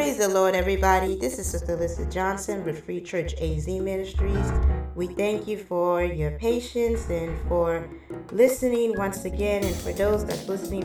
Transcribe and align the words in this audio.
Praise 0.00 0.16
the 0.16 0.28
Lord, 0.28 0.54
everybody. 0.54 1.14
This 1.14 1.38
is 1.38 1.46
Sister 1.46 1.76
Lisa 1.76 2.06
Johnson 2.06 2.64
with 2.64 2.86
Free 2.86 3.02
Church 3.02 3.34
AZ 3.34 3.68
Ministries. 3.68 4.50
We 4.94 5.08
thank 5.08 5.46
you 5.46 5.58
for 5.58 6.02
your 6.02 6.30
patience 6.38 7.10
and 7.10 7.38
for 7.46 7.86
listening 8.32 8.96
once 8.96 9.26
again. 9.26 9.62
And 9.62 9.76
for 9.76 9.92
those 9.92 10.24
that's 10.24 10.48
listening 10.48 10.84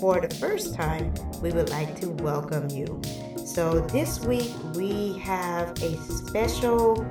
for 0.00 0.18
the 0.18 0.34
first 0.36 0.74
time, 0.74 1.12
we 1.42 1.52
would 1.52 1.68
like 1.68 2.00
to 2.00 2.08
welcome 2.08 2.70
you. 2.70 3.02
So, 3.44 3.80
this 3.80 4.20
week 4.24 4.54
we 4.74 5.18
have 5.18 5.68
a 5.82 5.98
special 5.98 7.06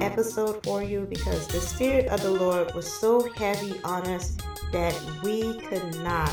episode 0.00 0.64
for 0.64 0.82
you 0.82 1.06
because 1.10 1.46
the 1.48 1.60
Spirit 1.60 2.06
of 2.06 2.22
the 2.22 2.30
Lord 2.30 2.74
was 2.74 2.90
so 2.90 3.30
heavy 3.34 3.78
on 3.84 4.06
us 4.06 4.34
that 4.72 4.98
we 5.22 5.60
could 5.60 5.94
not 5.96 6.32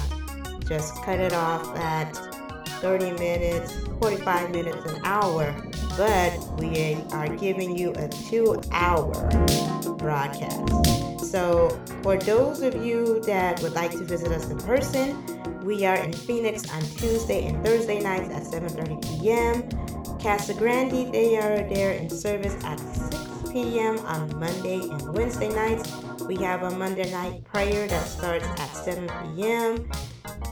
just 0.70 0.95
cut 1.04 1.20
it 1.20 1.34
off 1.34 1.75
at 1.75 2.32
30 2.84 3.11
minutes, 3.13 3.73
45 4.02 4.52
minutes, 4.52 4.91
an 4.91 5.00
hour, 5.05 5.55
but 5.96 6.37
we 6.60 6.96
are 7.14 7.33
giving 7.37 7.78
you 7.78 7.93
a 7.96 8.09
two 8.09 8.61
hour 8.73 9.14
broadcast. 9.97 11.23
So, 11.23 11.69
for 12.04 12.18
those 12.18 12.61
of 12.61 12.86
you 12.86 13.21
that 13.21 13.61
would 13.61 13.71
like 13.71 13.92
to 13.92 14.04
visit 14.04 14.33
us 14.33 14.50
in 14.50 14.57
person, 14.57 15.15
we 15.64 15.86
are 15.86 15.96
in 15.96 16.11
Phoenix 16.11 16.69
on 16.73 16.82
Tuesday 16.82 17.47
and 17.47 17.65
Thursday 17.65 18.01
nights 18.01 18.29
at 18.36 18.43
7:30 18.43 19.00
p.m. 19.01 20.20
Casa 20.20 20.54
Grande, 20.54 21.09
they 21.14 21.37
are 21.37 21.64
there 21.70 21.93
in 21.93 22.09
service 22.09 22.56
at 22.65 22.79
6 22.79 23.51
p.m. 23.54 23.97
on 24.00 24.28
Monday 24.37 24.81
and 24.81 25.15
Wednesday 25.15 25.47
nights. 25.47 25.89
We 26.28 26.36
have 26.43 26.64
a 26.64 26.71
Monday 26.71 27.09
night 27.11 27.45
prayer 27.45 27.87
that 27.87 28.06
starts 28.07 28.45
at 28.59 28.71
7 28.75 29.07
p.m. 29.07 29.89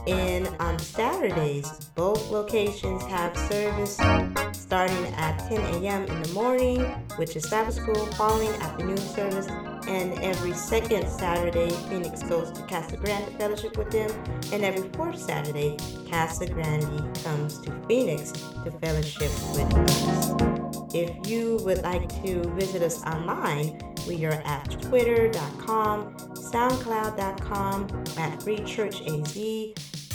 And 0.06 0.48
on 0.58 0.78
Saturdays, 0.78 1.70
both 1.94 2.30
locations 2.30 3.02
have 3.04 3.36
service 3.36 3.98
starting 4.52 5.06
at 5.14 5.38
10 5.48 5.60
a.m. 5.60 6.04
in 6.06 6.22
the 6.22 6.28
morning, 6.30 6.80
which 7.16 7.36
is 7.36 7.48
Sabbath 7.48 7.74
school, 7.74 8.06
following 8.12 8.50
afternoon 8.62 8.96
service, 8.96 9.46
and 9.86 10.12
every 10.20 10.52
second 10.52 11.08
Saturday, 11.08 11.70
Phoenix 11.88 12.22
goes 12.24 12.50
to 12.52 12.62
Casa 12.62 12.96
Grande 12.96 13.36
fellowship 13.38 13.76
with 13.76 13.90
them, 13.90 14.10
and 14.52 14.64
every 14.64 14.88
fourth 14.90 15.20
Saturday, 15.20 15.76
Casa 16.10 16.46
Grande 16.46 17.14
comes 17.22 17.58
to 17.60 17.70
Phoenix 17.86 18.32
to 18.32 18.70
fellowship 18.80 19.30
with 19.54 19.74
us. 19.74 20.51
If 20.94 21.26
you 21.26 21.58
would 21.64 21.82
like 21.82 22.08
to 22.22 22.42
visit 22.54 22.82
us 22.82 23.02
online, 23.04 23.80
we 24.06 24.24
are 24.24 24.42
at 24.44 24.70
twitter.com, 24.82 26.14
soundcloud.com, 26.34 28.04
at 28.18 28.42
Free 28.42 28.60
Church 28.64 29.00
AZ, 29.02 29.34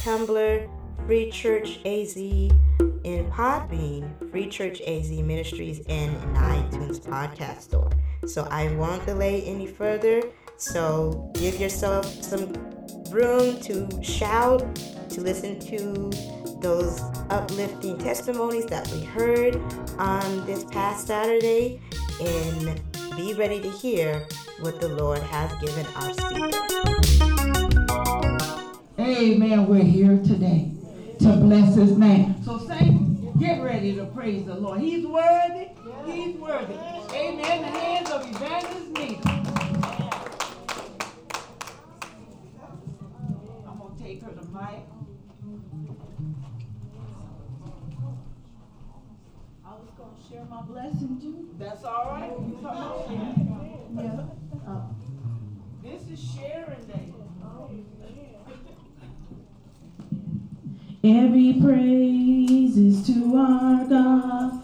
Tumblr, 0.04 0.70
Free 1.06 1.32
Church 1.32 1.80
AZ, 1.86 2.16
in 2.16 3.32
Podbean, 3.32 4.30
Free 4.32 4.48
Church 4.48 4.82
AZ 4.82 5.10
Ministries, 5.10 5.80
and 5.88 6.16
in 6.16 6.34
iTunes 6.36 7.00
Podcast 7.00 7.62
Store. 7.62 7.90
So 8.26 8.48
I 8.52 8.74
won't 8.76 9.06
delay 9.06 9.44
any 9.44 9.66
further. 9.68 10.22
So 10.58 11.32
give 11.36 11.60
yourself 11.60 12.06
some 12.06 12.54
room 13.10 13.60
to 13.62 13.88
shout, 14.04 14.76
to 15.10 15.22
listen 15.22 15.60
to 15.60 16.12
those 16.62 17.02
uplifting 17.30 17.98
testimonies 17.98 18.66
that 18.68 18.88
we 18.92 19.04
heard 19.04 19.56
on 20.00 20.46
this 20.46 20.64
past 20.66 21.08
Saturday, 21.08 21.80
and 22.20 22.82
be 23.16 23.34
ready 23.34 23.60
to 23.62 23.70
hear 23.70 24.26
what 24.62 24.80
the 24.80 24.90
Lord 24.90 25.20
has 25.20 25.52
given 25.62 25.86
our 25.96 26.14
speaker. 26.14 26.58
Amen. 29.00 29.68
We're 29.68 29.84
here 29.84 30.18
today 30.18 30.72
to 31.20 31.36
bless 31.38 31.76
his 31.76 31.98
name. 31.98 32.36
So, 32.44 32.60
saints, 32.68 33.40
get 33.40 33.62
ready 33.62 33.96
to 33.96 34.06
praise 34.06 34.46
the 34.46 34.56
Lord. 34.56 34.80
He's 34.80 35.06
worthy. 35.06 35.70
He's 36.06 36.36
worthy. 36.38 36.74
Amen. 37.14 37.62
The 37.62 37.80
hands 37.80 38.10
of 38.12 38.28
Evangelist 38.30 38.90
Nita. 38.90 39.30
I'm 43.68 43.78
to 43.96 44.04
take 44.04 44.22
her 44.24 44.32
to 44.32 44.44
mic. 44.46 44.86
I 49.66 49.72
was 49.72 49.90
going 49.97 49.97
to 50.16 50.34
share 50.34 50.46
my 50.50 50.62
blessing 50.62 51.20
too. 51.22 51.50
That's 51.60 51.84
all 51.84 52.06
right. 52.12 52.32
About 52.60 53.10
Yeah. 53.96 54.22
Uh, 54.68 54.82
This 55.84 56.02
is 56.12 56.20
Sharon 56.36 56.86
Day. 56.88 57.14
Every 61.04 61.54
praise 61.62 62.78
is 62.78 63.06
to 63.08 63.36
our 63.38 63.86
God. 63.86 64.62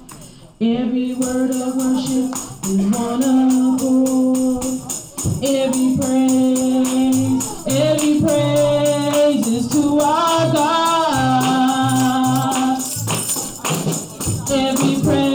Every 0.60 1.14
word 1.16 1.52
of 1.52 1.76
worship 1.78 2.34
is 2.66 2.86
one 2.98 3.24
accord. 3.24 4.66
Every 5.44 5.98
praise, 5.98 7.44
every 7.68 8.20
praise 8.22 9.48
is 9.48 9.68
to 9.70 10.00
our 10.00 10.54
God. 10.54 12.80
Every 14.52 14.96
praise 15.02 15.33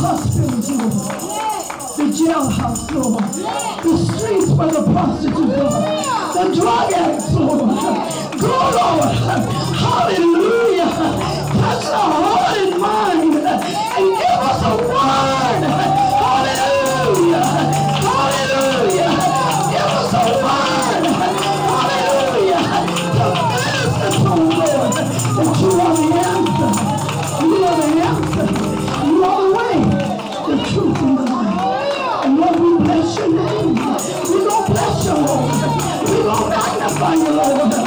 hospital 0.00 0.50
Lord. 0.78 1.40
The 1.96 2.04
jailhouse, 2.16 2.90
Lord. 2.92 3.24
The 3.84 3.96
streets 4.06 4.50
where 4.52 4.70
the 4.70 4.82
prostitutes, 4.92 5.40
Lord. 5.40 5.72
The 6.34 6.44
drug 6.54 6.92
addicts, 6.92 7.32
Lord. 7.34 7.60
Go, 8.40 8.48
Lord. 8.48 9.14
Hallelujah. 9.76 10.90
Touch 11.60 11.84
the 11.84 12.02
heart 12.16 12.58
and 12.58 12.80
mind 12.80 13.34
and 13.36 14.08
give 14.16 14.40
us 14.40 14.62
a 14.64 14.76
word. 14.88 15.49
Saygılar 37.00 37.79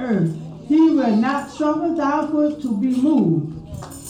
earth. 0.00 0.36
He 0.66 0.90
will 0.90 1.16
not 1.16 1.50
suffer 1.50 1.94
thy 1.94 2.26
foot 2.26 2.60
to 2.62 2.76
be 2.76 3.00
moved. 3.00 3.54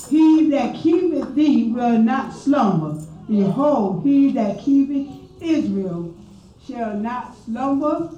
He 0.09 0.51
that 0.51 0.75
keepeth 0.75 1.35
thee 1.35 1.71
will 1.71 1.99
not 1.99 2.33
slumber. 2.33 3.05
Behold, 3.29 4.03
he 4.05 4.33
that 4.33 4.59
keepeth 4.59 5.09
Israel 5.41 6.15
shall 6.67 6.95
not 6.95 7.37
slumber 7.45 8.11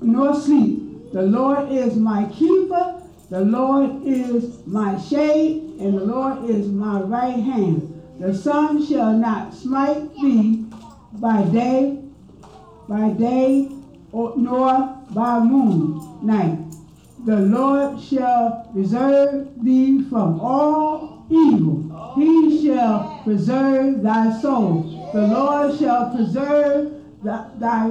nor 0.00 0.34
sleep. 0.34 1.12
The 1.12 1.22
Lord 1.22 1.70
is 1.70 1.96
my 1.96 2.24
keeper. 2.32 3.02
The 3.30 3.42
Lord 3.42 4.06
is 4.06 4.66
my 4.66 4.98
shade, 4.98 5.76
and 5.78 5.98
the 5.98 6.04
Lord 6.04 6.48
is 6.48 6.68
my 6.68 7.00
right 7.02 7.38
hand. 7.38 8.02
The 8.18 8.34
sun 8.34 8.84
shall 8.86 9.12
not 9.12 9.54
smite 9.54 10.14
thee 10.14 10.64
by 11.12 11.42
day, 11.44 12.02
by 12.88 13.10
day, 13.10 13.70
or, 14.12 14.34
nor 14.36 14.96
by 15.10 15.40
moon 15.40 16.07
night. 16.22 16.58
The 17.24 17.36
Lord 17.36 18.00
shall 18.00 18.70
preserve 18.72 19.48
thee 19.62 20.04
from 20.08 20.40
all 20.40 21.26
evil. 21.28 22.14
He 22.16 22.64
shall 22.66 23.20
preserve 23.24 24.02
thy 24.02 24.40
soul. 24.40 25.10
The 25.12 25.26
Lord 25.26 25.78
shall 25.78 26.14
preserve 26.14 26.92
thy, 27.22 27.48
thy 27.58 27.88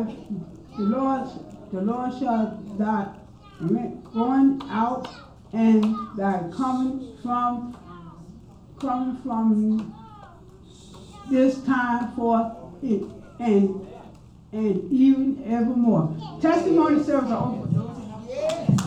the 0.78 0.84
Lord, 0.84 1.28
the 1.74 1.82
Lord 1.82 2.12
shall 2.20 2.64
thy 2.78 3.08
going 4.14 4.62
out 4.70 5.08
and 5.54 5.84
thy 6.16 6.44
coming 6.56 7.18
from 7.24 7.76
coming 8.80 9.18
from 9.24 9.96
this 11.32 11.62
time 11.64 12.16
forth 12.16 12.54
it 12.84 13.04
and 13.40 13.88
and 14.52 14.92
even 14.92 15.44
evermore. 15.46 16.16
Testimony 16.42 17.04
service 17.04 17.32
are 17.32 17.48
open. 17.48 17.97
Yeah. 18.30 18.87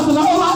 Supervisor 0.00 0.14
Johnson, 0.14 0.49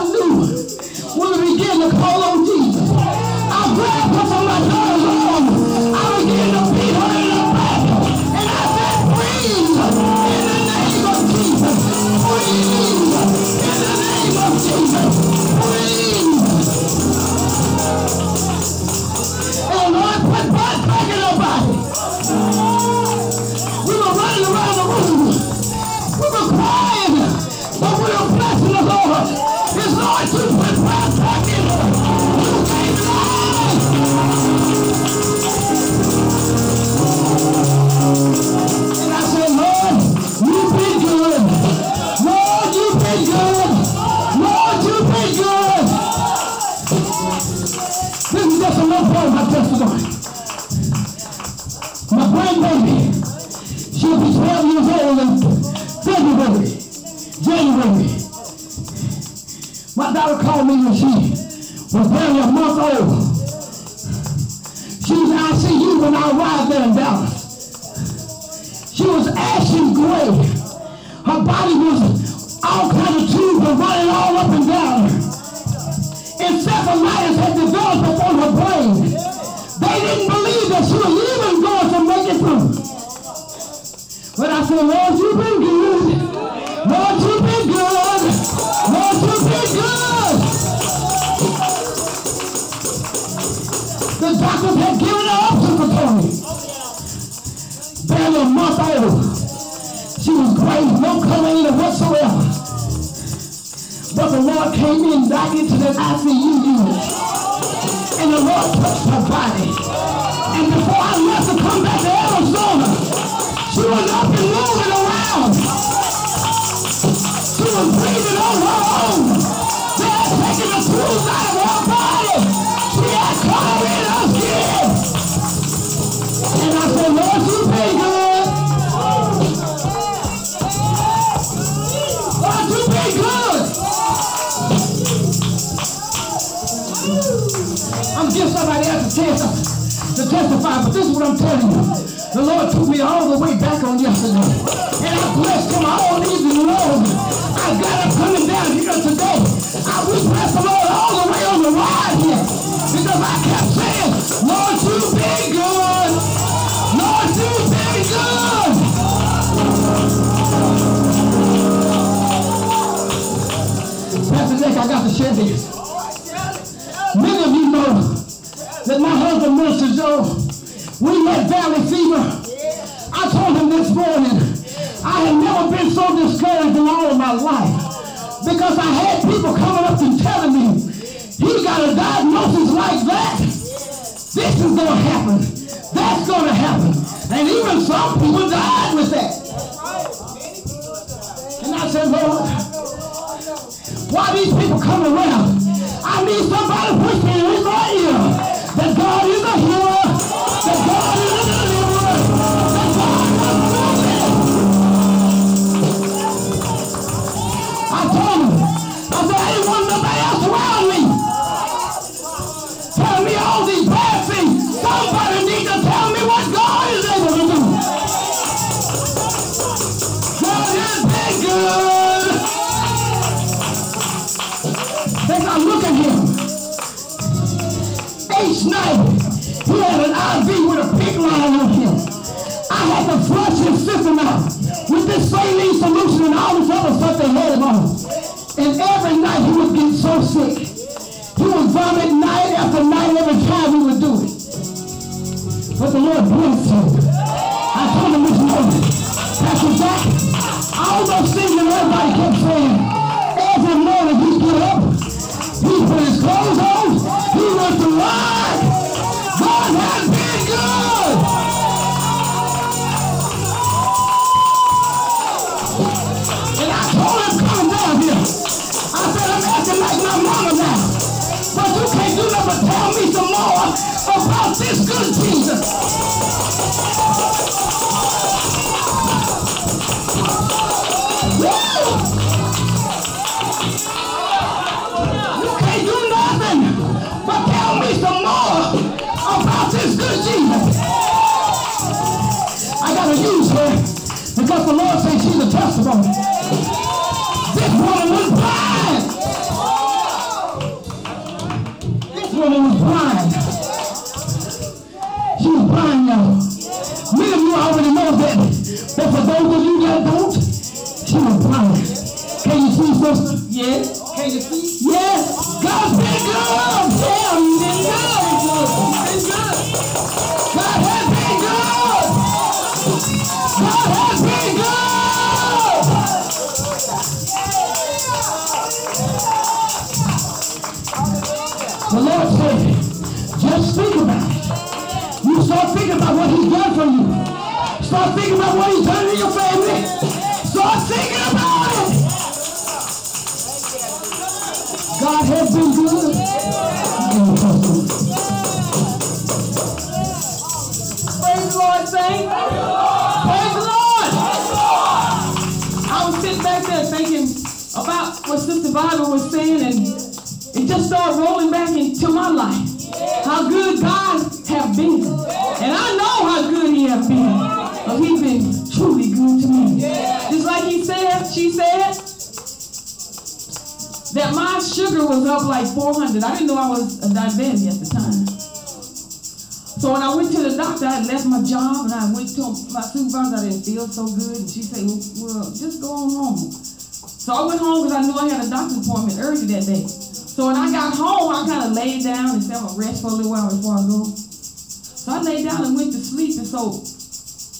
lay 391.84 392.02
down 392.02 392.36
and 392.36 392.42
say, 392.42 392.54
I'm 392.54 392.64
going 392.64 392.74
to 392.74 392.80
rest 392.80 393.02
for 393.02 393.08
a 393.08 393.14
little 393.14 393.30
while 393.30 393.50
before 393.50 393.76
I 393.76 393.84
go. 393.86 394.04
So 394.08 395.12
I 395.12 395.20
lay 395.20 395.44
down 395.44 395.64
and 395.64 395.76
went 395.76 395.92
to 395.92 395.98
sleep. 395.98 396.38
And 396.38 396.46
so 396.46 396.80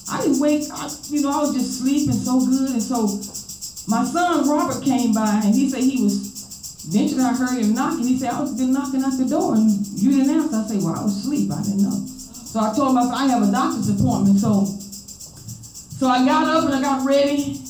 I 0.09 0.23
didn't 0.23 0.41
wake, 0.41 0.69
up, 0.73 0.91
you 1.09 1.23
know, 1.23 1.31
I 1.31 1.41
was 1.45 1.55
just 1.55 1.81
sleeping 1.81 2.17
so 2.17 2.41
good. 2.41 2.71
And 2.71 2.83
so 2.83 3.07
my 3.87 4.05
son 4.05 4.49
Robert 4.49 4.83
came 4.83 5.13
by 5.13 5.43
and 5.45 5.55
he 5.55 5.69
said 5.69 5.81
he 5.81 6.03
was, 6.03 6.85
eventually 6.89 7.23
I 7.23 7.35
heard 7.35 7.59
him 7.61 7.75
knocking. 7.75 8.07
He 8.07 8.19
said, 8.19 8.33
I 8.33 8.41
was 8.41 8.57
been 8.57 8.73
knocking 8.73 9.05
at 9.05 9.17
the 9.19 9.27
door 9.29 9.55
and 9.55 9.71
you 9.93 10.11
didn't 10.13 10.31
answer. 10.31 10.57
I 10.57 10.65
said, 10.67 10.83
well, 10.83 10.97
I 10.97 11.05
was 11.05 11.17
asleep. 11.21 11.53
I 11.53 11.63
didn't 11.63 11.83
know. 11.83 12.07
So 12.09 12.61
I 12.61 12.75
told 12.75 12.91
him, 12.91 12.99
I 12.99 13.05
said, 13.05 13.15
I 13.15 13.27
have 13.29 13.43
a 13.49 13.53
doctor's 13.53 13.91
appointment. 13.91 14.39
So, 14.39 14.65
so 14.65 16.09
I 16.09 16.25
got 16.25 16.49
up 16.49 16.65
and 16.65 16.75
I 16.75 16.81
got 16.81 17.05
ready 17.05 17.61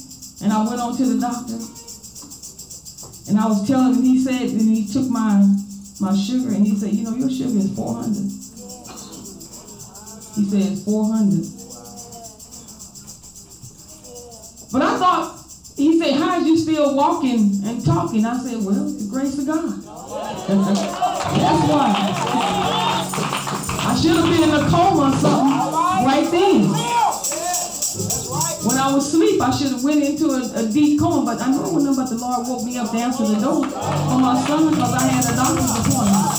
and 0.43 0.53
I 0.53 0.65
went 0.65 0.81
on 0.81 0.97
to 0.97 1.07
the 1.07 1.21
doctor. 1.21 1.59
And 3.27 3.41
I 3.41 3.47
was 3.49 3.67
telling 3.67 3.95
him, 3.95 4.03
he 4.03 4.23
said, 4.23 4.43
and 4.43 4.61
he 4.61 4.87
took 4.87 5.09
my 5.09 5.54
my 6.05 6.15
sugar, 6.15 6.49
and 6.55 6.67
he 6.67 6.77
said, 6.77 6.93
you 6.93 7.03
know, 7.03 7.17
your 7.17 7.31
sugar 7.31 7.57
is 7.57 7.75
400. 7.75 8.13
He 10.37 10.45
said, 10.45 10.61
it's 10.73 10.85
400. 10.85 11.49
But 14.71 14.83
I 14.83 14.99
thought, 14.99 15.41
he 15.77 15.99
said, 15.99 16.15
how 16.21 16.39
is 16.41 16.47
you 16.47 16.59
still 16.59 16.95
walking 16.95 17.65
and 17.65 17.83
talking? 17.85 18.27
I 18.27 18.37
said, 18.37 18.63
well, 18.63 18.85
the 18.85 19.09
grace 19.09 19.39
of 19.39 19.47
God. 19.47 19.65
That's 20.45 21.69
why. 21.73 21.95
I 23.87 23.99
should 24.01 24.17
have 24.17 24.29
been 24.29 24.43
in 24.49 24.55
a 24.55 24.69
coma 24.69 25.09
or 25.09 25.17
something 25.17 25.55
right 26.05 26.29
then. 26.31 26.69
When 28.65 28.79
I 28.79 28.95
was 28.95 29.09
asleep, 29.09 29.43
I 29.43 29.51
should 29.51 29.73
have 29.73 29.85
went 29.85 30.03
into 30.03 30.31
a, 30.31 30.65
a 30.65 30.67
deep 30.67 30.99
coma, 30.99 31.25
but 31.25 31.41
I 31.41 31.51
know 31.51 31.67
it 31.69 31.73
wasn't 31.75 31.97
but 31.97 32.09
the 32.09 32.17
Lord 32.17 32.49
woke 32.49 32.65
me 32.65 32.79
up 32.79 32.91
to 32.93 32.97
answer 32.97 33.27
the 33.27 33.37
door 33.39 33.69
for 33.69 34.19
my 34.19 34.41
son 34.47 34.71
because 34.71 34.95
I 34.95 35.03
had 35.05 35.25
a 35.29 35.37
doctor's 35.37 35.69
appointment. 35.85 36.33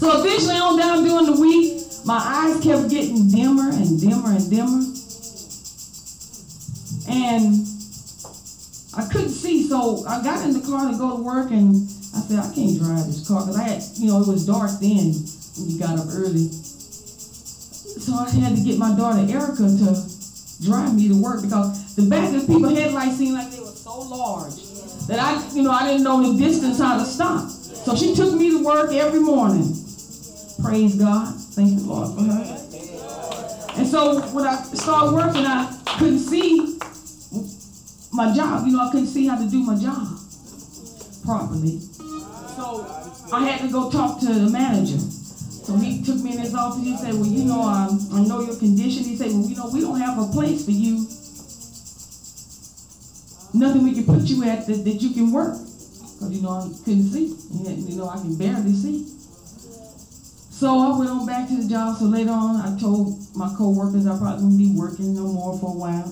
So 0.00 0.20
eventually 0.20 0.56
on 0.56 0.78
down 0.78 1.04
during 1.04 1.26
the 1.26 1.38
week, 1.38 1.84
my 2.06 2.16
eyes 2.16 2.62
kept 2.64 2.88
getting 2.88 3.28
dimmer 3.28 3.70
and 3.70 4.00
dimmer 4.00 4.32
and 4.32 4.48
dimmer. 4.48 4.82
And 7.12 7.68
I 8.96 9.04
couldn't 9.12 9.36
see, 9.36 9.68
so 9.68 10.06
I 10.06 10.22
got 10.24 10.44
in 10.44 10.54
the 10.54 10.64
car 10.66 10.90
to 10.90 10.96
go 10.96 11.16
to 11.16 11.22
work, 11.22 11.50
and 11.50 11.86
I 12.16 12.20
said, 12.24 12.38
I 12.38 12.48
can't 12.54 12.78
drive 12.78 13.06
this 13.06 13.28
car, 13.28 13.44
because 13.44 13.58
I 13.60 13.68
had, 13.68 13.82
you 13.96 14.08
know, 14.08 14.22
it 14.22 14.28
was 14.28 14.46
dark 14.46 14.70
then 14.80 15.12
when 15.60 15.68
you 15.68 15.78
got 15.78 15.98
up 15.98 16.08
early. 16.08 16.48
So 16.48 18.14
I 18.14 18.30
had 18.30 18.56
to 18.56 18.62
get 18.64 18.78
my 18.78 18.96
daughter 18.96 19.20
Erica 19.30 19.68
to 19.68 20.11
drive 20.62 20.94
me 20.94 21.08
to 21.08 21.20
work, 21.20 21.42
because 21.42 21.94
the 21.96 22.02
back 22.02 22.34
of 22.34 22.46
people 22.46 22.68
headlights 22.68 23.16
seemed 23.16 23.34
like 23.34 23.50
they 23.50 23.60
were 23.60 23.66
so 23.66 24.00
large 24.00 24.54
that 25.06 25.18
I, 25.18 25.42
you 25.52 25.62
know, 25.62 25.72
I 25.72 25.86
didn't 25.88 26.04
know 26.04 26.32
the 26.32 26.38
distance 26.38 26.78
how 26.78 26.98
to 26.98 27.04
stop. 27.04 27.48
So 27.50 27.96
she 27.96 28.14
took 28.14 28.34
me 28.34 28.50
to 28.50 28.64
work 28.64 28.92
every 28.92 29.20
morning. 29.20 29.74
Praise 30.62 30.94
God. 30.94 31.34
Thank 31.54 31.80
the 31.80 31.84
Lord 31.86 32.14
for 32.14 32.22
her. 32.22 32.58
And 33.76 33.86
so 33.86 34.20
when 34.32 34.46
I 34.46 34.62
started 34.62 35.12
working, 35.14 35.44
I 35.44 35.66
couldn't 35.98 36.20
see 36.20 36.78
my 38.12 38.32
job. 38.34 38.66
You 38.66 38.72
know, 38.74 38.86
I 38.86 38.90
couldn't 38.92 39.08
see 39.08 39.26
how 39.26 39.38
to 39.38 39.48
do 39.50 39.62
my 39.62 39.74
job 39.74 40.18
properly. 41.24 41.80
So 41.80 42.86
I 43.32 43.48
had 43.48 43.60
to 43.62 43.72
go 43.72 43.90
talk 43.90 44.20
to 44.20 44.26
the 44.26 44.50
manager. 44.50 44.98
So 45.62 45.76
he 45.76 46.02
took 46.02 46.16
me 46.16 46.32
in 46.32 46.38
his 46.38 46.54
office. 46.54 46.82
He 46.82 46.96
said, 46.96 47.14
Well, 47.14 47.26
you 47.26 47.44
know, 47.44 47.62
I, 47.62 47.88
I 48.12 48.20
know 48.24 48.40
your 48.40 48.56
condition. 48.56 49.04
He 49.04 49.16
said, 49.16 49.30
Well, 49.30 49.46
you 49.46 49.56
know, 49.56 49.70
we 49.72 49.80
don't 49.80 50.00
have 50.00 50.18
a 50.18 50.26
place 50.32 50.64
for 50.64 50.72
you. 50.72 51.06
Nothing 53.54 53.84
we 53.84 53.94
can 53.94 54.04
put 54.04 54.22
you 54.22 54.42
at 54.44 54.66
that, 54.66 54.84
that 54.84 55.02
you 55.02 55.10
can 55.10 55.30
work. 55.30 55.54
Because, 55.54 56.32
you 56.32 56.42
know, 56.42 56.50
I 56.50 56.68
couldn't 56.84 57.04
see. 57.04 57.36
You 57.52 57.96
know, 57.96 58.08
I 58.08 58.16
can 58.16 58.36
barely 58.36 58.72
see. 58.72 59.06
So 60.50 60.78
I 60.78 60.98
went 60.98 61.10
on 61.10 61.26
back 61.26 61.48
to 61.48 61.56
the 61.56 61.68
job. 61.68 61.98
So 61.98 62.06
later 62.06 62.30
on, 62.30 62.56
I 62.60 62.78
told 62.78 63.18
my 63.36 63.52
coworkers 63.56 64.06
I 64.06 64.16
probably 64.18 64.44
wouldn't 64.44 64.58
be 64.58 64.72
working 64.74 65.14
no 65.14 65.26
more 65.26 65.58
for 65.58 65.74
a 65.74 65.78
while. 65.78 66.10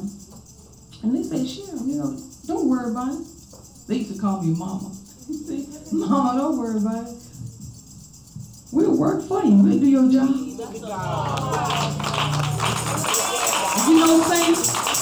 And 1.03 1.17
they 1.17 1.23
said, 1.23 1.49
sure, 1.49 1.77
you 1.87 1.99
know, 1.99 2.19
don't 2.47 2.69
worry 2.69 2.91
about 2.91 3.15
it. 3.15 3.27
They 3.89 3.97
used 3.97 4.15
to 4.15 4.21
call 4.21 4.43
me 4.43 4.55
mama. 4.55 4.95
mama, 5.93 6.39
don't 6.39 6.59
worry 6.59 6.79
about 6.79 7.09
it. 7.09 7.30
We'll 8.73 8.97
work 8.97 9.23
for 9.27 9.43
you. 9.43 9.57
We'll 9.57 9.81
do 9.81 9.87
your 9.89 10.11
job. 10.13 10.31
You 10.31 10.57
know 10.57 10.63
what 14.15 14.23
I'm 14.23 14.31
saying? 14.31 14.55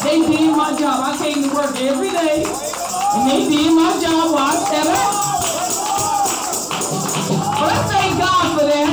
They 0.05 0.37
did 0.37 0.57
my 0.57 0.73
job. 0.79 1.05
I 1.05 1.19
came 1.19 1.43
to 1.45 1.55
work 1.55 1.77
every 1.77 2.09
day, 2.09 2.45
and 2.49 3.31
they 3.31 3.45
did 3.45 3.73
my 3.77 3.93
job 4.01 4.33
while 4.33 4.49
I 4.49 4.57
sat 4.73 4.87
up. 4.89 5.13
But 7.61 7.73
I 7.73 7.83
thank 7.93 8.19
God 8.19 8.59
for 8.59 8.65
that. 8.65 8.93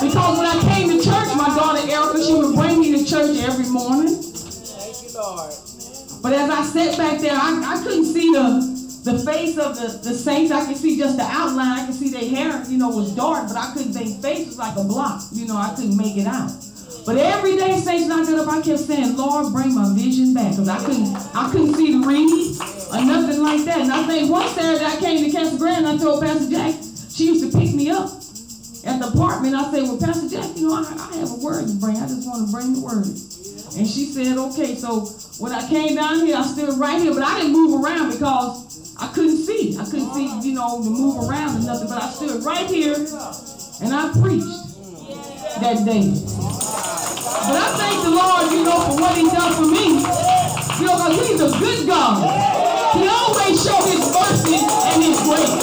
Because 0.00 0.38
when 0.38 0.46
I 0.46 0.60
came 0.74 0.88
to 0.90 1.02
church, 1.02 1.34
my 1.34 1.48
daughter 1.56 1.90
Erica, 1.90 2.22
she 2.24 2.34
would 2.34 2.54
bring 2.54 2.78
me 2.78 2.92
to 2.98 3.04
church 3.04 3.36
every 3.42 3.66
morning. 3.66 4.14
Thank 4.14 5.02
you, 5.02 5.10
Lord. 5.18 5.52
But 6.22 6.32
as 6.34 6.50
I 6.50 6.62
sat 6.62 6.96
back 6.96 7.20
there, 7.20 7.34
I, 7.34 7.74
I 7.74 7.82
couldn't 7.82 8.04
see 8.04 8.30
the 8.32 8.77
the 9.12 9.18
face 9.24 9.56
of 9.56 9.76
the, 9.76 9.88
the 10.04 10.14
saints. 10.14 10.52
I 10.52 10.66
could 10.66 10.76
see 10.76 10.98
just 10.98 11.16
the 11.16 11.24
outline. 11.24 11.80
I 11.80 11.86
could 11.86 11.94
see 11.94 12.10
their 12.10 12.28
hair, 12.28 12.62
you 12.68 12.76
know, 12.76 12.90
was 12.90 13.14
dark, 13.16 13.48
but 13.48 13.56
I 13.56 13.72
couldn't, 13.72 13.92
their 13.92 14.04
face 14.20 14.46
was 14.46 14.58
like 14.58 14.76
a 14.76 14.84
block. 14.84 15.22
You 15.32 15.46
know, 15.46 15.56
I 15.56 15.72
couldn't 15.74 15.96
make 15.96 16.16
it 16.16 16.26
out. 16.26 16.52
But 17.06 17.16
every 17.16 17.56
day, 17.56 17.80
saints, 17.80 18.10
I 18.12 18.22
got 18.22 18.38
up, 18.40 18.48
I 18.52 18.60
kept 18.60 18.80
saying, 18.80 19.16
Lord, 19.16 19.52
bring 19.52 19.74
my 19.74 19.88
vision 19.96 20.34
back. 20.34 20.52
Because 20.52 20.68
I 20.68 20.78
couldn't, 20.84 21.16
I 21.34 21.50
couldn't 21.50 21.74
see 21.74 21.96
the 21.96 22.04
read 22.04 22.28
or 22.92 23.04
nothing 23.04 23.42
like 23.42 23.64
that. 23.64 23.80
And 23.80 23.92
I 23.92 24.06
think 24.06 24.30
one 24.30 24.46
Saturday 24.48 24.84
I 24.84 24.96
came 25.00 25.24
to 25.24 25.32
Casa 25.32 25.56
Grande, 25.56 25.86
I 25.86 25.96
told 25.96 26.22
Pastor 26.22 26.50
Jack, 26.50 26.74
she 27.08 27.32
used 27.32 27.50
to 27.50 27.58
pick 27.58 27.74
me 27.74 27.88
up 27.88 28.12
at 28.84 29.00
the 29.00 29.08
apartment. 29.08 29.54
I 29.54 29.70
said, 29.72 29.84
well, 29.84 29.98
Pastor 29.98 30.28
Jack, 30.28 30.54
you 30.56 30.68
know, 30.68 30.74
I, 30.76 30.84
I 30.84 31.16
have 31.16 31.32
a 31.32 31.40
word 31.40 31.66
to 31.66 31.74
bring. 31.80 31.96
I 31.96 32.06
just 32.06 32.28
want 32.28 32.44
to 32.44 32.52
bring 32.52 32.74
the 32.74 32.84
word. 32.84 33.08
And 33.72 33.88
she 33.88 34.04
said, 34.12 34.36
okay. 34.36 34.74
So 34.74 35.08
when 35.40 35.52
I 35.52 35.66
came 35.66 35.96
down 35.96 36.26
here, 36.26 36.36
I 36.36 36.42
stood 36.44 36.76
right 36.78 37.00
here, 37.00 37.14
but 37.14 37.22
I 37.22 37.40
didn't 37.40 37.52
move 37.52 37.82
around 37.82 38.12
because 38.12 38.67
I 39.00 39.06
couldn't 39.14 39.38
see. 39.38 39.78
I 39.78 39.84
couldn't 39.84 40.12
see, 40.12 40.26
you 40.48 40.54
know, 40.54 40.82
to 40.82 40.90
move 40.90 41.28
around 41.28 41.56
or 41.56 41.66
nothing. 41.66 41.88
But 41.88 42.02
I 42.02 42.10
stood 42.10 42.42
right 42.42 42.66
here 42.66 42.94
and 42.94 43.94
I 43.94 44.10
preached 44.18 44.74
that 45.62 45.86
day. 45.86 46.10
But 46.10 47.54
I 47.54 47.68
thank 47.78 48.02
the 48.02 48.10
Lord, 48.10 48.50
you 48.50 48.64
know, 48.64 48.80
for 48.90 49.00
what 49.00 49.14
He 49.16 49.30
done 49.30 49.54
for 49.54 49.70
me. 49.70 50.02
You 50.82 50.86
know, 50.86 50.98
because 50.98 51.28
He's 51.28 51.40
a 51.40 51.50
good 51.58 51.86
God. 51.86 52.26
He 52.98 53.06
always 53.06 53.54
show 53.62 53.78
His 53.86 54.02
mercy 54.10 54.58
and 54.58 55.02
His 55.02 55.18
grace. 55.22 55.62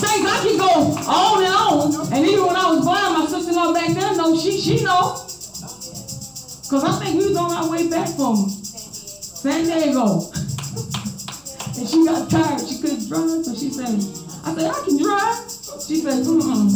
Saints, 0.00 0.24
I 0.24 0.40
can 0.40 0.56
go 0.56 0.72
on 1.08 1.44
and 1.44 1.52
on. 1.52 2.12
And 2.12 2.26
even 2.26 2.46
when 2.46 2.56
I 2.56 2.70
was 2.70 2.80
blind, 2.80 3.12
my 3.18 3.26
sister-in-law 3.26 3.72
back 3.74 3.92
then, 3.92 4.16
know 4.16 4.36
she 4.38 4.58
she 4.60 4.82
know. 4.82 5.20
Because 6.64 6.82
I 6.82 6.98
think 6.98 7.20
we 7.20 7.28
was 7.28 7.36
on 7.36 7.52
our 7.52 7.70
way 7.70 7.88
back 7.88 8.08
from 8.08 8.48
San 8.48 9.64
Diego. 9.64 10.32
And 11.78 11.88
she 11.88 12.04
got 12.04 12.30
tired. 12.30 12.60
She 12.66 12.78
couldn't 12.80 13.08
drive, 13.08 13.44
so 13.44 13.54
she 13.54 13.70
said, 13.70 13.88
I 14.44 14.54
said, 14.54 14.70
I 14.70 14.80
can 14.84 14.96
drive. 14.96 15.36
She 15.86 16.00
said, 16.00 16.24
mm-mm. 16.24 16.70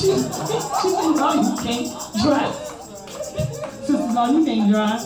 She, 0.00 0.06
she 0.06 0.88
said, 0.94 1.14
no, 1.14 1.28
you 1.34 1.56
can't 1.62 1.88
drive. 2.22 2.54
Sister, 3.84 4.12
no, 4.12 4.22
you 4.30 4.44
can't 4.44 4.70
drive. 4.70 5.00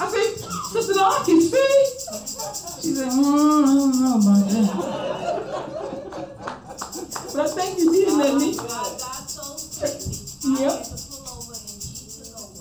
I 0.00 0.06
said, 0.10 0.28
Sister, 0.72 0.94
no, 0.94 1.04
I 1.04 1.22
can 1.24 1.40
see. 1.40 1.72
She 2.82 2.94
said, 2.94 3.10
mm, 3.12 3.62
I 3.62 3.74
don't 3.74 3.94
know 4.00 4.16
about 4.18 4.42
that. 4.50 4.92
But 7.32 7.40
I 7.40 7.48
think 7.54 7.78
you 7.78 7.86
did 7.92 8.12
let 8.12 8.34
me. 8.34 8.48
Yep. 10.60 10.76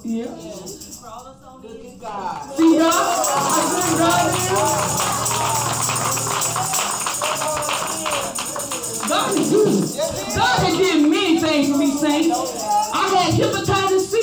Yep. 0.04 0.91
See 1.12 1.18
God? 1.18 2.94
I 3.36 3.60
see 3.68 3.92
God 4.00 4.32
here. 4.32 4.64
God 9.10 9.28
is 9.38 9.50
good. 9.52 9.76
God 10.36 10.58
has 10.64 10.76
did 10.78 11.04
many 11.10 11.40
things 11.42 11.70
for 11.70 11.78
me, 11.78 11.92
saints. 11.92 12.38
I 12.94 13.10
had 13.10 13.34
hepatitis 13.34 14.08
C 14.08 14.16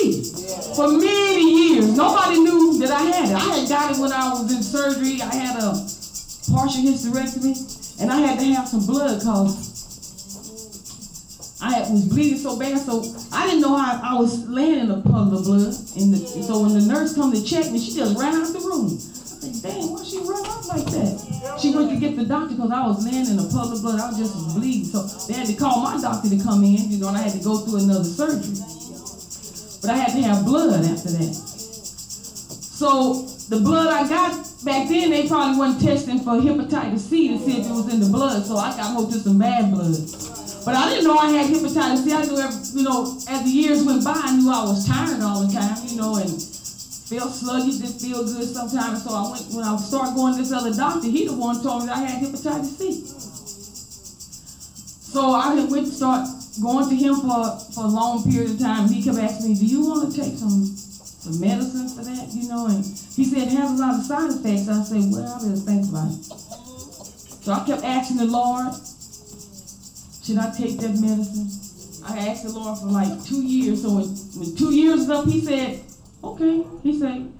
for 0.75 0.87
many 0.87 1.75
years. 1.75 1.95
Nobody 1.95 2.39
knew 2.39 2.79
that 2.79 2.89
I 2.89 3.01
had 3.03 3.29
it. 3.29 3.35
I 3.35 3.39
had 3.59 3.69
got 3.69 3.91
it 3.91 3.97
when 3.99 4.11
I 4.11 4.33
was 4.33 4.51
in 4.51 4.63
surgery. 4.63 5.21
I 5.21 5.31
had 5.31 5.57
a 5.61 5.85
partial 6.51 6.81
hysterectomy, 6.81 8.01
and 8.01 8.11
I 8.11 8.17
had 8.17 8.39
to 8.39 8.45
have 8.45 8.67
some 8.67 8.87
blood 8.87 9.19
because 9.19 9.68
I 11.61 11.81
was 11.91 12.05
bleeding 12.05 12.39
so 12.39 12.57
bad, 12.57 12.79
so 12.79 13.03
I 13.33 13.45
didn't 13.45 13.61
know 13.61 13.75
how 13.75 13.99
I 14.01 14.17
was 14.17 14.47
laying 14.47 14.79
in 14.79 14.91
a 14.91 15.01
puddle 15.01 15.37
of 15.37 15.43
blood. 15.43 15.75
And 15.99 16.13
the, 16.13 16.19
so 16.43 16.61
when 16.63 16.73
the 16.73 16.81
nurse 16.81 17.13
come 17.13 17.33
to 17.33 17.43
check 17.43 17.69
me, 17.71 17.79
she 17.79 17.93
just 17.93 18.17
ran 18.17 18.33
out 18.33 18.47
of 18.47 18.53
the 18.53 18.59
room. 18.59 18.95
I 18.95 18.97
said, 18.97 19.61
dang, 19.63 19.91
why 19.91 20.03
she 20.03 20.19
run 20.19 20.45
out 20.45 20.65
like 20.67 20.85
that?" 20.87 21.59
She 21.61 21.75
went 21.75 21.89
to 21.91 21.97
get 21.99 22.15
the 22.15 22.23
doctor 22.23 22.55
because 22.55 22.71
I 22.71 22.87
was 22.87 23.03
laying 23.03 23.27
in 23.27 23.39
a 23.39 23.43
puddle 23.43 23.73
of 23.73 23.81
blood. 23.81 23.99
I 23.99 24.07
was 24.07 24.17
just 24.17 24.55
bleeding, 24.55 24.85
so 24.85 25.03
they 25.27 25.33
had 25.33 25.47
to 25.47 25.53
call 25.53 25.83
my 25.83 25.99
doctor 25.99 26.29
to 26.29 26.39
come 26.39 26.63
in, 26.63 26.91
you 26.91 26.97
know, 26.97 27.09
and 27.09 27.17
I 27.17 27.21
had 27.27 27.33
to 27.33 27.43
go 27.43 27.59
through 27.59 27.83
another 27.83 28.07
surgery. 28.07 28.55
But 29.81 29.91
I 29.91 29.97
had 29.97 30.15
to 30.15 30.21
have 30.23 30.45
blood 30.45 30.79
after 30.85 31.11
that. 31.11 31.33
So 32.79 33.27
the 33.49 33.59
blood 33.59 33.87
I 33.87 34.07
got 34.07 34.31
back 34.63 34.87
then, 34.87 35.11
they 35.11 35.27
probably 35.27 35.59
wasn't 35.59 35.83
testing 35.83 36.19
for 36.19 36.39
hepatitis 36.39 36.99
C 36.99 37.35
to 37.35 37.37
see 37.43 37.59
if 37.59 37.67
it 37.67 37.71
was 37.71 37.91
in 37.93 37.99
the 37.99 38.07
blood. 38.07 38.45
So 38.45 38.55
I 38.55 38.71
got 38.77 38.95
hold 38.95 39.11
to 39.11 39.19
some 39.19 39.37
bad 39.39 39.73
blood. 39.73 40.38
But 40.65 40.75
I 40.75 40.89
didn't 40.89 41.05
know 41.05 41.17
I 41.17 41.29
had 41.29 41.49
hepatitis 41.49 42.03
C. 42.03 42.13
I 42.13 42.25
knew, 42.25 42.37
every, 42.37 42.79
you 42.79 42.83
know, 42.83 43.17
as 43.27 43.43
the 43.43 43.49
years 43.49 43.83
went 43.83 44.03
by, 44.03 44.13
I 44.15 44.35
knew 44.35 44.51
I 44.51 44.63
was 44.65 44.87
tired 44.87 45.21
all 45.21 45.47
the 45.47 45.53
time, 45.53 45.77
you 45.87 45.97
know, 45.97 46.15
and 46.15 46.29
felt 46.29 47.33
sluggish, 47.33 47.77
didn't 47.77 47.99
feel 47.99 48.23
good 48.23 48.47
sometimes. 48.47 49.03
So 49.03 49.09
I 49.09 49.31
went, 49.31 49.45
when 49.53 49.65
I 49.65 49.77
started 49.77 50.15
going 50.15 50.35
to 50.35 50.41
this 50.41 50.51
other 50.51 50.73
doctor, 50.73 51.07
he 51.07 51.25
the 51.25 51.33
one 51.33 51.63
told 51.63 51.85
me 51.85 51.89
I 51.89 51.99
had 52.05 52.21
hepatitis 52.21 52.77
C. 52.77 53.03
So 55.09 55.33
I 55.33 55.55
went 55.55 55.87
to 55.87 55.91
start 55.91 56.27
going 56.61 56.89
to 56.89 56.95
him 56.95 57.15
for, 57.15 57.57
for 57.73 57.85
a 57.85 57.87
long 57.87 58.29
period 58.29 58.51
of 58.51 58.59
time. 58.59 58.87
He 58.89 59.01
kept 59.01 59.17
asking 59.17 59.49
me, 59.49 59.55
do 59.57 59.65
you 59.65 59.81
want 59.87 60.13
to 60.13 60.21
take 60.21 60.37
some, 60.37 60.65
some 60.67 61.39
medicine 61.39 61.89
for 61.89 62.03
that, 62.03 62.29
you 62.29 62.47
know? 62.47 62.67
And 62.67 62.85
he 62.85 63.25
said, 63.25 63.47
has 63.47 63.71
a 63.71 63.81
lot 63.81 63.95
of 63.95 64.03
side 64.05 64.29
effects. 64.29 64.69
I 64.69 64.83
said, 64.83 65.09
well, 65.09 65.25
I 65.25 65.39
better 65.39 65.55
think 65.55 65.89
about 65.89 66.11
it. 66.13 66.25
So 67.41 67.53
I 67.53 67.65
kept 67.65 67.83
asking 67.83 68.17
the 68.17 68.25
Lord, 68.25 68.75
should 70.29 70.37
I 70.37 70.51
take 70.51 70.77
that 70.77 70.93
medicine? 71.01 71.49
I 72.05 72.29
asked 72.29 72.43
the 72.43 72.53
Lord 72.53 72.77
for 72.77 72.85
like 72.85 73.09
two 73.25 73.41
years. 73.41 73.81
So 73.81 73.97
when, 73.97 74.05
when 74.37 74.55
two 74.55 74.69
years 74.75 75.01
is 75.01 75.09
up, 75.09 75.25
he 75.25 75.41
said, 75.41 75.81
okay. 76.23 76.63
He 76.83 76.99
said, 76.99 77.33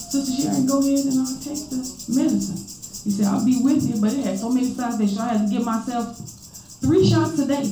Sister 0.00 0.48
Sharon, 0.48 0.66
go 0.66 0.80
ahead 0.80 1.04
and 1.04 1.20
I'll 1.20 1.36
take 1.44 1.68
the 1.68 1.76
medicine. 2.16 2.56
He 3.04 3.12
said, 3.12 3.26
I'll 3.28 3.44
be 3.44 3.60
with 3.60 3.84
you, 3.84 4.00
but 4.00 4.14
it 4.14 4.24
had 4.24 4.38
so 4.38 4.48
many 4.48 4.64
side 4.72 4.94
effects. 4.96 5.18
I 5.18 5.36
had 5.36 5.44
to 5.44 5.52
give 5.52 5.62
myself 5.62 6.16
three 6.80 7.04
shots 7.04 7.38
a 7.38 7.46
day, 7.46 7.68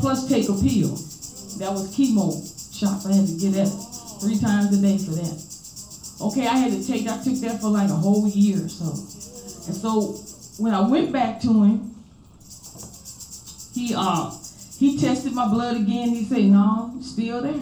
plus 0.00 0.28
take 0.32 0.48
a 0.48 0.56
pill. 0.56 0.96
That 1.60 1.76
was 1.76 1.92
chemo 1.92 2.32
shots. 2.72 3.04
I 3.04 3.12
had 3.12 3.28
to 3.28 3.36
get 3.36 3.52
that 3.52 3.68
three 4.24 4.40
times 4.40 4.72
a 4.72 4.80
day 4.80 4.96
for 4.96 5.12
that. 5.12 5.36
Okay, 6.24 6.46
I 6.48 6.56
had 6.56 6.72
to 6.72 6.80
take, 6.80 7.06
I 7.06 7.20
took 7.20 7.36
that 7.44 7.60
for 7.60 7.68
like 7.68 7.90
a 7.90 8.00
whole 8.00 8.26
year 8.28 8.64
or 8.64 8.68
so. 8.68 8.96
And 9.68 9.76
so 9.76 10.16
when 10.56 10.72
I 10.72 10.80
went 10.88 11.12
back 11.12 11.38
to 11.42 11.52
him, 11.52 11.93
he 13.74 13.94
uh 13.96 14.30
he 14.78 14.98
tested 14.98 15.32
my 15.32 15.48
blood 15.48 15.76
again. 15.76 16.10
He 16.10 16.24
said, 16.24 16.44
no, 16.44 16.94
still 17.00 17.42
there. 17.42 17.54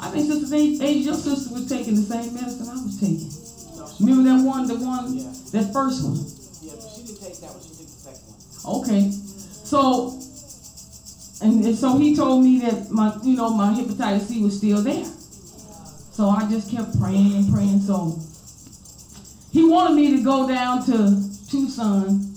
I 0.00 0.10
think 0.10 0.26
Sister 0.32 0.54
Age, 0.56 1.04
your 1.04 1.14
sister 1.14 1.54
was 1.54 1.68
taking 1.68 1.94
the 1.94 2.02
same 2.02 2.34
medicine 2.34 2.68
I 2.68 2.74
was 2.82 2.98
taking. 3.00 3.30
Remember 4.06 4.30
that 4.36 4.44
one, 4.44 4.66
the 4.66 4.74
one, 4.76 5.14
Yeah. 5.14 5.30
that 5.52 5.72
first 5.72 6.02
one? 6.04 6.16
Yeah, 6.62 6.74
but 6.74 6.90
she 6.90 7.02
didn't 7.06 7.20
take 7.20 7.38
that 7.40 7.50
one. 7.50 7.62
She 7.62 7.68
took 7.70 7.86
the 7.86 8.02
second 8.02 8.34
one. 8.64 8.82
Okay. 8.82 9.10
So, 9.10 10.18
and, 11.42 11.64
and 11.64 11.76
so 11.76 11.98
he 11.98 12.16
told 12.16 12.42
me 12.42 12.60
that 12.60 12.90
my, 12.90 13.14
you 13.22 13.36
know, 13.36 13.50
my 13.50 13.72
hepatitis 13.74 14.22
C 14.26 14.42
was 14.42 14.56
still 14.58 14.82
there. 14.82 15.04
So 15.04 16.28
I 16.28 16.48
just 16.50 16.70
kept 16.70 16.98
praying 17.00 17.34
and 17.34 17.52
praying. 17.52 17.80
So 17.80 18.18
he 19.52 19.64
wanted 19.68 19.94
me 19.94 20.16
to 20.16 20.22
go 20.22 20.48
down 20.48 20.84
to 20.86 21.22
Tucson. 21.48 22.34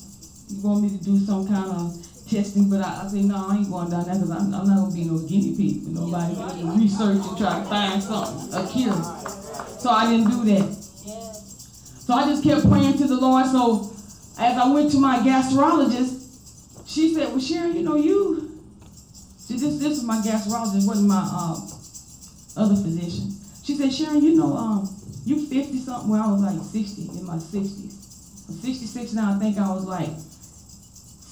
He 0.49 0.59
wanted 0.61 0.91
me 0.91 0.97
to 0.97 1.03
do 1.03 1.17
some 1.19 1.47
kind 1.47 1.71
of 1.71 2.04
testing, 2.29 2.69
but 2.69 2.81
I, 2.81 3.03
I 3.03 3.07
said, 3.07 3.25
no, 3.25 3.47
I 3.49 3.57
ain't 3.57 3.69
going 3.69 3.89
down 3.89 4.05
there 4.05 4.15
because 4.15 4.31
I'm, 4.31 4.53
I'm 4.53 4.67
not 4.67 4.75
going 4.75 4.91
to 4.91 4.95
be 4.97 5.05
no 5.05 5.19
guinea 5.19 5.55
pig 5.55 5.83
for 5.83 5.89
nobody 5.89 6.35
to 6.35 6.71
research 6.77 7.21
and 7.21 7.37
try 7.37 7.59
to 7.59 7.65
find 7.65 8.01
something, 8.01 8.53
a 8.53 8.67
cure. 8.67 8.93
So 9.79 9.89
I 9.89 10.09
didn't 10.09 10.29
do 10.29 10.43
that. 10.45 10.73
So 12.05 12.13
I 12.13 12.25
just 12.25 12.43
kept 12.43 12.69
praying 12.69 12.97
to 12.97 13.07
the 13.07 13.17
Lord. 13.17 13.45
So 13.47 13.91
as 14.39 14.57
I 14.57 14.71
went 14.71 14.91
to 14.91 14.99
my 14.99 15.19
gastrologist, 15.19 16.87
she 16.87 17.13
said, 17.13 17.29
Well, 17.29 17.39
Sharon, 17.39 17.75
you 17.75 17.81
know, 17.81 17.95
you. 17.95 18.51
See, 19.37 19.57
this, 19.57 19.77
this 19.77 19.89
was 19.89 20.03
my 20.03 20.17
gastrologist, 20.17 20.87
wasn't 20.87 21.07
my 21.07 21.21
uh, 21.21 21.59
other 22.57 22.75
physician. 22.75 23.31
She 23.63 23.75
said, 23.75 23.93
Sharon, 23.93 24.23
you 24.23 24.35
know, 24.37 24.55
um, 24.55 24.95
you 25.25 25.45
50 25.47 25.79
something. 25.79 26.09
Well, 26.09 26.21
I 26.21 26.31
was 26.31 26.41
like 26.41 26.61
60 26.61 27.19
in 27.19 27.25
my 27.25 27.37
60s. 27.37 28.49
I'm 28.49 28.55
66 28.55 29.13
now. 29.13 29.35
I 29.35 29.39
think 29.39 29.57
I 29.57 29.73
was 29.73 29.85
like 29.85 30.09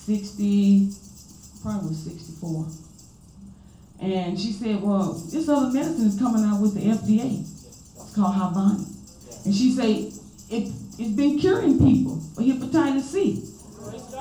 60, 0.05 0.91
probably 1.61 1.89
was 1.89 2.03
64. 2.03 2.67
And 4.01 4.39
she 4.39 4.51
said, 4.51 4.81
Well, 4.81 5.13
this 5.13 5.47
other 5.47 5.71
medicine 5.71 6.07
is 6.07 6.19
coming 6.19 6.43
out 6.43 6.61
with 6.61 6.73
the 6.75 6.81
FDA. 6.81 7.39
It's 7.41 8.13
called 8.15 8.35
Harvoni. 8.35 9.45
And 9.45 9.55
she 9.55 9.71
said, 9.71 10.11
it, 10.49 10.71
it's 10.99 11.15
been 11.15 11.39
curing 11.39 11.79
people 11.79 12.19
for 12.35 12.41
hepatitis 12.41 13.01
C. 13.03 13.49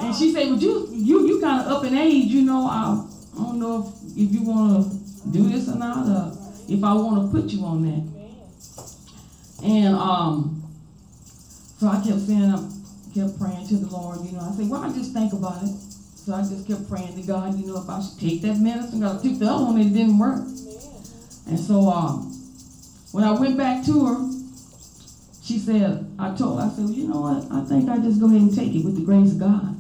And 0.01 0.15
she 0.15 0.33
said, 0.33 0.49
"Well, 0.49 0.59
you 0.59 0.89
you 0.91 1.27
you 1.27 1.41
kind 1.41 1.61
of 1.61 1.73
up 1.73 1.85
in 1.85 1.97
age, 1.97 2.27
you 2.27 2.43
know. 2.43 2.67
I, 2.67 3.07
I 3.35 3.43
don't 3.45 3.59
know 3.59 3.87
if, 3.87 4.17
if 4.17 4.33
you 4.33 4.43
want 4.43 4.91
to 4.91 5.29
do 5.29 5.49
this 5.49 5.69
or 5.69 5.77
not, 5.77 6.07
or 6.07 6.37
if 6.69 6.83
I 6.83 6.93
want 6.95 7.31
to 7.31 7.41
put 7.41 7.51
you 7.51 7.65
on 7.65 7.83
that." 7.85 9.65
And 9.65 9.95
um, 9.95 10.65
so 11.79 11.87
I 11.87 12.03
kept 12.03 12.21
saying, 12.21 12.82
kept 13.15 13.39
praying 13.39 13.69
to 13.69 13.77
the 13.77 13.91
Lord, 13.91 14.21
you 14.25 14.33
know. 14.33 14.41
I 14.41 14.53
said, 14.57 14.69
"Well, 14.69 14.83
I 14.83 14.93
just 14.93 15.13
think 15.13 15.33
about 15.33 15.63
it." 15.63 15.75
So 16.23 16.35
I 16.35 16.43
just 16.43 16.67
kept 16.69 16.89
praying 16.89 17.17
to 17.17 17.23
God, 17.27 17.59
you 17.59 17.67
know, 17.67 17.83
if 17.83 17.89
I 17.89 18.01
should 18.01 18.19
take 18.21 18.43
that 18.43 18.59
medicine. 18.59 19.03
I 19.03 19.21
took 19.21 19.39
the 19.39 19.47
other 19.47 19.65
one, 19.65 19.81
and 19.81 19.91
it 19.91 19.99
didn't 19.99 20.19
work. 20.19 20.43
And 21.49 21.59
so 21.59 21.91
um, 21.91 22.31
when 23.11 23.25
I 23.25 23.33
went 23.33 23.59
back 23.59 23.85
to 23.87 24.07
her, 24.07 24.33
she 25.43 25.59
said, 25.59 26.07
I 26.19 26.35
told 26.37 26.61
her, 26.61 26.67
I 26.67 26.71
said, 26.71 26.85
well, 26.85 26.95
you 26.95 27.09
know 27.09 27.21
what? 27.21 27.51
I 27.51 27.65
think 27.67 27.91
I 27.91 27.99
just 27.99 28.21
go 28.21 28.27
ahead 28.27 28.41
and 28.41 28.55
take 28.55 28.73
it 28.73 28.85
with 28.85 28.95
the 28.95 29.05
grace 29.05 29.33
of 29.33 29.41
God. 29.41 29.75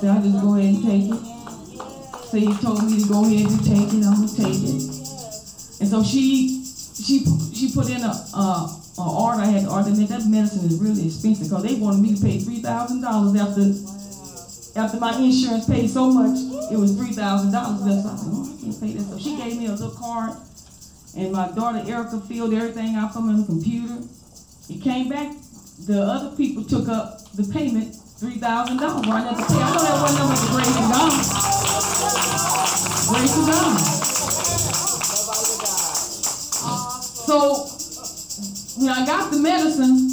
So 0.00 0.10
I 0.10 0.18
just 0.20 0.42
go 0.42 0.56
ahead 0.56 0.74
and 0.74 0.82
take 0.82 1.06
it. 1.06 1.36
So 2.26 2.36
he 2.36 2.52
told 2.58 2.82
me 2.82 3.00
to 3.00 3.08
go 3.08 3.24
ahead 3.24 3.46
and 3.46 3.64
take 3.64 3.94
it. 3.94 4.04
I'm 4.04 4.26
gonna 4.26 4.28
take 4.28 4.58
it. 4.66 4.82
And 5.78 5.88
so 5.88 6.02
she 6.02 6.64
she 6.98 7.24
she 7.54 7.70
put 7.72 7.88
in 7.88 8.02
a 8.02 8.12
uh, 8.34 8.66
a 8.98 9.02
order. 9.02 9.42
I 9.42 9.46
had 9.46 9.64
to 9.64 9.70
order 9.70 9.90
that. 9.90 10.24
Medicine 10.26 10.64
is 10.64 10.80
really 10.80 11.06
expensive 11.06 11.48
because 11.48 11.62
they 11.62 11.74
wanted 11.74 12.00
me 12.00 12.16
to 12.16 12.22
pay 12.22 12.38
three 12.38 12.60
thousand 12.60 13.02
dollars 13.02 13.36
after 13.36 13.64
after 14.80 14.98
my 15.00 15.16
insurance 15.16 15.66
paid 15.66 15.88
so 15.88 16.10
much. 16.10 16.36
It 16.72 16.76
was 16.78 16.96
three 16.96 17.12
thousand 17.12 17.52
dollars 17.52 17.84
That's 17.84 18.06
I 18.06 18.16
oh, 18.28 18.44
I 18.44 18.60
can't 18.60 18.80
pay 18.80 18.92
that. 18.94 19.04
So 19.04 19.18
she 19.18 19.36
gave 19.36 19.58
me 19.58 19.66
a 19.66 19.72
little 19.72 19.90
card, 19.90 20.32
and 21.16 21.32
my 21.32 21.52
daughter 21.52 21.82
Erica 21.86 22.20
filled 22.20 22.54
everything 22.54 22.94
out 22.96 23.16
on 23.16 23.36
the 23.36 23.44
computer. 23.46 24.00
It 24.68 24.82
came 24.82 25.08
back. 25.08 25.32
The 25.86 26.00
other 26.02 26.36
people 26.36 26.64
took 26.64 26.88
up 26.88 27.20
the 27.32 27.44
payment, 27.52 27.94
three 28.18 28.38
thousand 28.40 28.78
dollars. 28.78 29.06
I 29.08 29.24
never 29.24 29.44
pay. 29.44 29.60
I 29.60 29.72
know 29.72 29.82
that 29.84 30.00
wasn't 30.00 30.28
the 30.32 30.48
grace 30.56 30.76
of 30.76 30.88
God. 30.88 31.12
Grace 33.12 33.36
of 33.36 33.46
God. 33.46 33.76
So 37.26 37.75
when 38.78 38.90
I 38.90 39.06
got 39.06 39.30
the 39.30 39.38
medicine, 39.38 40.08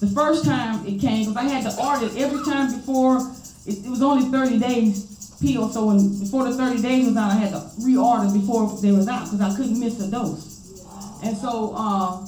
the 0.00 0.12
first 0.14 0.44
time 0.44 0.84
it 0.86 1.00
came, 1.00 1.26
because 1.26 1.36
I 1.36 1.48
had 1.48 1.70
to 1.70 1.80
order 1.80 2.06
it 2.06 2.16
every 2.16 2.44
time 2.44 2.72
before. 2.74 3.18
It, 3.66 3.86
it 3.86 3.90
was 3.90 4.02
only 4.02 4.28
thirty 4.30 4.58
days 4.58 5.36
pill, 5.40 5.68
so 5.68 5.86
when 5.86 6.18
before 6.18 6.44
the 6.44 6.54
thirty 6.56 6.82
days 6.82 7.06
was 7.06 7.16
out, 7.16 7.30
I 7.30 7.34
had 7.34 7.50
to 7.50 7.60
reorder 7.80 8.32
before 8.32 8.68
they 8.80 8.90
was 8.90 9.06
out 9.06 9.30
because 9.30 9.40
I 9.40 9.56
couldn't 9.56 9.78
miss 9.78 10.00
a 10.00 10.10
dose. 10.10 10.82
And 11.22 11.36
so 11.36 11.74
uh, 11.76 12.26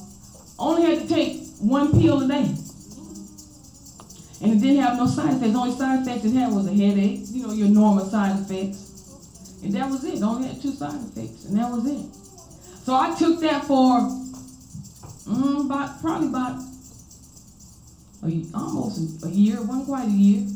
only 0.59 0.83
had 0.83 1.03
to 1.03 1.09
take 1.09 1.43
one 1.59 1.91
pill 1.91 2.23
a 2.23 2.29
day. 2.29 2.55
And 4.43 4.53
it 4.53 4.61
didn't 4.61 4.83
have 4.83 4.97
no 4.97 5.07
side 5.07 5.35
effects. 5.35 5.53
The 5.53 5.59
only 5.59 5.77
side 5.77 6.03
effects 6.03 6.25
it 6.25 6.35
had 6.35 6.53
was 6.53 6.67
a 6.69 6.73
headache, 6.73 7.23
you 7.31 7.47
know, 7.47 7.53
your 7.53 7.69
normal 7.69 8.05
side 8.05 8.39
effects. 8.39 9.61
And 9.65 9.73
that 9.73 9.89
was 9.91 10.05
it. 10.05 10.15
It 10.15 10.23
only 10.23 10.47
had 10.47 10.61
two 10.61 10.73
side 10.73 10.95
effects, 10.95 11.47
and 11.47 11.59
that 11.59 11.71
was 11.71 11.87
it. 11.87 12.07
So 12.85 12.95
I 12.95 13.17
took 13.19 13.41
that 13.41 13.65
for 13.65 13.99
mm, 15.27 15.67
about 15.67 16.01
probably 16.01 16.29
about 16.29 16.63
a, 18.25 18.45
almost 18.55 19.25
a, 19.25 19.29
year, 19.29 19.61
wasn't 19.63 19.87
quite 19.87 20.09
a 20.09 20.11
year. 20.11 20.47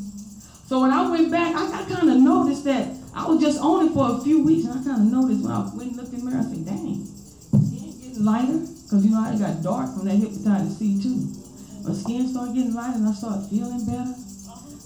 So 0.65 0.81
when 0.81 0.91
I 0.91 1.09
went 1.09 1.31
back, 1.31 1.55
I, 1.55 1.81
I 1.81 1.89
kind 1.89 2.09
of 2.09 2.17
noticed 2.17 2.63
that 2.65 2.87
I 3.13 3.27
was 3.27 3.41
just 3.41 3.59
on 3.59 3.87
it 3.87 3.93
for 3.93 4.17
a 4.17 4.21
few 4.21 4.43
weeks, 4.43 4.67
and 4.67 4.79
I 4.79 4.83
kind 4.83 5.01
of 5.01 5.11
noticed 5.11 5.43
when 5.43 5.51
I 5.51 5.61
went 5.73 5.91
and 5.91 5.97
looked 5.97 6.13
in 6.13 6.19
the 6.19 6.25
mirror, 6.25 6.41
I 6.41 6.49
said, 6.49 6.65
dang, 6.65 7.05
skin 7.05 7.93
getting 7.99 8.25
lighter, 8.25 8.59
because 8.59 9.05
you 9.05 9.11
know 9.11 9.21
I 9.21 9.37
got 9.37 9.61
dark 9.63 9.93
from 9.93 10.05
that 10.05 10.17
hepatitis 10.17 10.77
C 10.77 11.01
too. 11.01 11.25
My 11.87 11.93
skin 11.93 12.27
started 12.27 12.53
getting 12.53 12.73
lighter, 12.73 12.97
and 12.97 13.07
I 13.07 13.13
started 13.13 13.49
feeling 13.49 13.85
better, 13.85 14.13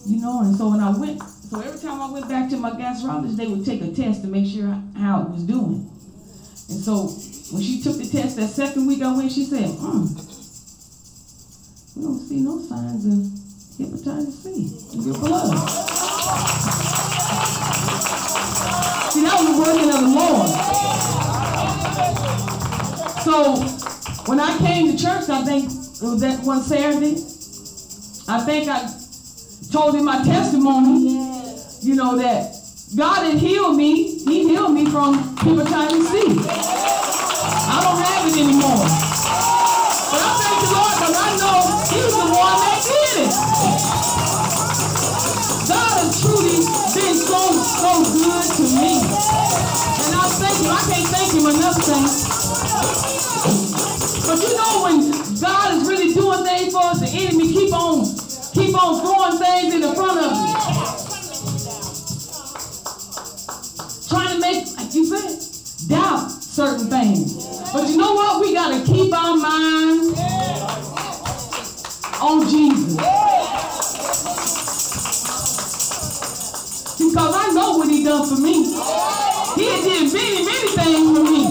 you 0.08 0.22
know. 0.22 0.42
And 0.42 0.56
so 0.56 0.70
when 0.72 0.80
I 0.80 0.96
went, 0.98 1.22
so 1.22 1.60
every 1.60 1.80
time 1.80 2.02
I 2.02 2.12
went 2.12 2.30
back 2.30 2.50
to 2.50 2.58
my 2.58 2.72
gastrologist, 2.72 3.36
they 3.36 3.48
would 3.48 3.66
take 3.66 3.82
a 3.82 3.92
test 3.92 4.22
to 4.24 4.28
make 4.28 4.48
sure 4.48 4.72
how 4.98 5.24
it 5.24 5.30
was 5.30 5.44
doing. 5.44 5.90
And 6.70 6.80
so 6.80 7.12
when 7.54 7.62
she 7.62 7.80
took 7.80 7.98
the 7.98 8.10
test 8.10 8.36
that 8.38 8.50
second 8.50 8.88
week 8.88 9.04
I 9.04 9.16
went, 9.16 9.32
she 9.32 9.46
said, 9.46 9.70
hmm, 9.70 10.08
we 11.96 12.02
don't 12.02 12.20
see 12.20 12.42
no 12.42 12.60
signs 12.60 13.06
of 13.06 13.14
hepatitis 13.78 14.34
C 14.42 14.98
in 14.98 15.04
your 15.04 15.14
blood. 15.20 15.54
See, 19.12 19.22
that 19.22 19.38
was 19.38 19.46
the 19.54 19.58
working 19.62 19.90
of 19.94 20.02
the 20.02 20.08
Lord. 20.18 20.50
So 23.22 23.62
when 24.26 24.40
I 24.40 24.58
came 24.58 24.92
to 24.92 24.98
church, 24.98 25.30
I 25.30 25.46
think 25.46 25.66
it 25.66 26.02
was 26.02 26.22
that 26.22 26.44
one 26.44 26.64
Saturday, 26.64 27.22
I 28.28 28.44
think 28.46 28.68
I 28.68 28.90
told 29.72 29.94
him 29.94 30.06
my 30.06 30.24
testimony, 30.24 31.20
you 31.82 31.94
know, 31.94 32.18
that 32.18 32.56
God 32.96 33.32
had 33.32 33.38
healed 33.38 33.76
me. 33.76 34.18
He 34.26 34.50
healed 34.50 34.74
me 34.74 34.86
from 34.86 35.36
hepatitis 35.36 36.06
C. 36.12 37.03
I 37.74 37.82
don't 37.82 37.98
have 38.06 38.30
it 38.30 38.38
anymore. 38.38 38.86
But 38.86 40.22
I 40.22 40.30
thank 40.38 40.62
the 40.62 40.70
Lord 40.78 40.94
because 40.94 41.18
I 41.18 41.30
know 41.42 41.58
He's 41.90 42.14
the 42.14 42.28
one 42.30 42.58
that 42.62 42.80
did 42.86 43.26
it. 43.26 43.34
God 45.66 45.94
has 46.06 46.22
truly 46.22 46.62
been 46.94 47.18
so, 47.18 47.50
so 47.58 47.92
good 48.14 48.46
to 48.62 48.66
me. 48.78 49.02
And 49.02 50.14
I 50.14 50.26
thank 50.38 50.54
Him. 50.62 50.70
I 50.70 50.86
can't 50.86 51.10
thank 51.10 51.34
Him 51.34 51.50
enough, 51.50 51.82
saints. 51.82 52.30
But 54.28 54.38
you 54.38 54.54
know 54.54 54.86
when 54.86 55.10
God 55.42 55.74
is 55.74 55.90
really 55.90 56.14
doing 56.14 56.46
things 56.46 56.74
for 56.74 56.84
us, 56.94 57.00
the 57.02 57.10
enemy 57.10 57.52
keep 57.52 57.74
on, 57.74 58.06
keep 58.54 58.78
on 58.78 59.02
throwing 59.02 59.42
things 59.42 59.74
in 59.74 59.82
the 59.82 59.96
front 59.98 60.22
of 60.22 60.30
you. 60.30 60.54
Trying 64.10 64.30
to 64.36 64.40
make, 64.40 64.78
like 64.78 64.94
you 64.94 65.06
said, 65.10 65.90
doubt 65.90 66.30
certain 66.30 66.88
things. 66.88 67.43
But 67.74 67.90
you 67.90 67.98
know 67.98 68.14
what? 68.14 68.40
We 68.40 68.54
gotta 68.54 68.86
keep 68.86 69.12
our 69.12 69.36
minds 69.36 70.20
on 72.22 72.48
Jesus. 72.48 72.96
Because 77.00 77.36
I 77.36 77.52
know 77.54 77.78
what 77.78 77.90
he 77.90 78.04
done 78.04 78.30
for 78.30 78.40
me. 78.40 78.64
He 79.56 79.66
did 79.82 80.14
many, 80.14 80.46
many 80.46 80.68
things 80.78 81.18
for 81.18 81.24
me. 81.24 81.50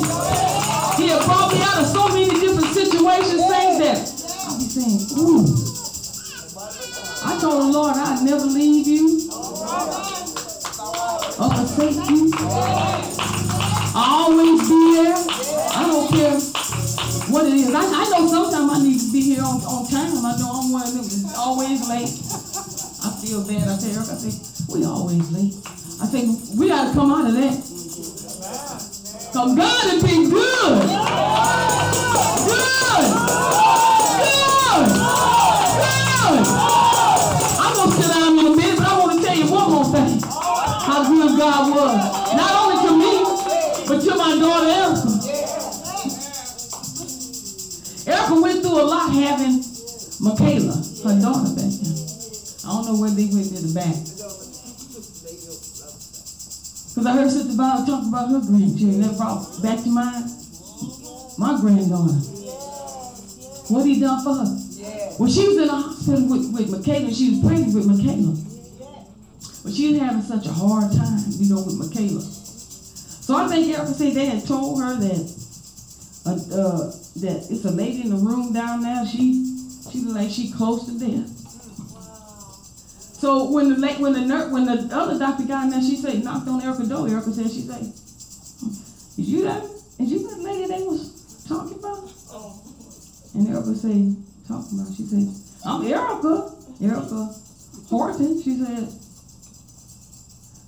He 0.97 1.11
had 1.11 1.25
brought 1.25 1.53
me 1.53 1.61
out 1.63 1.83
of 1.83 1.87
so 1.89 2.07
many 2.09 2.31
different 2.39 2.73
situations, 2.73 3.43
things 3.43 3.79
that 3.83 3.99
I'll 4.47 4.59
be 4.59 4.65
saying, 4.65 5.19
ooh. 5.19 5.45
I 7.25 7.39
told 7.41 7.63
the 7.63 7.67
Lord 7.67 7.97
I'd 7.97 8.23
never 8.25 8.47
leave 8.47 8.87
you. 8.87 9.29
forsake 11.67 12.11
you. 12.11 12.31
I'll 13.95 14.33
always 14.33 14.62
what 17.33 17.47
it 17.47 17.55
is. 17.55 17.75
I, 17.75 17.81
I 17.81 18.05
know 18.13 18.29
sometimes 18.29 18.71
I 18.71 18.79
need 18.85 19.01
to 19.01 19.11
be 19.11 19.23
here 19.23 19.43
on, 19.43 19.65
on 19.65 19.89
time. 19.89 20.13
I 20.21 20.37
know 20.37 20.53
I'm 20.53 20.71
one 20.71 20.85
of 20.85 20.93
them 20.93 21.33
always 21.37 21.81
late. 21.89 22.13
I 23.03 23.11
feel 23.25 23.41
bad. 23.43 23.67
I 23.69 23.77
tell 23.81 23.97
Eric, 23.97 24.13
I 24.13 24.17
say, 24.21 24.37
we 24.69 24.85
always 24.85 25.25
late. 25.33 25.57
I 26.03 26.07
think 26.07 26.39
we 26.55 26.69
got 26.69 26.89
to 26.89 26.93
come 26.93 27.11
out 27.11 27.27
of 27.27 27.35
that. 27.35 27.72
Grandchildren. 58.53 59.01
That 59.01 59.17
brought 59.17 59.63
back 59.63 59.83
to 59.83 59.89
mind 59.89 60.29
my 61.39 61.57
granddaughter. 61.61 62.21
What 63.73 63.87
he 63.87 64.01
done 64.01 64.23
for 64.23 64.35
her. 64.35 64.51
When 65.17 65.31
she 65.31 65.49
was 65.49 65.57
in 65.57 65.67
the 65.67 65.73
hospital 65.73 66.29
with, 66.29 66.53
with 66.53 66.69
Michaela, 66.71 67.13
she 67.13 67.31
was 67.31 67.41
pregnant 67.41 67.75
with 67.75 67.87
Michaela. 67.87 68.37
But 69.65 69.73
she 69.73 69.93
was 69.93 70.01
having 70.01 70.23
such 70.23 70.47
a 70.47 70.53
hard 70.53 70.93
time, 70.93 71.25
you 71.39 71.49
know, 71.49 71.63
with 71.63 71.79
Michaela. 71.79 72.21
So 72.21 73.37
I 73.37 73.49
think 73.49 73.73
Erica 73.73 73.95
said 73.95 74.15
they 74.15 74.27
had 74.27 74.45
told 74.47 74.83
her 74.83 74.97
that 74.97 75.43
uh, 76.27 76.35
uh, 76.35 76.91
that 77.23 77.47
it's 77.51 77.65
a 77.65 77.71
lady 77.71 78.03
in 78.03 78.11
the 78.11 78.17
room 78.17 78.53
down 78.53 78.83
there. 78.83 79.07
She 79.07 79.47
she 79.91 80.01
look 80.01 80.17
like 80.17 80.31
she 80.31 80.51
close 80.53 80.87
to 80.87 80.99
death. 80.99 81.29
So 83.23 83.53
when 83.53 83.69
the 83.69 83.77
late 83.77 84.01
when 84.01 84.15
the 84.15 84.23
nurse 84.23 84.51
when 84.51 84.65
the 84.65 84.89
other 84.93 85.19
doctor 85.19 85.45
got 85.45 85.65
in 85.65 85.71
there, 85.71 85.81
she 85.81 85.97
said 85.97 86.25
knocked 86.25 86.49
on 86.49 86.61
Erica's 86.61 86.89
door. 86.89 87.09
Erica 87.09 87.31
said 87.33 87.51
she 87.51 87.61
said, 87.61 87.93
"Is 89.19 89.29
you 89.29 89.43
that? 89.45 89.65
Is 89.99 90.11
you 90.11 90.29
that 90.29 90.39
lady 90.41 90.67
they 90.67 90.83
was 90.83 91.45
talking 91.49 91.79
about?" 91.79 92.11
And 93.35 93.49
Erica 93.49 93.75
said, 93.75 94.17
"Talking 94.49 94.81
about?" 94.81 94.95
She 94.97 95.05
said, 95.05 95.29
"I'm 95.65 95.87
Erica. 95.87 96.53
Erica 96.83 97.35
Horton." 97.89 98.43
She 98.43 98.57
said. 98.59 98.89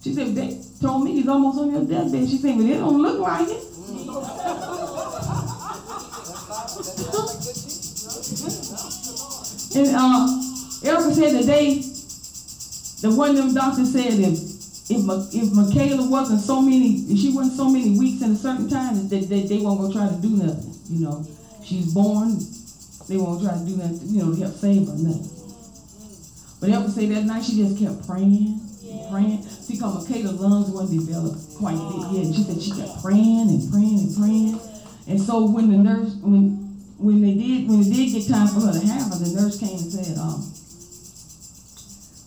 She 0.02 0.12
said, 0.12 0.34
they 0.34 0.60
told 0.82 1.04
me 1.04 1.12
he's 1.12 1.28
almost 1.28 1.58
on 1.58 1.70
your 1.72 1.84
deathbed. 1.86 2.28
She 2.28 2.36
said, 2.36 2.56
but 2.58 2.66
it 2.66 2.74
don't 2.76 3.00
look 3.00 3.18
like 3.20 3.48
it. 3.48 3.64
and 9.74 9.96
uh, 9.96 10.28
Erica 10.84 11.14
said 11.14 11.32
the 11.32 11.42
day, 11.46 11.80
the 13.00 13.10
one 13.16 13.30
of 13.30 13.36
them 13.36 13.54
doctors 13.54 13.92
said 13.92 14.12
if 14.88 15.00
if, 15.34 15.52
Michaela 15.52 16.08
wasn't 16.10 16.40
so 16.40 16.60
many, 16.60 17.06
if 17.08 17.18
she 17.18 17.32
wasn't 17.32 17.56
so 17.56 17.70
many 17.70 17.98
weeks 17.98 18.22
in 18.22 18.32
a 18.32 18.36
certain 18.36 18.68
time, 18.68 19.08
that 19.08 19.28
they, 19.28 19.42
they 19.42 19.58
won't 19.58 19.80
go 19.80 19.90
try 19.90 20.08
to 20.08 20.20
do 20.20 20.36
nothing. 20.36 20.74
You 20.90 21.06
know, 21.06 21.26
she's 21.64 21.94
born, 21.94 22.36
they 23.08 23.16
won't 23.16 23.42
try 23.42 23.56
to 23.56 23.64
do 23.64 23.76
nothing, 23.76 24.08
you 24.08 24.22
know, 24.22 24.34
to 24.34 24.40
help 24.40 24.54
save 24.54 24.86
her 24.86 24.96
nothing. 24.96 25.30
But 26.60 26.70
Erica 26.70 26.90
say 26.90 27.06
that 27.06 27.24
night 27.24 27.44
she 27.44 27.56
just 27.56 27.78
kept 27.78 28.06
praying, 28.06 28.60
praying. 29.10 29.42
See, 29.42 29.74
because 29.74 30.08
Michaela's 30.08 30.40
lungs 30.40 30.70
weren't 30.70 30.90
developed 30.90 31.56
quite 31.56 31.80
yet. 32.12 32.34
She 32.34 32.42
said 32.44 32.60
she 32.60 32.72
kept 32.72 33.02
praying 33.02 33.48
and 33.48 33.72
praying 33.72 33.98
and 34.00 34.16
praying. 34.16 34.60
And 35.08 35.20
so 35.20 35.46
when 35.48 35.70
the 35.70 35.78
nurse, 35.78 36.14
when 36.20 36.60
when 36.98 37.22
they 37.22 37.34
did, 37.34 37.68
when 37.68 37.80
it 37.80 37.92
did 37.92 38.12
get 38.12 38.28
time 38.28 38.48
for 38.48 38.60
her 38.60 38.72
to 38.72 38.86
have 38.86 39.12
her, 39.12 39.18
the 39.18 39.32
nurse 39.40 39.58
came 39.58 39.76
and 39.76 39.92
said, 39.92 40.16
um, 40.16 40.44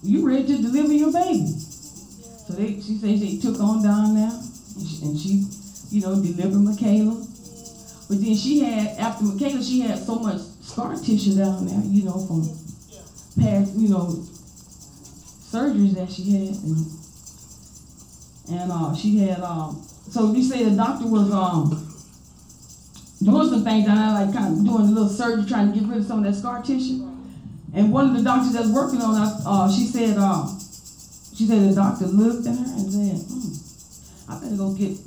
"You 0.04 0.28
ready 0.28 0.46
to 0.48 0.62
deliver 0.62 0.94
your 0.94 1.12
baby?" 1.12 1.54
So 2.48 2.54
they, 2.54 2.80
she 2.80 2.98
says 2.98 3.20
they 3.20 3.38
took 3.38 3.60
on 3.60 3.84
down 3.84 4.16
there, 4.16 4.32
and 4.32 4.88
she, 4.88 5.06
and 5.06 5.20
she, 5.20 5.46
you 5.92 6.02
know, 6.02 6.16
delivered 6.16 6.60
Michaela. 6.60 7.26
But 8.08 8.22
then 8.22 8.36
she 8.36 8.62
had, 8.62 8.98
after 8.98 9.26
Michaela, 9.26 9.62
she 9.62 9.82
had 9.82 10.00
so 10.00 10.16
much 10.16 10.40
scar 10.62 10.96
tissue 10.96 11.36
down 11.36 11.66
there, 11.68 11.82
you 11.84 12.04
know, 12.06 12.26
from 12.26 12.44
past, 13.38 13.76
you 13.76 13.90
know, 13.90 14.24
surgeries 15.52 15.96
that 15.96 16.10
she 16.10 16.32
had, 16.32 16.56
and 16.64 16.86
and 18.50 18.72
uh, 18.72 18.96
she 18.96 19.18
had 19.20 19.42
um. 19.42 19.82
So 20.10 20.32
you 20.34 20.42
say 20.42 20.64
the 20.64 20.76
doctor 20.76 21.06
was 21.06 21.30
um 21.34 21.70
doing 23.22 23.50
some 23.50 23.64
things 23.64 23.86
down 23.86 23.98
there, 23.98 24.26
like 24.26 24.34
kind 24.34 24.58
of 24.58 24.66
doing 24.66 24.88
a 24.88 24.92
little 24.92 25.10
surgery, 25.10 25.46
trying 25.46 25.74
to 25.74 25.80
get 25.80 25.90
rid 25.90 25.98
of 26.00 26.06
some 26.06 26.20
of 26.20 26.24
that 26.26 26.40
scar 26.40 26.62
tissue. 26.62 27.04
And 27.74 27.92
one 27.92 28.10
of 28.10 28.16
the 28.16 28.24
doctors 28.24 28.54
that's 28.54 28.70
working 28.70 29.02
on 29.02 29.28
it, 29.28 29.34
uh, 29.46 29.72
she 29.72 29.86
said, 29.86 30.16
uh, 30.18 30.48
she 31.38 31.46
said 31.46 31.70
the 31.70 31.76
doctor 31.76 32.08
looked 32.08 32.48
at 32.48 32.56
her 32.58 32.66
and 32.66 32.92
said, 32.92 33.22
hmm, 33.30 34.32
I 34.32 34.42
better 34.42 34.58
go 34.58 34.74
get 34.74 34.98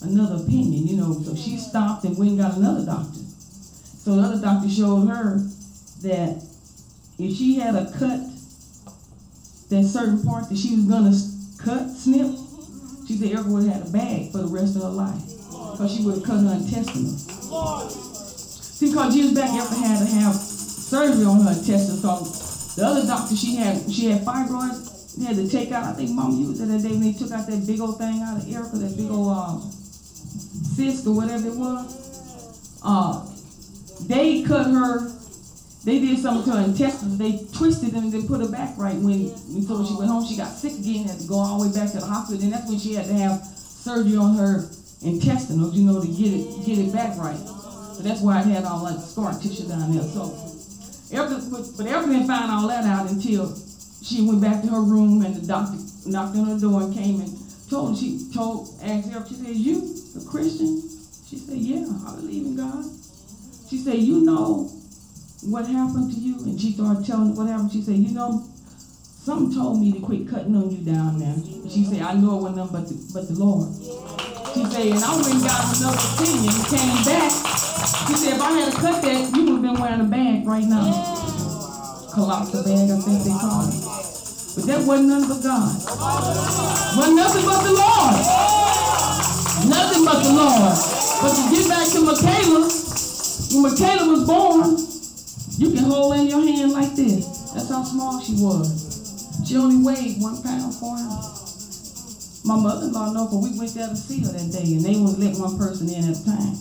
another 0.00 0.44
opinion, 0.44 0.86
you 0.86 0.96
know. 0.96 1.12
So 1.12 1.34
she 1.34 1.56
stopped 1.56 2.04
and 2.04 2.16
went 2.16 2.30
and 2.30 2.40
got 2.40 2.56
another 2.56 2.86
doctor. 2.86 3.18
So 3.18 4.14
the 4.14 4.22
other 4.22 4.40
doctor 4.40 4.70
showed 4.70 5.08
her 5.08 5.38
that 6.02 6.40
if 7.18 7.36
she 7.36 7.58
had 7.58 7.74
a 7.74 7.90
cut, 7.98 8.20
that 9.70 9.82
certain 9.82 10.22
part 10.22 10.48
that 10.48 10.56
she 10.56 10.76
was 10.76 10.84
gonna 10.84 11.10
cut, 11.58 11.90
snip, 11.90 12.30
she 13.08 13.16
said 13.16 13.32
Erica 13.32 13.50
would 13.50 13.64
have 13.64 13.82
had 13.82 13.88
a 13.88 13.90
bag 13.90 14.30
for 14.30 14.38
the 14.38 14.46
rest 14.46 14.76
of 14.76 14.82
her 14.82 14.88
life. 14.88 15.20
Because 15.72 15.92
she 15.92 16.04
would 16.04 16.14
have 16.16 16.24
cut 16.24 16.44
her 16.44 16.54
intestines. 16.54 17.26
See, 18.78 18.90
because 18.90 19.16
years 19.16 19.34
back, 19.34 19.50
Erica 19.50 19.74
had 19.74 19.98
to 19.98 20.06
have 20.14 20.34
surgery 20.36 21.24
on 21.24 21.40
her 21.40 21.50
intestines. 21.50 22.02
So 22.02 22.22
the 22.80 22.86
other 22.86 23.04
doctor, 23.04 23.34
she 23.34 23.56
had 23.56 23.90
she 23.90 24.10
had 24.10 24.22
fibroids. 24.22 24.95
They 25.16 25.24
had 25.24 25.36
to 25.36 25.48
take 25.48 25.72
out. 25.72 25.84
I 25.84 25.92
think 25.94 26.10
Mom 26.10 26.38
used 26.38 26.60
it 26.60 26.66
that 26.66 26.82
day 26.82 26.90
when 26.90 27.00
they 27.00 27.12
took 27.12 27.32
out 27.32 27.46
that 27.46 27.66
big 27.66 27.80
old 27.80 27.98
thing 27.98 28.20
out 28.22 28.36
of 28.36 28.52
Erica, 28.52 28.76
that 28.76 28.96
big 28.96 29.10
old 29.10 29.32
uh, 29.32 29.60
cyst 30.76 31.06
or 31.06 31.16
whatever 31.16 31.48
it 31.48 31.56
was. 31.56 32.80
Uh, 32.84 33.24
they 34.06 34.42
cut 34.42 34.66
her. 34.66 35.08
They 35.84 36.00
did 36.00 36.18
something 36.18 36.52
to 36.52 36.58
her 36.58 36.64
intestines. 36.64 37.16
They 37.16 37.46
twisted 37.56 37.92
them 37.92 38.04
and 38.04 38.12
then 38.12 38.26
put 38.28 38.40
her 38.40 38.48
back 38.48 38.76
right. 38.76 38.96
When 38.96 39.30
when 39.30 39.86
she 39.86 39.94
went 39.94 40.10
home, 40.10 40.26
she 40.26 40.36
got 40.36 40.52
sick 40.52 40.74
again. 40.74 41.06
Had 41.08 41.20
to 41.20 41.26
go 41.26 41.36
all 41.36 41.58
the 41.58 41.68
way 41.68 41.72
back 41.72 41.90
to 41.92 41.98
the 41.98 42.06
hospital. 42.06 42.42
And 42.42 42.52
that's 42.52 42.68
when 42.68 42.78
she 42.78 42.94
had 42.94 43.06
to 43.06 43.14
have 43.14 43.40
surgery 43.40 44.16
on 44.18 44.36
her 44.36 44.68
intestinals, 45.02 45.74
you 45.74 45.84
know, 45.86 46.00
to 46.02 46.08
get 46.08 46.34
it 46.34 46.66
get 46.66 46.78
it 46.78 46.92
back 46.92 47.16
right. 47.16 47.38
So 47.96 48.02
that's 48.02 48.20
why 48.20 48.38
I 48.38 48.42
had 48.42 48.64
all 48.64 48.82
like 48.82 49.00
scar 49.00 49.32
tissue 49.38 49.68
down 49.68 49.94
there. 49.94 50.04
So, 50.04 50.36
Erica, 51.14 51.40
but 51.78 51.86
Erica 51.86 52.12
didn't 52.12 52.26
find 52.26 52.50
all 52.50 52.68
that 52.68 52.84
out 52.84 53.08
until 53.08 53.56
she 54.06 54.22
went 54.22 54.40
back 54.40 54.62
to 54.62 54.68
her 54.68 54.80
room 54.80 55.24
and 55.24 55.34
the 55.34 55.46
doctor 55.46 55.78
knocked 56.06 56.36
on 56.36 56.46
her 56.46 56.58
door 56.58 56.82
and 56.82 56.94
came 56.94 57.20
and 57.20 57.34
told 57.68 57.90
her, 57.90 57.96
she 57.98 58.30
told, 58.32 58.68
asked 58.82 59.10
Erica, 59.10 59.28
she 59.28 59.34
said, 59.34 59.56
you 59.56 59.94
a 60.14 60.24
Christian? 60.30 60.80
She 61.26 61.36
said, 61.36 61.58
yeah, 61.58 61.84
I 62.06 62.14
believe 62.14 62.46
in 62.46 62.56
God. 62.56 62.84
She 63.68 63.78
said, 63.78 63.98
you 63.98 64.22
know 64.22 64.70
what 65.42 65.66
happened 65.66 66.12
to 66.14 66.18
you? 66.18 66.38
And 66.46 66.60
she 66.60 66.70
started 66.72 67.04
telling 67.04 67.30
her 67.30 67.34
what 67.34 67.48
happened. 67.48 67.72
She 67.72 67.82
said, 67.82 67.96
you 67.96 68.14
know, 68.14 68.46
something 69.26 69.52
told 69.52 69.80
me 69.80 69.90
to 69.92 69.98
quit 69.98 70.30
cutting 70.30 70.54
on 70.54 70.70
you 70.70 70.86
down 70.86 71.18
there. 71.18 71.34
She 71.68 71.84
said, 71.84 72.02
I 72.02 72.14
know 72.14 72.38
it 72.38 72.42
wasn't 72.46 72.62
nothing 72.62 72.78
but 72.78 72.88
the, 72.88 72.94
but 73.10 73.26
the 73.26 73.34
Lord. 73.34 73.74
She 74.54 74.62
said, 74.70 74.86
and 74.86 75.02
I 75.02 75.10
went 75.18 75.42
got 75.42 75.66
another 75.76 75.98
opinion 76.14 76.54
came 76.70 76.94
back. 77.02 77.34
She 78.06 78.14
said, 78.14 78.38
if 78.38 78.40
I 78.40 78.52
had 78.54 78.72
cut 78.72 79.02
that, 79.02 79.34
you 79.34 79.42
would 79.50 79.52
have 79.58 79.62
been 79.66 79.80
wearing 79.82 80.00
a 80.00 80.04
bag 80.04 80.46
right 80.46 80.64
now. 80.64 81.15
Colossal 82.16 82.64
bag, 82.64 82.88
I 82.88 82.96
think 82.96 83.28
they 83.28 83.36
call 83.36 83.68
it. 83.68 83.76
But 84.56 84.64
that 84.72 84.80
wasn't 84.88 85.12
nothing 85.12 85.28
but 85.36 85.42
God. 85.44 85.68
Wasn't 86.96 87.12
nothing 87.12 87.44
but 87.44 87.60
the 87.60 87.76
Lord. 87.76 88.16
Nothing 89.68 90.00
but 90.00 90.24
the 90.24 90.32
Lord. 90.32 90.72
But 91.20 91.32
to 91.36 91.42
get 91.52 91.68
back 91.68 91.84
to 91.92 92.00
Michaela, 92.08 92.72
when 93.52 93.62
Michaela 93.68 94.08
was 94.08 94.24
born, 94.24 94.80
you 95.60 95.76
can 95.76 95.84
hold 95.84 96.16
in 96.16 96.26
your 96.32 96.40
hand 96.40 96.72
like 96.72 96.96
this. 96.96 97.52
That's 97.52 97.68
how 97.68 97.84
small 97.84 98.18
she 98.24 98.32
was. 98.40 99.44
She 99.44 99.58
only 99.58 99.84
weighed 99.84 100.16
one 100.16 100.42
pound, 100.42 100.72
four 100.74 100.96
ounces. 100.96 102.40
My 102.46 102.56
mother-in-law 102.56 103.12
know, 103.12 103.28
but 103.28 103.44
we 103.44 103.52
went 103.58 103.74
there 103.74 103.88
to 103.88 103.96
see 103.96 104.24
her 104.24 104.32
that 104.32 104.50
day, 104.56 104.64
and 104.72 104.80
they 104.80 104.96
wouldn't 104.96 105.20
let 105.20 105.36
one 105.36 105.58
person 105.58 105.92
in 105.92 106.08
at 106.08 106.16
a 106.16 106.24
time. 106.24 106.56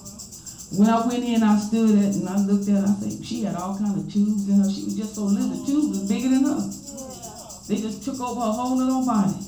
When 0.76 0.90
I 0.90 1.08
went 1.08 1.24
in, 1.24 1.42
I 1.42 1.58
stood 1.58 1.98
at 2.00 2.16
and 2.20 2.28
I 2.28 2.36
looked 2.36 2.68
at. 2.68 2.84
I 2.84 2.92
said, 3.00 3.24
she 3.24 3.44
had 3.44 3.56
all 3.56 3.78
kind 3.80 3.96
of 3.98 4.12
tubes 4.12 4.50
in 4.50 4.60
her. 4.60 4.70
She 4.70 4.84
was 4.84 4.98
just 4.98 5.16
so 5.16 5.24
little. 5.24 5.56
The 5.56 5.66
tubes 5.66 5.88
was 6.00 6.10
bigger 6.10 6.28
than 6.28 6.44
her. 6.44 6.60
They 7.72 7.80
just 7.80 8.04
took 8.04 8.20
over 8.20 8.42
her 8.42 8.52
whole 8.52 8.76
little 8.76 9.06
body. 9.06 9.40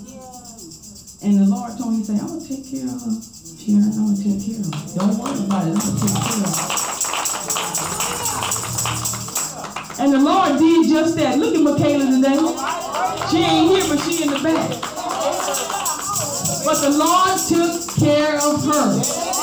And 1.19 1.35
the 1.35 1.51
Lord 1.51 1.75
told 1.75 1.91
me, 1.91 1.99
He 1.99 2.05
said, 2.07 2.23
I'm 2.23 2.39
gonna 2.39 2.47
take 2.47 2.63
care 2.63 2.87
of 2.87 3.03
her. 3.03 3.19
Sharon, 3.59 3.91
I'm 3.91 4.07
gonna 4.07 4.23
take 4.23 4.39
care 4.39 4.63
of 4.63 4.71
her. 4.71 4.87
Don't 4.95 5.19
worry 5.19 5.35
about 5.43 5.67
it. 5.67 5.75
I'm 5.75 5.83
gonna 5.83 5.99
take 5.99 6.15
care 6.15 6.47
of 6.47 6.55
her. 6.55 6.87
And 9.99 10.13
the 10.15 10.23
Lord 10.23 10.55
did 10.63 10.87
just 10.87 11.19
that. 11.19 11.35
Look 11.43 11.55
at 11.55 11.61
Michaela 11.61 12.07
today. 12.07 12.39
She 13.27 13.43
ain't 13.43 13.67
here, 13.67 13.83
but 13.91 13.99
she 13.99 14.23
in 14.23 14.31
the 14.31 14.39
back. 14.39 14.79
But 16.63 16.79
the 16.79 16.95
Lord 16.95 17.35
took 17.51 17.83
care 17.99 18.39
of 18.39 18.63
her. 18.63 19.36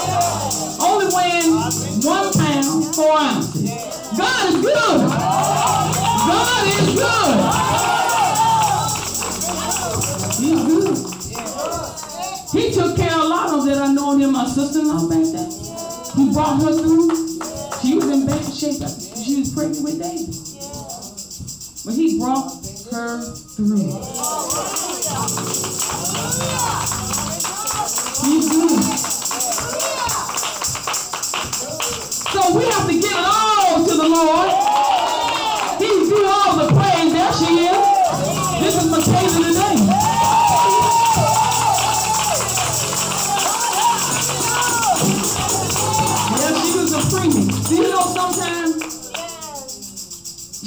Only 0.80 1.06
weighing 1.14 1.50
one 2.04 2.32
pound, 2.32 2.94
four 2.94 3.16
ounces. 3.18 3.70
God 4.16 4.48
is 4.48 4.56
good. 4.60 5.10
God 6.28 6.66
is 6.66 6.94
good. 6.94 7.36
He's 10.40 10.62
good. 10.66 10.96
He 12.52 12.62
took 12.72 12.96
care 12.96 13.16
of 13.18 13.26
Lotto 13.28 13.64
that 13.66 13.78
I 13.78 13.92
know 13.92 14.16
him, 14.16 14.32
my 14.32 14.46
sister-in-law 14.46 15.08
back 15.08 15.26
there. 15.32 15.50
He 16.16 16.32
brought 16.32 16.62
her 16.62 16.72
through. 16.72 17.10
She 17.82 17.94
was 17.96 18.08
in 18.08 18.26
bad 18.26 18.44
shape. 18.54 18.82
She 19.24 19.40
was 19.40 19.50
pregnant 19.52 19.82
with 19.82 19.98
David. 20.00 20.34
But 21.84 21.94
he 21.94 22.18
brought 22.18 22.64
her 22.92 23.22
through. 23.34 24.00
He's 28.24 28.48
good. 28.48 28.93
So 32.34 32.58
we 32.58 32.64
have 32.64 32.86
to 32.88 32.92
give 32.92 33.04
it 33.04 33.16
all 33.16 33.84
to 33.86 33.94
the 33.94 34.08
Lord. 34.08 34.50
He's 35.78 36.08
due 36.08 36.26
all 36.26 36.56
the 36.58 36.66
praise. 36.74 37.12
There 37.14 37.32
she 37.32 37.62
is. 37.62 37.78
This 38.58 38.74
is 38.82 38.90
Michaela 38.90 39.38
today. 39.38 39.76
Yeah, 46.34 46.52
she 46.58 46.70
was 46.74 46.90
a 46.90 46.98
freebie. 47.06 47.46
Do 47.68 47.74
you 47.76 47.88
know 47.90 48.02
sometimes 48.02 48.82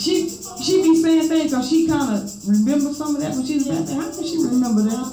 she 0.01 0.29
she 0.63 0.83
be 0.83 0.95
saying 1.01 1.27
things 1.27 1.51
because 1.51 1.69
she 1.69 1.85
kind 1.85 2.15
of 2.15 2.47
remembers 2.47 2.95
some 2.97 3.13
of 3.13 3.21
that 3.21 3.33
when 3.33 3.45
she's 3.45 3.67
was 3.67 3.67
back 3.67 3.85
there. 3.85 4.01
How 4.01 4.09
can 4.09 4.23
she 4.23 4.37
remember 4.37 4.83
that 4.83 5.03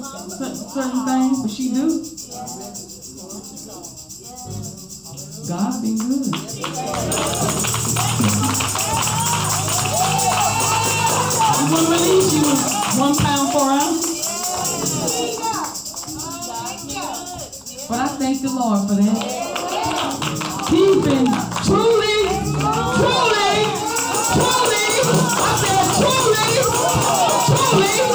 certain 0.73 1.05
things? 1.05 1.41
But 1.41 1.51
she 1.51 1.73
do. 1.73 2.14
God's 5.47 5.77
been 5.79 5.95
good. 5.95 6.33
I'm 11.37 11.69
going 11.69 11.85
to 11.85 11.91
release 11.91 12.33
you 12.33 12.41
one 12.99 13.15
pound, 13.15 13.53
four 13.53 13.69
ounces. 13.69 14.25
But 17.87 17.99
I 17.99 18.07
thank 18.17 18.41
the 18.41 18.49
Lord 18.49 18.89
for 18.89 18.95
that. 18.95 19.21
He's 20.69 20.95
been 21.05 21.27
truly, 21.61 22.17
truly, 22.97 23.53
truly, 24.33 24.85
I 25.37 25.53
said 25.61 25.85
truly, 26.01 26.49
truly. 27.45 28.14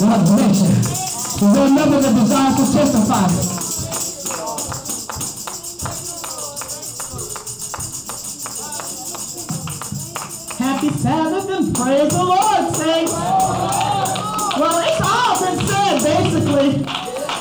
God 0.00 0.24
bless 0.24 0.62
you. 0.62 1.46
Is 1.46 1.54
there 1.54 1.66
another 1.66 2.00
that 2.00 2.14
desires 2.14 2.56
to 2.56 2.64
testify? 2.72 3.28
Happy 10.56 10.88
Sabbath 10.88 11.50
and 11.50 11.76
praise 11.76 12.08
the 12.08 12.24
Lord, 12.24 12.74
saints. 12.74 13.12
Well, 14.56 14.78
it's 14.88 15.00
all 15.04 15.36
been 15.44 15.66
said, 15.66 16.00
basically. 16.02 16.82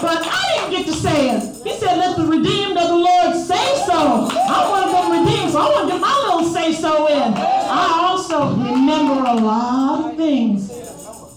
But 0.01 0.27
I 0.27 0.55
didn't 0.55 0.71
get 0.71 0.85
to 0.87 0.93
say 0.99 1.29
it. 1.29 1.41
He 1.63 1.79
said, 1.79 1.97
let 1.97 2.17
the 2.17 2.25
redeemed 2.25 2.77
of 2.77 2.89
the 2.89 2.97
Lord 2.97 3.35
say 3.37 3.75
so. 3.85 4.27
I 4.33 4.67
want 4.69 4.91
them 4.91 5.25
redeemed, 5.25 5.51
so 5.53 5.59
I 5.61 5.69
want 5.69 5.87
to 5.87 5.93
get 5.93 6.01
my 6.01 6.13
little 6.27 6.53
say 6.53 6.73
so 6.73 7.07
in. 7.07 7.33
I 7.35 7.99
also 8.03 8.49
remember 8.49 9.13
a 9.13 9.35
lot 9.35 10.11
of 10.11 10.17
things. 10.17 10.68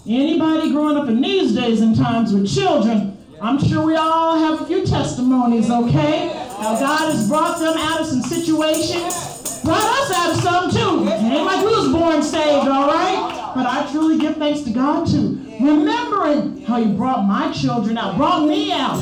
Anybody 0.06 0.72
growing 0.72 0.96
up 0.96 1.08
in 1.08 1.20
these 1.20 1.54
days 1.54 1.80
and 1.80 1.96
times 1.96 2.32
with 2.34 2.52
children, 2.52 3.16
I'm 3.40 3.62
sure 3.62 3.86
we 3.86 3.94
all 3.94 4.36
have 4.36 4.60
a 4.60 4.66
few 4.66 4.84
testimonies, 4.84 5.70
okay? 5.70 6.28
How 6.58 6.76
God 6.78 7.12
has 7.12 7.28
brought 7.28 7.60
them 7.60 7.76
out 7.76 8.00
of 8.00 8.06
some 8.06 8.22
situations, 8.22 9.60
brought 9.62 9.80
us 9.80 10.12
out 10.12 10.30
of 10.34 10.42
some 10.42 10.70
too. 10.70 11.08
It 11.08 11.20
ain't 11.20 11.44
like 11.44 11.64
we 11.64 11.72
was 11.72 11.92
born 11.92 12.20
saved, 12.20 12.66
all 12.68 12.88
right? 12.88 13.52
But 13.54 13.66
I 13.66 13.88
truly 13.92 14.18
give 14.18 14.38
thanks 14.38 14.62
to 14.62 14.70
God 14.70 15.06
too. 15.06 15.40
Remembering 15.60 16.62
how 16.62 16.82
He 16.82 16.92
brought 16.92 17.24
my 17.24 17.52
children 17.52 17.96
out, 17.96 18.16
brought 18.16 18.48
me 18.48 18.72
out, 18.72 18.96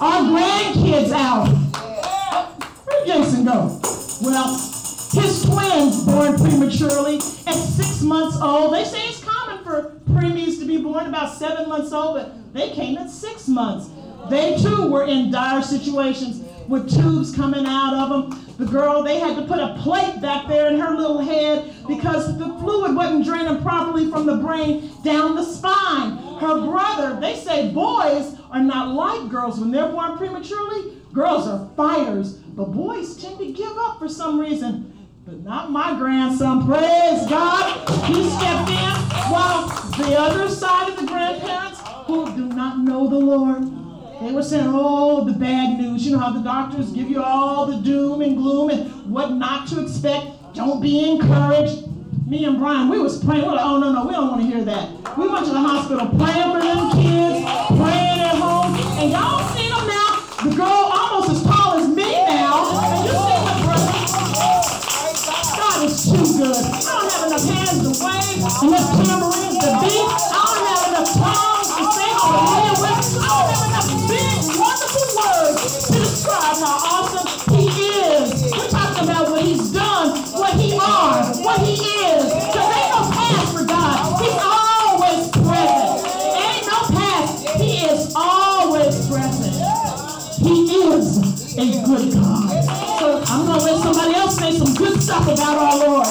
our 0.00 0.22
grandkids 0.30 1.10
out. 1.10 1.48
Where'd 2.86 3.06
Jason 3.08 3.44
go? 3.44 3.80
Well, 4.22 4.52
his 5.12 5.44
twins 5.44 6.04
born 6.04 6.36
prematurely 6.36 7.16
at 7.16 7.54
six 7.54 8.02
months 8.02 8.36
old. 8.40 8.74
They 8.74 8.84
say 8.84 9.15
preemies 10.08 10.58
to 10.58 10.66
be 10.66 10.78
born 10.78 11.06
about 11.06 11.36
seven 11.36 11.68
months 11.68 11.92
old, 11.92 12.16
but 12.16 12.54
they 12.54 12.70
came 12.70 12.96
at 12.98 13.10
six 13.10 13.48
months. 13.48 13.90
They 14.30 14.56
too 14.56 14.90
were 14.90 15.04
in 15.04 15.30
dire 15.30 15.62
situations 15.62 16.42
with 16.68 16.90
tubes 16.92 17.34
coming 17.34 17.64
out 17.66 17.94
of 17.94 18.08
them. 18.30 18.54
The 18.58 18.66
girl, 18.66 19.02
they 19.02 19.18
had 19.18 19.36
to 19.36 19.42
put 19.42 19.58
a 19.58 19.78
plate 19.82 20.20
back 20.20 20.48
there 20.48 20.68
in 20.68 20.80
her 20.80 20.96
little 20.96 21.18
head 21.18 21.72
because 21.86 22.38
the 22.38 22.46
fluid 22.46 22.96
wasn't 22.96 23.24
draining 23.24 23.62
properly 23.62 24.10
from 24.10 24.26
the 24.26 24.36
brain 24.36 24.90
down 25.04 25.36
the 25.36 25.44
spine. 25.44 26.16
Her 26.38 26.60
brother, 26.62 27.20
they 27.20 27.36
say 27.36 27.70
boys 27.72 28.36
are 28.50 28.62
not 28.62 28.94
like 28.94 29.30
girls. 29.30 29.60
When 29.60 29.70
they're 29.70 29.90
born 29.90 30.16
prematurely, 30.16 30.96
girls 31.12 31.46
are 31.46 31.68
fighters, 31.76 32.32
but 32.32 32.72
boys 32.72 33.16
tend 33.16 33.38
to 33.38 33.52
give 33.52 33.76
up 33.78 33.98
for 33.98 34.08
some 34.08 34.40
reason. 34.40 34.92
But 35.26 35.42
not 35.42 35.72
my 35.72 35.98
grandson. 35.98 36.66
Praise 36.66 37.26
God. 37.28 37.88
He 38.04 38.30
stepped 38.30 38.70
in 38.70 39.32
while 39.32 39.66
the 39.98 40.16
other 40.18 40.48
side 40.48 40.90
of 40.90 41.00
the 41.00 41.06
grandparents 41.06 41.80
who 42.06 42.26
do 42.36 42.46
not 42.46 42.78
know 42.78 43.08
the 43.08 43.18
Lord 43.18 43.76
they 44.20 44.32
were 44.32 44.42
saying, 44.42 44.66
oh, 44.68 45.24
the 45.24 45.32
bad 45.32 45.78
news. 45.78 46.06
You 46.06 46.12
know 46.12 46.18
how 46.18 46.32
the 46.32 46.40
doctors 46.40 46.90
give 46.90 47.10
you 47.10 47.22
all 47.22 47.66
the 47.66 47.76
doom 47.76 48.22
and 48.22 48.36
gloom 48.36 48.70
and 48.70 49.10
what 49.10 49.32
not 49.32 49.68
to 49.68 49.82
expect. 49.82 50.54
Don't 50.54 50.80
be 50.80 51.10
encouraged. 51.10 51.86
Me 52.26 52.46
and 52.46 52.58
Brian, 52.58 52.88
we 52.88 52.98
was 52.98 53.22
praying. 53.22 53.44
We're 53.44 53.52
like, 53.52 53.66
oh, 53.66 53.78
no, 53.78 53.92
no, 53.92 54.06
we 54.06 54.12
don't 54.12 54.28
want 54.28 54.40
to 54.40 54.46
hear 54.46 54.64
that. 54.64 55.18
We 55.18 55.28
went 55.28 55.44
to 55.46 55.52
the 55.52 55.60
hospital 55.60 56.08
praying 56.08 56.50
for 56.50 56.60
them 56.64 56.90
kids, 56.92 57.44
praying 57.76 58.20
at 58.24 58.36
home. 58.40 58.74
And 58.98 59.12
y'all 59.12 59.46
seen 59.54 59.70
them 59.70 59.86
now. 59.86 60.48
The 60.48 60.56
girl 60.56 60.90
almost 60.90 61.30
as 61.30 61.45
good. 66.36 66.52
I 66.52 66.80
don't 66.84 67.12
have 67.12 67.26
enough 67.32 67.44
hands 67.48 67.80
to 67.80 67.92
wave, 68.04 68.36
enough 68.36 68.88
tambourines 68.92 69.56
to 69.56 69.70
beat. 69.80 70.04
I 70.04 70.36
don't 70.36 70.68
have 70.68 70.84
enough 70.92 71.08
tongues 71.16 71.70
to 71.72 71.82
sing 71.96 72.12
hallelujah 72.12 72.76
with. 72.76 73.00
I 73.16 73.28
don't 73.32 73.48
have 73.56 73.64
enough 73.72 73.88
big, 74.04 74.36
wonderful 74.60 75.08
words 75.16 75.88
to 75.88 75.96
describe 75.96 76.60
how 76.60 76.76
awesome 76.92 77.24
he 77.56 77.64
is. 77.72 78.52
We're 78.52 78.68
talking 78.68 79.04
about 79.08 79.30
what 79.30 79.42
he's 79.42 79.72
done, 79.72 80.12
what 80.36 80.60
he 80.60 80.76
are, 80.76 81.24
what 81.40 81.60
he 81.64 81.80
is. 81.80 82.28
Because 82.28 82.68
ain't 82.68 82.92
no 82.92 83.02
past 83.16 83.48
for 83.56 83.64
God. 83.64 83.96
He's 84.20 84.36
always 84.44 85.24
present. 85.40 86.04
Ain't 86.36 86.66
no 86.68 86.78
past. 86.92 87.48
He 87.56 87.70
is 87.88 88.12
always 88.14 88.92
present. 89.08 89.56
He 90.36 90.84
is 90.84 91.56
a 91.56 91.64
good 91.86 92.12
God. 92.12 92.15
Some 94.58 94.74
good 94.74 95.02
stuff 95.02 95.24
about 95.24 95.58
our 95.58 95.78
Lord. 95.78 96.06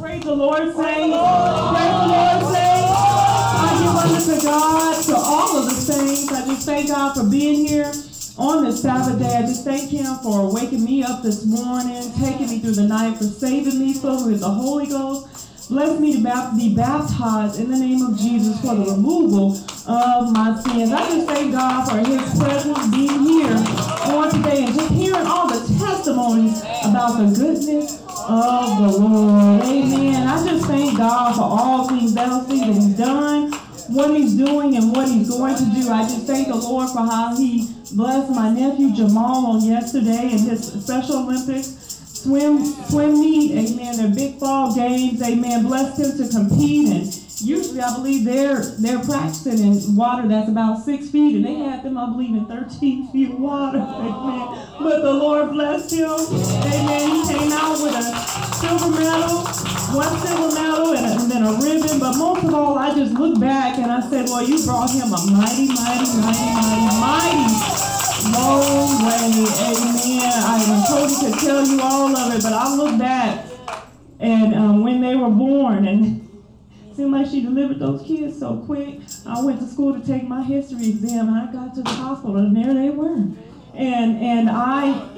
Praise 0.00 0.24
the 0.24 0.34
Lord, 0.34 0.74
say. 0.74 0.74
Praise 0.74 1.12
the 1.12 1.16
Lord, 2.08 2.40
say. 2.54 2.84
I 3.60 3.78
give 3.80 3.96
honor 3.96 4.20
to 4.20 4.42
God, 4.44 5.04
to 5.04 5.16
all 5.16 5.58
of 5.58 5.64
the 5.66 5.72
saints. 5.72 6.32
I 6.32 6.46
just 6.46 6.64
thank 6.66 6.88
God 6.88 7.14
for 7.14 7.24
being 7.24 7.66
here 7.66 7.92
on 8.38 8.64
this 8.64 8.80
Sabbath 8.80 9.18
day. 9.18 9.36
I 9.36 9.42
just 9.42 9.64
thank 9.64 9.90
Him 9.90 10.16
for 10.22 10.52
waking 10.52 10.84
me 10.84 11.02
up 11.02 11.22
this 11.22 11.44
morning, 11.44 12.10
taking 12.18 12.48
me 12.48 12.60
through 12.60 12.72
the 12.72 12.86
night, 12.86 13.18
for 13.18 13.24
saving 13.24 13.78
me, 13.78 13.92
filling 13.92 14.30
with 14.30 14.40
the 14.40 14.50
Holy 14.50 14.86
Ghost. 14.86 15.47
Bless 15.68 16.00
me 16.00 16.14
to 16.14 16.52
be 16.56 16.74
baptized 16.74 17.60
in 17.60 17.70
the 17.70 17.76
name 17.76 18.00
of 18.00 18.16
Jesus 18.16 18.58
for 18.62 18.74
the 18.74 18.90
removal 18.90 19.52
of 19.86 20.32
my 20.32 20.58
sins. 20.62 20.90
I 20.90 21.06
just 21.10 21.26
thank 21.28 21.52
God 21.52 21.90
for 21.90 21.98
His 21.98 22.38
presence 22.38 22.86
being 22.88 23.22
here 23.24 23.52
on 23.52 24.30
today 24.30 24.64
and 24.64 24.74
just 24.74 24.90
hearing 24.94 25.26
all 25.26 25.46
the 25.46 25.60
testimonies 25.78 26.62
about 26.84 27.18
the 27.18 27.36
goodness 27.36 28.00
of 28.00 28.78
the 28.80 28.98
Lord. 28.98 29.62
Amen. 29.62 30.26
I 30.26 30.46
just 30.46 30.64
thank 30.66 30.96
God 30.96 31.34
for 31.34 31.42
all 31.42 31.86
things 31.86 32.16
else 32.16 32.46
that 32.46 32.54
He's 32.54 32.96
done, 32.96 33.52
what 33.88 34.16
He's 34.16 34.36
doing, 34.36 34.74
and 34.74 34.96
what 34.96 35.06
He's 35.06 35.28
going 35.28 35.54
to 35.54 35.64
do. 35.64 35.90
I 35.90 36.02
just 36.04 36.26
thank 36.26 36.48
the 36.48 36.56
Lord 36.56 36.88
for 36.88 37.00
how 37.00 37.36
He 37.36 37.68
blessed 37.92 38.30
my 38.30 38.48
nephew 38.50 38.94
Jamal 38.94 39.46
on 39.46 39.62
yesterday 39.62 40.32
in 40.32 40.38
his 40.38 40.72
Special 40.84 41.18
Olympics 41.18 41.97
swim 42.22 42.64
swim 42.88 43.20
meet, 43.20 43.52
amen. 43.52 43.96
Their 43.96 44.14
big 44.14 44.38
fall 44.38 44.74
games, 44.74 45.22
amen. 45.22 45.64
Blessed 45.64 46.00
him 46.00 46.18
to 46.18 46.32
compete 46.32 46.88
and 46.88 47.18
usually 47.40 47.80
I 47.80 47.94
believe 47.94 48.24
they're 48.24 48.62
they're 48.78 49.02
practicing 49.04 49.58
in 49.58 49.96
water 49.96 50.26
that's 50.26 50.48
about 50.48 50.84
six 50.84 51.08
feet 51.10 51.36
and 51.36 51.44
they 51.44 51.54
had 51.54 51.82
them, 51.82 51.96
I 51.96 52.10
believe, 52.10 52.34
in 52.34 52.46
13 52.46 53.08
feet 53.12 53.30
of 53.30 53.38
water. 53.38 53.78
Amen. 53.78 54.66
But 54.80 55.02
the 55.02 55.12
Lord 55.12 55.50
blessed 55.50 55.92
him. 55.92 56.10
Amen. 56.10 57.10
He 57.10 57.34
came 57.34 57.52
out 57.52 57.78
with 57.82 57.94
a 57.94 58.54
silver 58.54 58.90
medal, 58.90 59.44
one 59.94 60.18
silver 60.20 60.54
medal 60.54 60.94
and, 60.94 61.06
a, 61.06 61.22
and 61.22 61.30
then 61.30 61.42
a 61.44 61.52
ribbon. 61.52 62.00
But 62.00 62.16
most 62.16 62.44
of 62.44 62.54
all, 62.54 62.78
I 62.78 62.94
just 62.94 63.12
looked 63.14 63.40
back 63.40 63.78
and 63.78 63.90
I 63.90 64.00
said, 64.10 64.26
Well, 64.28 64.42
you 64.42 64.64
brought 64.64 64.90
him 64.90 65.12
a 65.12 65.20
mighty, 65.30 65.68
mighty, 65.68 66.10
mighty, 66.18 66.46
mighty, 66.54 67.00
mighty 67.00 67.97
long 68.24 69.04
way. 69.06 69.46
Amen. 69.68 70.32
I 70.44 70.86
told 70.88 71.10
you 71.10 71.30
to 71.30 71.40
tell 71.40 71.66
you 71.66 71.80
all 71.80 72.16
of 72.16 72.34
it, 72.34 72.42
but 72.42 72.52
I 72.52 72.74
look 72.74 72.98
back 72.98 73.46
and 74.20 74.54
um, 74.54 74.82
when 74.82 75.00
they 75.00 75.14
were 75.14 75.30
born 75.30 75.86
and 75.86 76.28
seemed 76.98 77.12
like 77.12 77.28
she 77.28 77.40
delivered 77.40 77.78
those 77.78 78.02
kids 78.02 78.40
so 78.40 78.56
quick. 78.66 78.98
I 79.24 79.40
went 79.40 79.60
to 79.60 79.66
school 79.66 79.98
to 79.98 80.04
take 80.04 80.24
my 80.26 80.42
history 80.42 80.88
exam 80.88 81.28
and 81.28 81.36
I 81.38 81.52
got 81.52 81.74
to 81.76 81.82
the 81.82 81.90
hospital 81.90 82.36
and 82.38 82.56
there 82.56 82.74
they 82.74 82.90
were. 82.90 83.14
And 83.74 84.18
and 84.20 84.50
I 84.50 85.08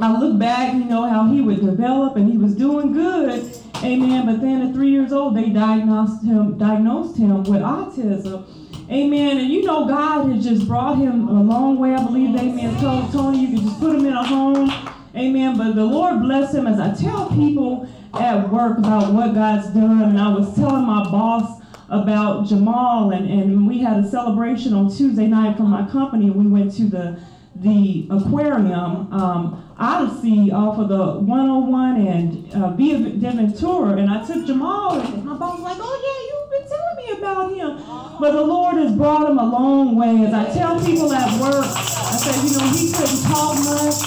I 0.00 0.18
look 0.18 0.38
back, 0.38 0.72
you 0.72 0.84
know, 0.84 1.06
how 1.06 1.26
he 1.26 1.42
would 1.42 1.60
develop 1.60 2.16
and 2.16 2.30
he 2.30 2.38
was 2.38 2.54
doing 2.54 2.94
good. 2.94 3.44
Amen. 3.82 4.24
But 4.24 4.40
then 4.40 4.62
at 4.62 4.74
three 4.74 4.90
years 4.90 5.12
old 5.12 5.36
they 5.36 5.50
diagnosed 5.50 6.24
him 6.24 6.56
diagnosed 6.56 7.18
him 7.18 7.42
with 7.42 7.60
autism. 7.60 8.46
Amen. 8.90 9.38
And 9.38 9.48
you 9.50 9.64
know, 9.64 9.86
God 9.86 10.32
has 10.32 10.42
just 10.44 10.66
brought 10.66 10.96
him 10.96 11.28
a 11.28 11.42
long 11.42 11.78
way. 11.78 11.94
I 11.94 12.02
believe, 12.02 12.34
amen. 12.34 12.80
Told 12.80 13.12
Tony, 13.12 13.40
you 13.44 13.48
can 13.48 13.66
just 13.66 13.78
put 13.78 13.94
him 13.94 14.06
in 14.06 14.14
a 14.14 14.24
home. 14.24 14.70
Amen. 15.14 15.58
But 15.58 15.74
the 15.74 15.84
Lord 15.84 16.20
bless 16.22 16.54
him 16.54 16.66
as 16.66 16.80
I 16.80 16.94
tell 16.94 17.28
people 17.28 17.86
at 18.14 18.48
work 18.50 18.78
about 18.78 19.12
what 19.12 19.34
God's 19.34 19.68
done. 19.74 20.00
And 20.02 20.18
I 20.18 20.28
was 20.34 20.54
telling 20.56 20.86
my 20.86 21.04
boss 21.04 21.60
about 21.90 22.46
Jamal, 22.46 23.10
and, 23.10 23.28
and 23.28 23.66
we 23.66 23.78
had 23.80 24.04
a 24.04 24.08
celebration 24.08 24.72
on 24.72 24.94
Tuesday 24.94 25.26
night 25.26 25.56
from 25.56 25.68
my 25.68 25.86
company. 25.90 26.26
and 26.26 26.36
We 26.36 26.46
went 26.46 26.74
to 26.76 26.84
the 26.84 27.20
the 27.56 28.06
aquarium 28.10 29.12
um, 29.12 29.74
OdySea 29.80 30.52
off 30.52 30.78
of 30.78 30.88
the 30.88 31.18
101 31.18 32.06
and 32.06 32.54
uh, 32.54 32.70
Via 32.70 32.98
Ventura, 32.98 33.96
and 33.96 34.08
I 34.08 34.24
took 34.24 34.46
Jamal, 34.46 35.00
and 35.00 35.24
my 35.24 35.36
boss 35.36 35.58
was 35.58 35.62
like, 35.62 35.78
"Oh 35.80 35.96
yeah, 36.06 36.20
you've 36.28 36.50
been 36.50 36.68
telling 36.70 36.96
me 36.96 37.17
about 37.28 37.52
him." 37.52 37.76
But 38.20 38.32
the 38.32 38.42
Lord 38.42 38.76
has 38.76 38.92
brought 38.96 39.30
him 39.30 39.38
a 39.38 39.46
long 39.46 39.94
way. 39.94 40.24
As 40.26 40.34
I 40.34 40.44
tell 40.52 40.80
people 40.84 41.12
at 41.12 41.40
work, 41.40 41.64
I 41.64 42.16
said, 42.18 42.34
you 42.42 42.58
know, 42.58 42.66
he 42.74 42.90
couldn't 42.90 43.22
talk 43.30 43.54
much, 43.62 43.98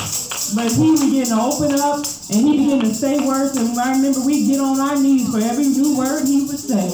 but 0.52 0.68
he 0.68 0.90
began 1.00 1.28
to 1.32 1.40
open 1.40 1.80
up 1.80 2.04
and 2.28 2.40
he 2.44 2.58
began 2.60 2.80
to 2.82 2.94
say 2.94 3.26
words. 3.26 3.56
And 3.56 3.78
I 3.80 3.96
remember 3.96 4.20
we 4.26 4.48
get 4.48 4.60
on 4.60 4.80
our 4.80 5.00
knees 5.00 5.32
for 5.32 5.40
every 5.40 5.70
new 5.72 5.96
word 5.98 6.28
he 6.28 6.44
would 6.44 6.60
say. 6.60 6.92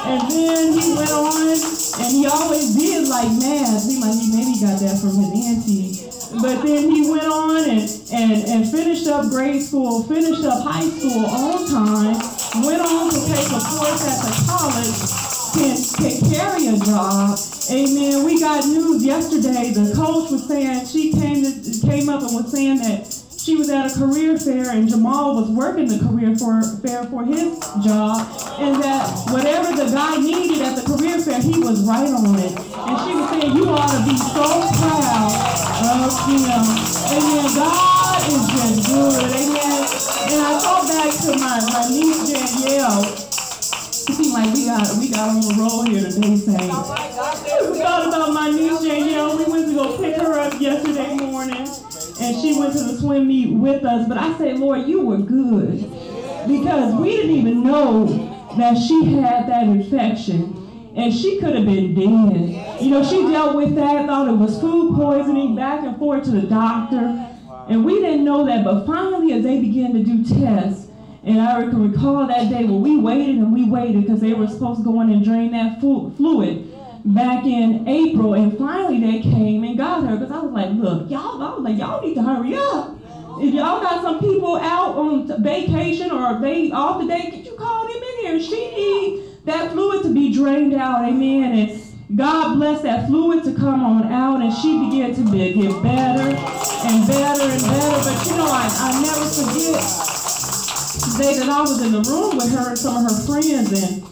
And 0.00 0.30
then 0.32 0.72
he 0.72 0.96
went 0.96 1.12
on, 1.12 1.52
and 2.00 2.08
he 2.08 2.24
always 2.24 2.74
did 2.74 3.06
like 3.08 3.28
math. 3.36 3.84
He 3.84 4.00
maybe 4.00 4.56
got 4.64 4.80
that 4.80 4.96
from 4.96 5.20
his 5.20 5.28
auntie. 5.28 6.10
But 6.40 6.64
then 6.64 6.90
he 6.90 7.10
went 7.10 7.24
on 7.24 7.68
and, 7.68 7.84
and, 8.12 8.44
and 8.48 8.70
finished 8.70 9.06
up 9.08 9.28
grade 9.28 9.60
school, 9.60 10.04
finished 10.04 10.44
up 10.44 10.64
high 10.64 10.88
school 10.88 11.26
on 11.26 11.68
time, 11.68 12.16
went 12.64 12.80
on 12.80 13.10
to 13.10 13.20
take 13.28 13.48
a 13.52 13.60
course 13.60 14.08
at 14.08 14.24
the 14.24 14.32
college, 14.48 15.29
can, 15.52 15.76
can 15.98 16.30
carry 16.30 16.66
a 16.68 16.76
job. 16.78 17.38
Amen. 17.70 18.24
We 18.24 18.40
got 18.40 18.66
news 18.66 19.04
yesterday. 19.04 19.70
The 19.70 19.94
coach 19.94 20.30
was 20.30 20.46
saying, 20.46 20.86
she 20.86 21.12
came, 21.12 21.44
to, 21.44 21.86
came 21.86 22.08
up 22.08 22.22
and 22.22 22.34
was 22.34 22.50
saying 22.50 22.78
that 22.78 23.06
she 23.40 23.56
was 23.56 23.70
at 23.70 23.90
a 23.90 23.98
career 23.98 24.38
fair 24.38 24.70
and 24.70 24.88
Jamal 24.88 25.34
was 25.34 25.48
working 25.50 25.88
the 25.88 25.98
career 25.98 26.36
for, 26.36 26.60
fair 26.84 27.04
for 27.04 27.24
his 27.24 27.58
job, 27.82 28.20
and 28.60 28.82
that 28.82 29.08
whatever 29.32 29.74
the 29.74 29.90
guy 29.90 30.18
needed 30.18 30.60
at 30.60 30.76
the 30.76 30.84
career 30.84 31.18
fair, 31.18 31.40
he 31.40 31.58
was 31.58 31.80
right 31.88 32.12
on 32.12 32.36
it. 32.36 32.52
And 32.52 32.96
she 33.00 33.16
was 33.16 33.30
saying, 33.30 33.56
You 33.56 33.64
ought 33.70 33.88
to 33.88 34.04
be 34.04 34.16
so 34.16 34.44
proud 34.76 35.32
of 35.88 36.12
him. 36.28 36.62
Amen. 37.16 37.48
God 37.56 38.20
is 38.28 38.44
just 38.52 38.86
good. 38.86 39.24
Amen. 39.24 39.80
And 40.30 40.40
I 40.44 40.58
thought 40.60 40.86
back 40.86 41.10
to 41.24 41.32
my, 41.40 41.58
my 41.72 41.88
niece 41.88 42.28
Danielle. 42.28 43.29
It 44.10 44.14
seemed 44.16 44.32
like 44.32 44.52
we 44.52 44.66
got 44.66 44.98
we 44.98 45.08
got 45.08 45.28
on 45.28 45.40
the 45.40 45.54
roll 45.56 45.84
here 45.84 46.02
today 46.02 46.34
saying. 46.34 46.68
We 47.70 47.78
thought 47.78 48.08
about 48.08 48.32
my 48.32 48.50
niece 48.50 48.82
Danielle. 48.82 49.38
We 49.38 49.44
went 49.44 49.68
to 49.68 49.74
go 49.74 49.96
pick 49.98 50.16
her 50.16 50.36
up 50.40 50.60
yesterday 50.60 51.14
morning 51.14 51.68
and 52.20 52.42
she 52.42 52.58
went 52.58 52.72
to 52.72 52.82
the 52.82 52.98
swim 52.98 53.28
meet 53.28 53.54
with 53.54 53.84
us. 53.84 54.08
But 54.08 54.18
I 54.18 54.36
say, 54.36 54.54
Lord, 54.54 54.88
you 54.88 55.06
were 55.06 55.18
good 55.18 55.82
because 56.48 56.92
we 57.00 57.18
didn't 57.18 57.36
even 57.36 57.62
know 57.62 58.06
that 58.58 58.76
she 58.76 59.12
had 59.14 59.48
that 59.48 59.68
infection. 59.68 60.56
And 60.96 61.14
she 61.14 61.38
could 61.38 61.54
have 61.54 61.66
been 61.66 61.94
dead. 61.94 62.82
You 62.82 62.90
know, 62.90 63.04
she 63.04 63.22
dealt 63.30 63.54
with 63.54 63.76
that, 63.76 64.06
thought 64.06 64.26
it 64.26 64.32
was 64.32 64.60
food 64.60 64.96
poisoning, 64.96 65.54
back 65.54 65.84
and 65.84 65.96
forth 65.98 66.24
to 66.24 66.32
the 66.32 66.48
doctor. 66.48 67.28
And 67.68 67.84
we 67.84 68.00
didn't 68.00 68.24
know 68.24 68.44
that. 68.44 68.64
But 68.64 68.86
finally, 68.86 69.32
as 69.34 69.44
they 69.44 69.60
began 69.60 69.92
to 69.92 70.02
do 70.02 70.24
tests, 70.24 70.89
and 71.22 71.40
I 71.40 71.60
can 71.62 71.90
recall 71.90 72.26
that 72.26 72.48
day 72.48 72.64
when 72.64 72.80
we 72.80 72.96
waited 72.96 73.36
and 73.36 73.52
we 73.52 73.64
waited 73.68 74.02
because 74.02 74.20
they 74.20 74.32
were 74.32 74.46
supposed 74.46 74.80
to 74.80 74.84
go 74.84 75.00
in 75.00 75.10
and 75.10 75.24
drain 75.24 75.52
that 75.52 75.80
fluid 75.80 76.66
back 77.04 77.44
in 77.44 77.88
April, 77.88 78.34
and 78.34 78.56
finally 78.58 79.00
they 79.00 79.20
came 79.20 79.64
and 79.64 79.76
got 79.76 80.04
her 80.04 80.16
because 80.16 80.32
I 80.32 80.40
was 80.40 80.52
like, 80.52 80.70
look, 80.72 81.10
y'all, 81.10 81.42
I 81.42 81.54
was 81.54 81.62
like, 81.62 81.78
y'all 81.78 82.00
need 82.02 82.14
to 82.14 82.22
hurry 82.22 82.54
up. 82.54 82.96
If 83.40 83.54
y'all 83.54 83.80
got 83.80 84.02
some 84.02 84.20
people 84.20 84.56
out 84.56 84.96
on 84.96 85.42
vacation 85.42 86.10
or 86.10 86.38
they 86.40 86.70
off 86.72 87.00
today, 87.00 87.30
could 87.30 87.46
you 87.46 87.56
call 87.56 87.86
them 87.86 88.02
in 88.02 88.18
here? 88.20 88.40
She 88.40 88.70
need 88.74 89.44
that 89.46 89.72
fluid 89.72 90.02
to 90.02 90.12
be 90.12 90.34
drained 90.34 90.74
out, 90.74 91.08
amen. 91.08 91.58
And 91.58 92.16
God 92.16 92.56
bless 92.56 92.82
that 92.82 93.06
fluid 93.06 93.44
to 93.44 93.54
come 93.54 93.82
on 93.82 94.12
out, 94.12 94.42
and 94.42 94.52
she 94.52 94.78
began 94.78 95.14
to 95.14 95.30
be, 95.30 95.54
get 95.54 95.82
better 95.82 96.36
and 96.36 97.06
better 97.06 97.42
and 97.44 97.62
better. 97.62 98.10
But 98.10 98.26
you 98.26 98.36
know, 98.36 98.48
I, 98.50 98.68
I 98.78 99.00
never 99.00 99.24
forget 99.24 99.80
the 99.80 100.19
day 101.18 101.38
that 101.38 101.48
I 101.48 101.60
was 101.62 101.80
in 101.82 101.92
the 101.92 102.02
room 102.02 102.36
with 102.36 102.52
her 102.52 102.70
and 102.70 102.78
some 102.78 103.04
of 103.04 103.10
her 103.10 103.26
friends, 103.26 103.72
and 103.72 104.04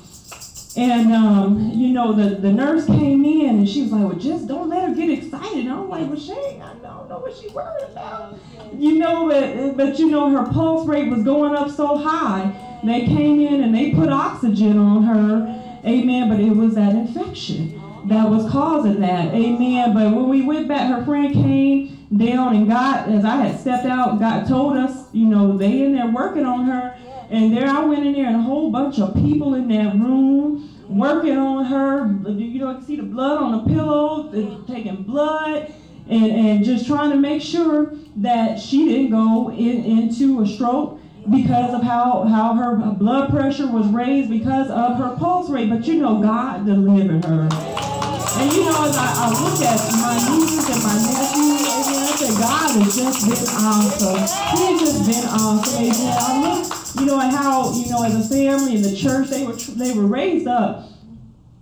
and, 0.78 1.12
um, 1.12 1.72
you 1.74 1.88
know, 1.88 2.12
the, 2.12 2.36
the 2.36 2.52
nurse 2.52 2.86
came 2.86 3.24
in 3.24 3.58
and 3.58 3.68
she 3.68 3.82
was 3.82 3.90
like, 3.90 4.04
well, 4.04 4.16
just 4.16 4.46
don't 4.46 4.68
let 4.68 4.88
her 4.88 4.94
get 4.94 5.10
excited. 5.10 5.66
And 5.66 5.70
I'm 5.70 5.88
like, 5.88 6.06
well, 6.08 6.16
she 6.16 6.32
I 6.32 6.72
don't 6.80 7.08
know 7.08 7.18
what 7.18 7.36
she 7.36 7.48
worried 7.48 7.82
about. 7.82 8.38
You 8.74 8.96
know, 8.96 9.28
but, 9.28 9.76
but, 9.76 9.98
you 9.98 10.08
know, 10.08 10.30
her 10.30 10.52
pulse 10.52 10.86
rate 10.86 11.08
was 11.08 11.24
going 11.24 11.56
up 11.56 11.70
so 11.70 11.96
high. 11.96 12.54
They 12.84 13.06
came 13.06 13.40
in 13.40 13.60
and 13.60 13.74
they 13.74 13.90
put 13.90 14.08
oxygen 14.08 14.78
on 14.78 15.02
her. 15.02 15.80
Amen. 15.84 16.28
But 16.28 16.38
it 16.38 16.50
was 16.50 16.76
that 16.76 16.94
infection 16.94 17.82
that 18.04 18.30
was 18.30 18.48
causing 18.48 19.00
that. 19.00 19.34
Amen. 19.34 19.94
But 19.94 20.14
when 20.14 20.28
we 20.28 20.42
went 20.42 20.68
back, 20.68 20.96
her 20.96 21.04
friend 21.04 21.34
came 21.34 21.97
down 22.16 22.56
and 22.56 22.68
got, 22.68 23.08
as 23.08 23.24
I 23.24 23.36
had 23.36 23.60
stepped 23.60 23.86
out, 23.86 24.18
God 24.18 24.46
told 24.48 24.76
us, 24.76 25.06
you 25.12 25.26
know, 25.26 25.56
they 25.56 25.82
in 25.82 25.94
there 25.94 26.10
working 26.10 26.46
on 26.46 26.64
her. 26.64 26.96
And 27.30 27.54
there 27.54 27.68
I 27.68 27.84
went 27.84 28.06
in 28.06 28.14
there 28.14 28.26
and 28.26 28.36
a 28.36 28.42
whole 28.42 28.70
bunch 28.70 28.98
of 28.98 29.14
people 29.14 29.54
in 29.54 29.68
that 29.68 29.94
room 29.94 30.74
working 30.88 31.36
on 31.36 31.66
her. 31.66 32.06
You 32.30 32.60
know, 32.60 32.78
you 32.78 32.86
see 32.86 32.96
the 32.96 33.02
blood 33.02 33.42
on 33.42 33.52
the 33.52 33.74
pillow, 33.74 34.64
taking 34.66 35.02
blood, 35.02 35.72
and, 36.08 36.32
and 36.32 36.64
just 36.64 36.86
trying 36.86 37.10
to 37.10 37.16
make 37.16 37.42
sure 37.42 37.92
that 38.16 38.58
she 38.58 38.86
didn't 38.86 39.10
go 39.10 39.50
in, 39.50 39.84
into 39.84 40.40
a 40.40 40.46
stroke 40.46 40.98
because 41.30 41.74
of 41.74 41.82
how, 41.82 42.22
how 42.22 42.54
her 42.54 42.76
blood 42.94 43.28
pressure 43.28 43.70
was 43.70 43.86
raised 43.88 44.30
because 44.30 44.70
of 44.70 44.96
her 44.96 45.14
pulse 45.16 45.50
rate. 45.50 45.68
But 45.68 45.86
you 45.86 46.00
know, 46.00 46.22
God 46.22 46.64
delivered 46.64 47.26
her. 47.26 48.17
And 48.36 48.52
you 48.52 48.64
know, 48.64 48.84
as 48.84 48.96
I, 48.96 49.08
I 49.08 49.26
look 49.32 49.60
at 49.64 49.78
my 49.96 50.14
nieces 50.28 50.68
and 50.68 50.82
my 50.84 50.96
nephews, 51.00 51.64
amen, 51.64 52.02
I 52.02 52.12
say, 52.18 52.32
God 52.36 52.70
has 52.82 52.96
just 52.96 53.18
been 53.24 53.46
awesome. 53.56 54.20
He's 54.58 54.80
just 54.80 55.00
been 55.08 55.26
awesome, 55.30 55.84
amen. 55.84 56.14
I 56.18 56.42
look 56.42 56.78
you 56.98 57.06
know, 57.06 57.20
and 57.20 57.30
how, 57.30 57.72
you 57.72 57.88
know, 57.90 58.02
as 58.02 58.14
a 58.14 58.28
family 58.28 58.74
in 58.74 58.82
the 58.82 58.94
church, 58.96 59.28
they 59.28 59.46
were, 59.46 59.52
they 59.52 59.92
were 59.92 60.06
raised 60.06 60.46
up 60.46 60.88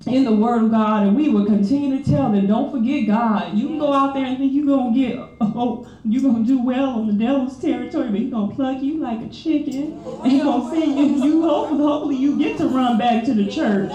in 0.06 0.24
the 0.24 0.32
Word 0.32 0.62
of 0.62 0.70
God, 0.70 1.06
and 1.06 1.16
we 1.16 1.28
would 1.28 1.46
continue 1.46 2.02
to 2.02 2.10
tell 2.10 2.30
them, 2.30 2.46
don't 2.46 2.70
forget 2.70 3.06
God. 3.06 3.58
You 3.58 3.66
can 3.66 3.78
go 3.78 3.92
out 3.92 4.14
there 4.14 4.24
and 4.24 4.38
think 4.38 4.52
you're 4.52 4.64
to 4.64 4.94
get, 4.94 5.18
oh, 5.40 5.86
you're 6.04 6.32
to 6.32 6.44
do 6.44 6.62
well 6.62 6.90
on 6.90 7.06
the 7.08 7.12
devil's 7.12 7.58
territory, 7.58 8.08
but 8.08 8.20
he's 8.20 8.30
to 8.30 8.54
pluck 8.54 8.82
you 8.82 8.98
like 8.98 9.20
a 9.20 9.28
chicken, 9.28 10.00
and 10.22 10.32
he's 10.32 10.42
to 10.42 10.70
send 10.70 10.96
you, 10.96 11.24
you 11.24 11.42
hopefully, 11.42 11.82
hopefully 11.82 12.16
you 12.16 12.38
get 12.38 12.56
to 12.58 12.68
run 12.68 12.98
back 12.98 13.24
to 13.24 13.34
the 13.34 13.50
church. 13.50 13.90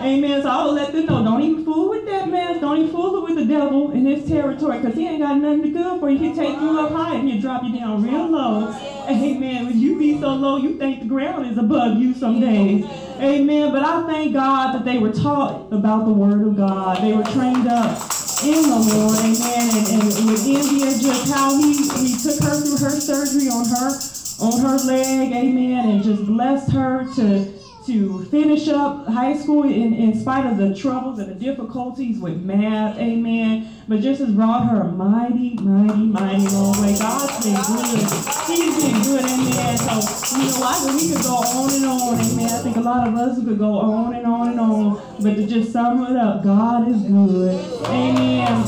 Amen. 0.00 0.42
So 0.42 0.48
I 0.48 0.64
will 0.64 0.74
let 0.74 0.92
them 0.92 1.06
know, 1.06 1.24
don't 1.24 1.42
even 1.42 1.64
fool 1.64 1.88
with 1.88 2.04
that 2.06 2.28
mess. 2.28 2.60
Don't 2.60 2.78
even 2.78 2.90
fool 2.92 3.22
with 3.22 3.36
the 3.36 3.44
devil 3.44 3.90
in 3.92 4.04
his 4.04 4.28
territory, 4.28 4.78
because 4.78 4.94
he 4.94 5.08
ain't 5.08 5.22
got 5.22 5.38
nothing 5.38 5.62
to 5.62 5.68
good 5.70 6.00
for 6.00 6.10
you. 6.10 6.18
He'll 6.18 6.36
take 6.36 6.60
you 6.60 6.78
up 6.80 6.92
high 6.92 7.14
and 7.16 7.28
he'll 7.28 7.40
drop 7.40 7.62
you 7.64 7.78
down 7.78 8.02
real 8.02 8.26
low. 8.26 8.68
Amen. 9.08 9.66
When 9.66 9.80
you 9.80 9.98
be 9.98 10.20
so 10.20 10.34
low, 10.34 10.58
you 10.58 10.76
think 10.76 11.00
the 11.00 11.06
ground 11.06 11.46
is 11.46 11.58
above 11.58 11.98
you 11.98 12.14
some 12.14 12.40
days. 12.40 12.84
Amen. 13.18 13.72
But 13.72 13.84
I 13.84 14.06
thank 14.06 14.34
God 14.34 14.74
that 14.74 14.84
they 14.84 14.98
were 14.98 15.12
taught 15.12 15.72
about 15.72 16.04
the 16.04 16.12
Word 16.12 16.46
of 16.46 16.56
God. 16.56 17.02
They 17.02 17.14
were 17.14 17.24
trained 17.24 17.66
up 17.66 17.98
in 18.44 18.62
the 18.62 18.76
Lord. 18.76 19.18
Amen. 19.18 19.76
And, 19.76 20.12
and 20.12 20.30
with 20.30 20.46
India, 20.46 20.90
just 20.98 21.32
how 21.32 21.56
he, 21.56 21.72
he 21.72 22.14
took 22.18 22.38
her 22.44 22.60
through 22.60 22.76
her 22.76 23.00
surgery 23.00 23.48
on 23.48 23.64
her 23.64 23.98
on 24.38 24.60
her 24.60 24.76
leg. 24.84 25.32
Amen. 25.32 25.88
And 25.88 26.04
just 26.04 26.26
blessed 26.26 26.70
her 26.72 27.06
to 27.14 27.55
to 27.86 28.24
finish 28.24 28.66
up 28.68 29.06
high 29.06 29.36
school 29.36 29.62
in, 29.62 29.94
in 29.94 30.18
spite 30.18 30.44
of 30.44 30.56
the 30.56 30.74
troubles 30.74 31.18
and 31.20 31.30
the 31.30 31.34
difficulties 31.34 32.18
with 32.18 32.42
math, 32.42 32.98
amen. 32.98 33.72
But 33.86 34.00
just 34.00 34.20
has 34.20 34.32
brought 34.32 34.68
her 34.68 34.82
a 34.82 34.84
mighty, 34.92 35.54
mighty, 35.54 36.06
mighty 36.06 36.48
long 36.48 36.82
way. 36.82 36.98
God's 36.98 37.44
been 37.44 37.54
good. 37.54 38.02
He's 38.48 38.82
been 38.82 39.02
good, 39.02 39.24
amen. 39.24 39.78
So, 39.78 40.36
you 40.36 40.50
know, 40.50 40.66
I 40.66 40.74
think 40.82 41.00
we 41.00 41.12
could 41.14 41.22
go 41.22 41.36
on 41.36 41.72
and 41.72 41.84
on, 41.84 42.20
amen. 42.20 42.50
I 42.50 42.62
think 42.62 42.76
a 42.76 42.80
lot 42.80 43.06
of 43.06 43.14
us 43.14 43.44
could 43.44 43.58
go 43.58 43.78
on 43.78 44.14
and 44.14 44.26
on 44.26 44.48
and 44.48 44.60
on. 44.60 45.16
But 45.22 45.36
to 45.36 45.46
just 45.46 45.72
sum 45.72 46.04
it 46.06 46.16
up, 46.16 46.42
God 46.42 46.88
is 46.88 47.02
good. 47.02 47.86
Amen. 47.86 48.64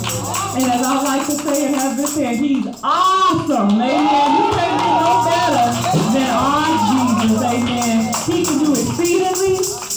And 0.55 0.65
as 0.65 0.82
I 0.82 1.03
like 1.03 1.27
to 1.27 1.32
say 1.32 1.66
and 1.66 1.74
have 1.74 1.97
been 1.97 2.07
said, 2.07 2.36
He's 2.36 2.66
awesome. 2.85 3.70
Amen. 3.70 3.90
You 3.90 4.55
can't 4.55 4.78
no 5.03 5.24
better 5.27 5.66
than 6.12 6.31
our 6.31 7.19
Jesus. 7.19 7.43
Amen. 7.43 7.88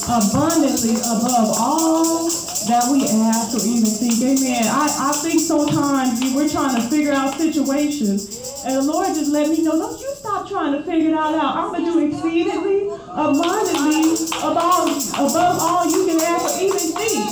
Abundantly 0.06 0.96
above 0.98 1.54
all 1.58 2.30
that 2.68 2.86
we 2.92 3.04
ask 3.06 3.54
or 3.58 3.64
even 3.66 3.90
think. 3.90 4.22
Amen. 4.22 4.64
I, 4.66 5.10
I 5.10 5.12
think 5.14 5.40
sometimes 5.40 6.22
we're 6.34 6.50
trying 6.50 6.76
to 6.76 6.82
figure 6.90 7.12
out 7.12 7.36
situations, 7.36 8.64
and 8.66 8.78
the 8.78 8.82
Lord 8.82 9.08
just 9.08 9.32
let 9.32 9.50
me 9.50 9.64
know, 9.64 9.78
don't 9.78 10.00
you 10.00 10.14
stop 10.16 10.48
trying 10.48 10.74
to 10.74 10.84
figure 10.84 11.10
it 11.10 11.14
out. 11.14 11.36
I'm 11.36 11.72
going 11.74 11.86
to 11.86 11.92
do 11.92 12.00
exceedingly, 12.08 12.90
abundantly, 13.10 14.14
above, 14.42 14.90
above 15.16 15.56
all 15.60 15.86
you 15.90 16.06
can 16.06 16.22
ask 16.22 16.46
or 16.46 16.62
even 16.62 16.86
think. 16.94 17.30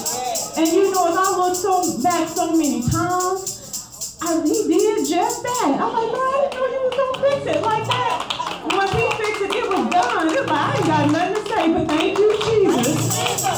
And 0.58 0.68
you 0.68 0.92
know, 0.92 1.10
as 1.10 1.18
I 1.18 1.38
look 1.38 1.56
so 1.56 2.02
back 2.02 2.28
so 2.28 2.52
many 2.52 2.82
times, 2.90 4.18
I, 4.22 4.42
he 4.44 4.68
did 4.68 5.08
just 5.08 5.44
that. 5.44 5.78
I'm 5.80 5.94
like, 5.94 6.12
Lord, 6.12 6.36
I 6.36 6.50
didn't 6.50 6.60
know 6.60 6.68
you 6.68 6.82
was 6.86 6.96
going 6.96 7.14
to 7.14 7.20
fix 7.22 7.58
it 7.58 7.62
like 7.64 7.86
that. 7.88 8.30
He 8.70 9.09
done. 10.00 10.30
I 10.50 10.76
ain't 10.78 10.88
got 10.88 11.12
nothing 11.12 11.36
to 11.36 11.50
say, 11.50 11.74
but 11.74 11.88
thank 11.88 12.18
you, 12.18 12.30
Jesus. 12.44 12.98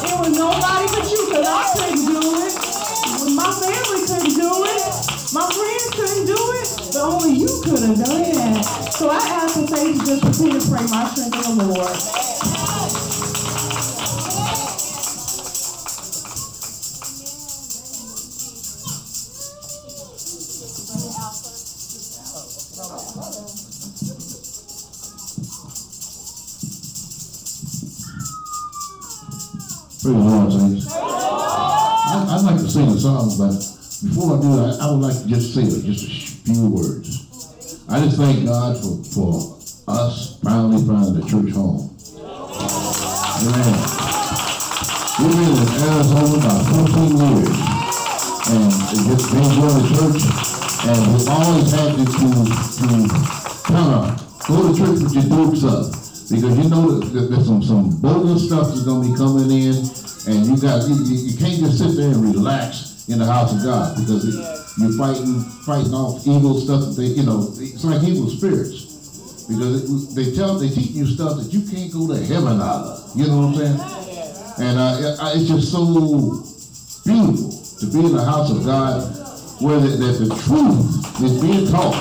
It 0.09 0.17
was 0.19 0.33
nobody 0.37 0.85
but 0.89 1.05
you, 1.11 1.21
because 1.29 1.47
I 1.47 1.63
couldn't 1.77 2.05
do 2.09 2.21
it. 2.41 2.53
My 3.35 3.49
family 3.61 4.01
couldn't 4.09 4.35
do 4.35 4.51
it. 4.65 4.81
My 5.33 5.45
friends 5.47 5.87
couldn't 5.93 6.25
do 6.25 6.39
it. 6.59 6.67
But 6.93 7.03
only 7.03 7.33
you 7.37 7.51
could 7.63 7.83
have 7.83 7.97
done 7.97 8.21
it. 8.21 8.65
So 8.93 9.09
I 9.09 9.17
ask 9.17 9.55
the 9.55 9.67
to 9.67 10.05
just 10.05 10.21
continue 10.21 10.59
to 10.59 10.67
pray 10.67 10.85
my 10.89 11.05
strength 11.09 11.49
in 11.49 11.57
the 11.57 11.65
Lord. 11.65 13.40
Praise 30.01 30.15
the 30.15 30.19
Lord, 30.19 30.51
saints. 30.51 30.87
I, 30.97 32.25
I'd 32.33 32.41
like 32.41 32.57
to 32.57 32.67
sing 32.67 32.89
a 32.89 32.97
song, 32.97 33.29
but 33.37 33.53
before 34.01 34.33
I 34.33 34.41
do 34.41 34.49
that, 34.57 34.81
I 34.81 34.89
would 34.89 35.05
like 35.05 35.13
to 35.21 35.27
just 35.29 35.53
say 35.53 35.61
just 35.61 36.09
a 36.09 36.09
few 36.41 36.69
words. 36.73 37.29
I 37.87 38.01
just 38.01 38.17
thank 38.17 38.43
God 38.43 38.81
for, 38.81 38.97
for 39.13 39.61
us 39.93 40.39
finally 40.41 40.81
finding 40.89 41.21
the 41.21 41.25
church 41.29 41.53
home. 41.53 41.93
Amen. 43.45 43.77
We've 45.21 45.37
been 45.37 45.53
in 45.53 45.69
Arizona 45.85 46.33
about 46.33 46.65
14 46.65 47.21
years, 47.21 47.57
and 48.57 48.73
just 49.05 49.29
been 49.29 49.53
going 49.53 49.85
to 49.85 49.85
church, 49.85 50.21
and 50.81 50.97
we 51.13 51.29
always 51.29 51.69
had 51.77 51.93
to, 51.93 52.05
to, 52.09 52.25
to 52.49 52.89
kind 53.69 53.93
of 54.01 54.17
go 54.49 54.65
to 54.65 54.73
church 54.73 54.97
with 54.97 55.13
your 55.13 55.29
dukes 55.29 55.61
up. 55.63 56.00
Because 56.31 56.57
you 56.57 56.69
know 56.69 56.99
that 56.99 57.27
there's 57.27 57.45
some, 57.45 57.61
some 57.61 57.99
bogus 57.99 58.47
stuff 58.47 58.67
that's 58.69 58.83
gonna 58.83 59.03
be 59.03 59.13
coming 59.19 59.51
in, 59.51 59.75
and 60.31 60.47
you 60.47 60.55
got 60.55 60.87
you, 60.87 60.95
you, 61.03 61.35
can't 61.35 61.59
just 61.59 61.77
sit 61.77 61.97
there 61.97 62.07
and 62.07 62.23
relax 62.23 63.03
in 63.09 63.19
the 63.19 63.25
house 63.25 63.51
of 63.51 63.61
God 63.63 63.97
because 63.99 64.23
it, 64.23 64.39
you're 64.79 64.95
fighting 64.95 65.43
fighting 65.67 65.93
off 65.93 66.25
evil 66.25 66.55
stuff 66.55 66.87
that 66.87 66.95
they 66.95 67.11
you 67.19 67.23
know 67.23 67.51
it's 67.59 67.83
like 67.83 68.01
evil 68.07 68.29
spirits 68.29 69.43
because 69.51 70.15
they 70.15 70.31
tell 70.31 70.55
they 70.55 70.69
teach 70.69 70.91
you 70.91 71.05
stuff 71.05 71.35
that 71.35 71.51
you 71.51 71.67
can't 71.67 71.91
go 71.91 72.07
to 72.07 72.15
heaven 72.23 72.61
out 72.61 72.85
of. 72.87 73.11
You 73.13 73.27
know 73.27 73.51
what 73.51 73.59
I'm 73.59 73.75
saying? 73.75 74.01
And 74.63 74.79
uh, 74.79 75.35
it's 75.35 75.51
just 75.51 75.71
so 75.71 75.83
beautiful 77.03 77.51
to 77.79 77.85
be 77.91 77.99
in 78.07 78.15
the 78.15 78.23
house 78.23 78.51
of 78.51 78.63
God 78.63 79.03
where 79.59 79.79
the, 79.79 79.99
that 79.99 80.15
the 80.15 80.29
truth 80.47 81.21
is 81.21 81.41
being 81.41 81.67
taught. 81.67 81.99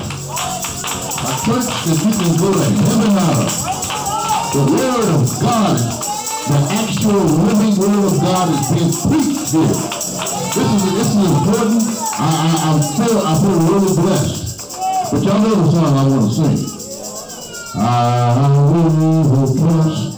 A 1.19 1.33
church 1.45 1.67
that 1.67 1.99
you 1.99 2.11
can 2.15 2.31
go 2.39 2.53
to 2.53 2.63
heaven 2.79 3.17
out 3.17 3.75
of. 3.75 3.80
The 4.51 4.59
word 4.59 5.07
of 5.15 5.23
God, 5.39 5.77
the 5.79 6.59
actual 6.75 7.23
living 7.23 7.79
word 7.79 8.03
of 8.03 8.19
God 8.19 8.51
is 8.51 8.67
being 8.67 8.91
preached 8.91 9.51
here. 9.55 9.63
This 9.71 10.67
is 10.75 10.83
this 10.91 11.07
is 11.07 11.23
important. 11.23 11.79
I, 12.19 12.27
I, 12.51 12.67
I 12.67 12.83
feel 12.97 13.15
I 13.19 13.33
feel 13.39 13.55
really 13.71 13.95
blessed. 13.95 14.43
But 15.09 15.23
y'all 15.23 15.39
know 15.39 15.55
the 15.55 15.71
song 15.71 15.95
I 15.95 16.03
want 16.05 16.27
to 16.27 16.35
sing. 16.35 16.59
I 17.79 17.85
will 19.31 19.47
trust. 19.55 20.11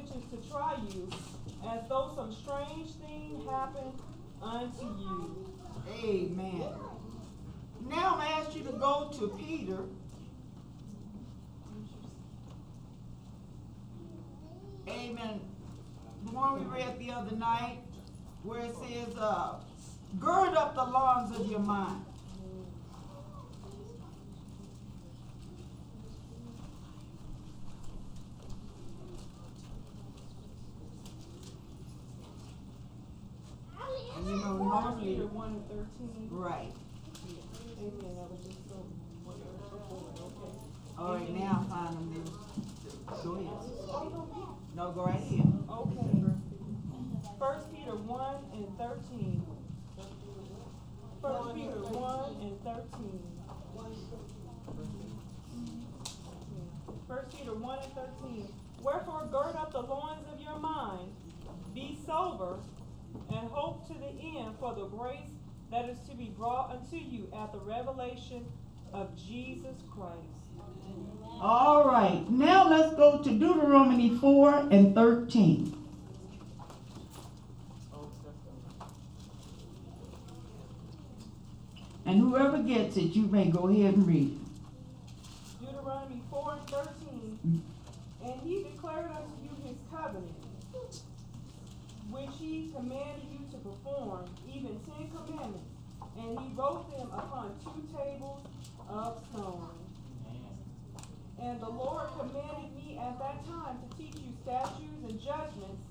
which 0.00 0.16
is 0.16 0.30
to 0.30 0.50
try 0.50 0.76
you, 0.90 1.08
as 1.68 1.88
though 1.88 2.12
some 2.14 2.32
strange 2.32 2.90
thing 3.04 3.42
happened 3.50 3.92
unto 4.42 4.86
you. 4.98 5.54
Amen. 6.02 6.72
Now 7.88 8.18
I'm 8.20 8.46
you 8.54 8.62
to 8.64 8.72
go 8.72 9.10
to 9.18 9.28
Peter. 9.38 9.78
Amen. 14.88 15.40
The 16.24 16.32
one 16.32 16.58
we 16.60 16.78
read 16.78 16.98
the 16.98 17.12
other 17.12 17.36
night, 17.36 17.78
where 18.42 18.60
it 18.60 18.74
says, 18.76 19.14
uh, 19.16 19.56
Gird 20.18 20.54
up 20.54 20.74
the 20.74 20.84
loins 20.84 21.38
of 21.38 21.48
your 21.48 21.60
mind. 21.60 22.04
normally. 34.70 35.14
Either. 35.14 35.28
Right. 36.30 36.72
Amen. 37.78 38.16
All 40.98 41.14
right, 41.14 41.30
now 41.34 41.66
find 41.68 41.96
them 41.96 42.12
then. 42.12 42.24
Go 43.24 43.32
ahead. 43.32 43.60
No, 44.76 44.92
go 44.92 45.04
right 45.06 45.20
here. 45.20 45.42
Okay. 45.70 46.24
First 47.38 47.72
Peter 47.72 47.96
one 47.96 48.36
and 48.52 48.78
thirteen. 48.78 49.42
First 51.22 51.54
Peter 51.54 51.80
one 51.80 52.36
and 52.42 52.62
thirteen. 52.62 53.20
First 57.08 57.30
Peter 57.36 57.54
one 57.54 57.78
and 57.82 57.94
thirteen. 57.94 58.48
Wherefore 58.82 59.28
gird 59.32 59.56
up 59.56 59.72
the 59.72 59.80
loins 59.80 60.26
of 60.32 60.40
your 60.40 60.58
mind, 60.58 61.12
be 61.74 61.98
sober, 62.06 62.58
and 63.28 63.48
hope 63.50 63.86
to 63.88 63.94
the 63.94 64.38
end 64.38 64.54
for 64.58 64.74
the 64.74 64.86
grace 64.86 65.30
that 65.70 65.88
is 65.88 65.98
to 66.08 66.16
be 66.16 66.32
brought 66.36 66.70
unto 66.70 66.96
you 66.96 67.28
at 67.36 67.52
the 67.52 67.60
revelation 67.60 68.44
of 68.92 69.16
Jesus 69.16 69.76
Christ. 69.94 70.16
All 71.40 71.86
right, 71.88 72.28
now 72.28 72.68
let's 72.68 72.94
go 72.96 73.18
to 73.22 73.30
Deuteronomy 73.30 74.18
4 74.18 74.68
and 74.70 74.94
13. 74.94 75.76
And 82.04 82.20
whoever 82.20 82.58
gets 82.58 82.96
it, 82.96 83.14
you 83.14 83.22
may 83.22 83.46
go 83.46 83.68
ahead 83.68 83.94
and 83.94 84.06
read 84.06 84.32
it. 84.32 84.39
Commanded 92.80 93.28
you 93.30 93.46
to 93.52 93.58
perform, 93.58 94.24
even 94.48 94.80
ten 94.88 95.10
commandments. 95.10 95.68
And 96.18 96.38
he 96.40 96.52
wrote 96.54 96.90
them 96.96 97.08
upon 97.12 97.54
two 97.62 97.82
tables 97.96 98.42
of 98.88 99.22
stone. 99.32 99.68
And 101.42 101.60
the 101.60 101.68
Lord 101.68 102.08
commanded 102.18 102.74
me 102.74 102.98
at 102.98 103.18
that 103.18 103.46
time 103.46 103.78
to 103.80 103.96
teach 103.96 104.14
you 104.16 104.32
statutes 104.42 105.00
and 105.08 105.20
judgments, 105.20 105.82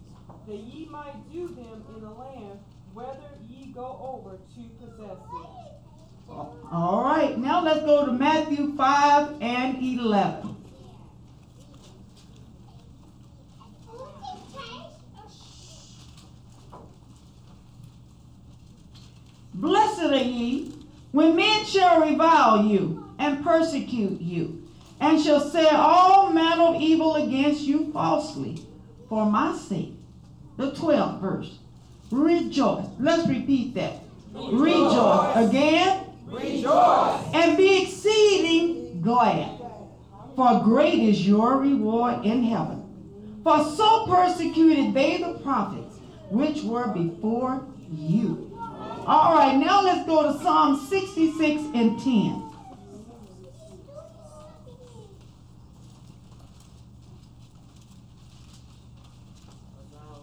that 0.47 0.57
ye 0.57 0.85
might 0.85 1.31
do 1.31 1.47
them 1.47 1.83
in 1.95 2.01
the 2.01 2.09
land 2.09 2.59
whether 2.93 3.29
ye 3.47 3.67
go 3.67 3.99
over 4.01 4.37
to 4.37 4.61
possess 4.79 5.17
it. 5.17 6.31
All 6.71 7.03
right, 7.03 7.37
now 7.37 7.63
let's 7.63 7.81
go 7.85 8.05
to 8.05 8.11
Matthew 8.11 8.75
5 8.75 9.41
and 9.41 9.83
11. 9.83 10.58
Blessed 19.59 20.03
are 20.03 20.15
ye 20.15 20.71
when 21.11 21.35
men 21.35 21.65
shall 21.65 21.99
revile 21.99 22.63
you 22.63 23.11
and 23.19 23.43
persecute 23.43 24.21
you, 24.21 24.63
and 25.01 25.21
shall 25.21 25.41
say 25.41 25.67
all 25.67 26.31
manner 26.31 26.75
of 26.75 26.81
evil 26.81 27.15
against 27.15 27.63
you 27.63 27.91
falsely 27.91 28.61
for 29.09 29.25
my 29.25 29.53
sake. 29.57 29.95
The 30.55 30.71
12th 30.71 31.19
verse. 31.19 31.59
Rejoice. 32.09 32.85
Let's 32.99 33.27
repeat 33.27 33.73
that. 33.75 33.95
Rejoice. 34.33 34.53
Rejoice. 34.61 35.49
Again. 35.49 36.05
Rejoice. 36.27 37.33
And 37.33 37.57
be 37.57 37.83
exceeding 37.83 39.01
glad, 39.01 39.59
for 40.37 40.63
great 40.63 40.99
is 40.99 41.27
your 41.27 41.57
reward 41.57 42.25
in 42.25 42.45
heaven. 42.45 42.85
For 43.43 43.61
so 43.75 44.05
persecuted 44.07 44.93
they 44.93 45.17
the 45.17 45.33
prophets 45.39 45.97
which 46.29 46.63
were 46.63 46.87
before 46.87 47.67
you. 47.91 48.48
All 49.09 49.33
right, 49.33 49.57
now 49.57 49.81
let's 49.81 50.05
go 50.05 50.31
to 50.31 50.39
Psalm 50.39 50.79
66 50.87 51.63
and 51.73 51.99
10. 51.99 52.43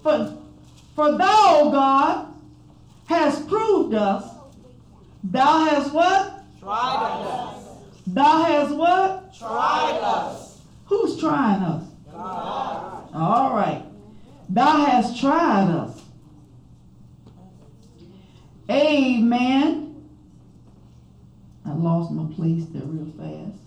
For, 0.02 0.38
for 0.94 1.18
thou, 1.18 1.70
God, 1.72 2.34
has 3.06 3.44
proved 3.46 3.94
us 3.94 4.36
Thou 5.30 5.64
hast 5.64 5.92
what? 5.92 6.44
Tried 6.60 7.22
us. 7.24 7.64
Thou 8.06 8.44
hast 8.44 8.74
what? 8.76 9.34
Tried 9.34 9.98
us. 10.00 10.60
Who's 10.84 11.18
trying 11.18 11.62
us? 11.62 11.84
God. 12.12 13.08
All 13.12 13.54
right. 13.54 13.82
Thou 14.48 14.84
hast 14.84 15.20
tried 15.20 15.70
us. 15.70 15.95
Amen. 18.70 20.05
I 21.64 21.72
lost 21.72 22.12
my 22.12 22.32
place 22.34 22.64
there 22.66 22.82
real 22.82 23.12
fast. 23.16 23.62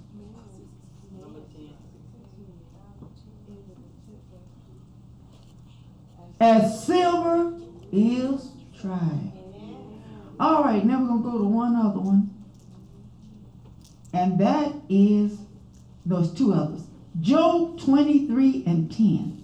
As 6.41 6.85
silver 6.85 7.59
is 7.91 8.51
tried. 8.79 9.31
All 10.39 10.63
right, 10.63 10.85
now 10.85 11.01
we're 11.01 11.07
going 11.07 11.23
to 11.23 11.31
go 11.31 11.37
to 11.37 11.43
one 11.43 11.75
other 11.75 11.99
one. 11.99 12.33
And 14.13 14.39
that 14.39 14.73
is 14.87 15.37
those 16.05 16.33
two 16.33 16.53
others. 16.53 16.83
Job 17.19 17.79
23 17.81 18.63
and 18.65 18.89
10. 18.89 19.38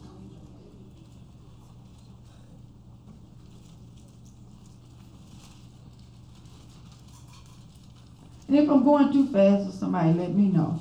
And 8.48 8.58
if 8.58 8.70
I'm 8.70 8.84
going 8.84 9.12
too 9.12 9.28
fast, 9.28 9.80
somebody 9.80 10.14
let 10.14 10.34
me 10.34 10.48
know. 10.48 10.80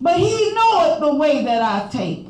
But 0.00 0.18
he 0.18 0.52
knoweth 0.52 1.00
the 1.00 1.14
way 1.14 1.44
that 1.44 1.62
I 1.62 1.88
take. 1.88 2.28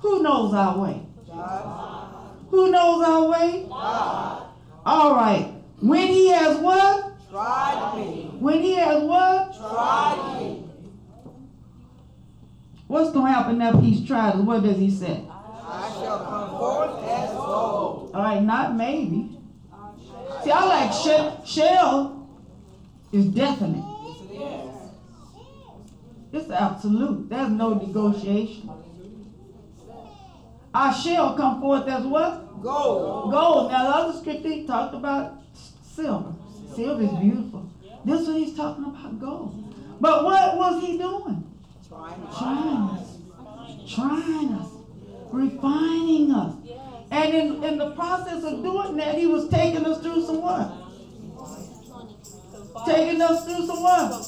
Who 0.00 0.22
knows 0.22 0.54
our 0.54 0.78
way? 0.78 1.02
God. 1.28 2.36
Who 2.50 2.70
knows 2.70 3.04
our 3.06 3.28
way? 3.28 3.66
God. 3.68 4.42
All 4.86 5.14
right. 5.14 5.52
When 5.80 6.06
he 6.06 6.28
has 6.28 6.58
what? 6.58 7.12
Tried 7.30 7.94
me. 7.96 8.30
When 8.38 8.62
he 8.62 8.74
has 8.74 9.02
what? 9.02 9.56
Tried 9.56 10.40
me. 10.40 10.64
What's 12.86 13.12
going 13.12 13.26
to 13.26 13.32
happen 13.32 13.60
after 13.60 13.80
he's 13.80 14.06
tried? 14.06 14.38
What 14.38 14.62
does 14.62 14.78
he 14.78 14.90
say? 14.90 15.24
I 15.30 15.90
shall 16.00 16.24
come 16.24 16.50
forth 16.50 17.04
as 17.04 17.30
gold. 17.30 18.10
All 18.14 18.22
right, 18.22 18.42
not 18.42 18.76
maybe. 18.76 19.36
See, 20.42 20.50
I 20.50 20.64
like 20.66 20.92
shell. 20.92 21.44
Shell 21.44 22.23
is 23.14 23.26
definite. 23.26 23.84
Yes, 24.30 24.90
it 26.32 26.36
is. 26.36 26.50
Absolute. 26.50 27.28
There's 27.28 27.50
no 27.50 27.74
negotiation. 27.74 28.70
I 30.74 30.92
shall 30.92 31.36
come 31.36 31.60
forth 31.60 31.86
as 31.86 32.04
what? 32.04 32.60
Gold. 32.60 33.30
Gold. 33.30 33.70
Now, 33.70 33.84
the 33.84 33.96
other 33.96 34.18
scripture 34.18 34.48
he 34.48 34.66
talked 34.66 34.94
about 34.94 35.42
silver. 35.82 36.34
Silver 36.74 37.02
is 37.02 37.10
beautiful. 37.10 37.70
This 38.04 38.26
one 38.26 38.36
he's 38.36 38.56
talking 38.56 38.84
about 38.84 39.20
gold. 39.20 39.74
But 40.00 40.24
what 40.24 40.56
was 40.56 40.82
he 40.82 40.98
doing? 40.98 41.44
Trying 41.88 42.20
us. 42.22 43.18
Trying 43.94 44.52
us. 44.54 44.68
Refining 45.30 46.32
us. 46.32 46.54
And 47.12 47.34
in, 47.34 47.64
in 47.64 47.78
the 47.78 47.92
process 47.92 48.42
of 48.42 48.62
doing 48.62 48.96
that, 48.96 49.14
he 49.14 49.26
was 49.26 49.48
taking 49.48 49.86
us 49.86 50.02
through 50.02 50.26
some 50.26 50.42
what? 50.42 50.83
Taking 52.86 53.22
us 53.22 53.44
through 53.44 53.66
some 53.66 53.82
what? 53.82 54.24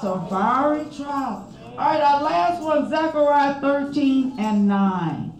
Some 0.00 0.28
fiery 0.28 0.86
trial. 0.96 1.52
All 1.72 1.76
right, 1.76 2.00
our 2.00 2.22
last 2.22 2.62
one, 2.62 2.88
Zechariah 2.88 3.60
13 3.60 4.34
and 4.38 4.66
9. 4.66 5.32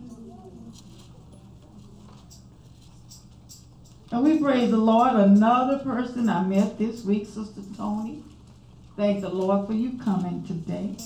And 4.13 4.25
we 4.25 4.39
praise 4.39 4.71
the 4.71 4.77
Lord. 4.77 5.15
Another 5.15 5.79
person 5.79 6.29
I 6.29 6.43
met 6.43 6.79
this 6.79 7.05
week, 7.05 7.27
Sister 7.27 7.63
Tony. 7.77 8.23
Thank 8.97 9.23
the 9.23 9.29
Lord 9.31 9.67
for 9.67 9.73
you 9.73 9.99
coming 9.99 10.45
today. 10.45 10.97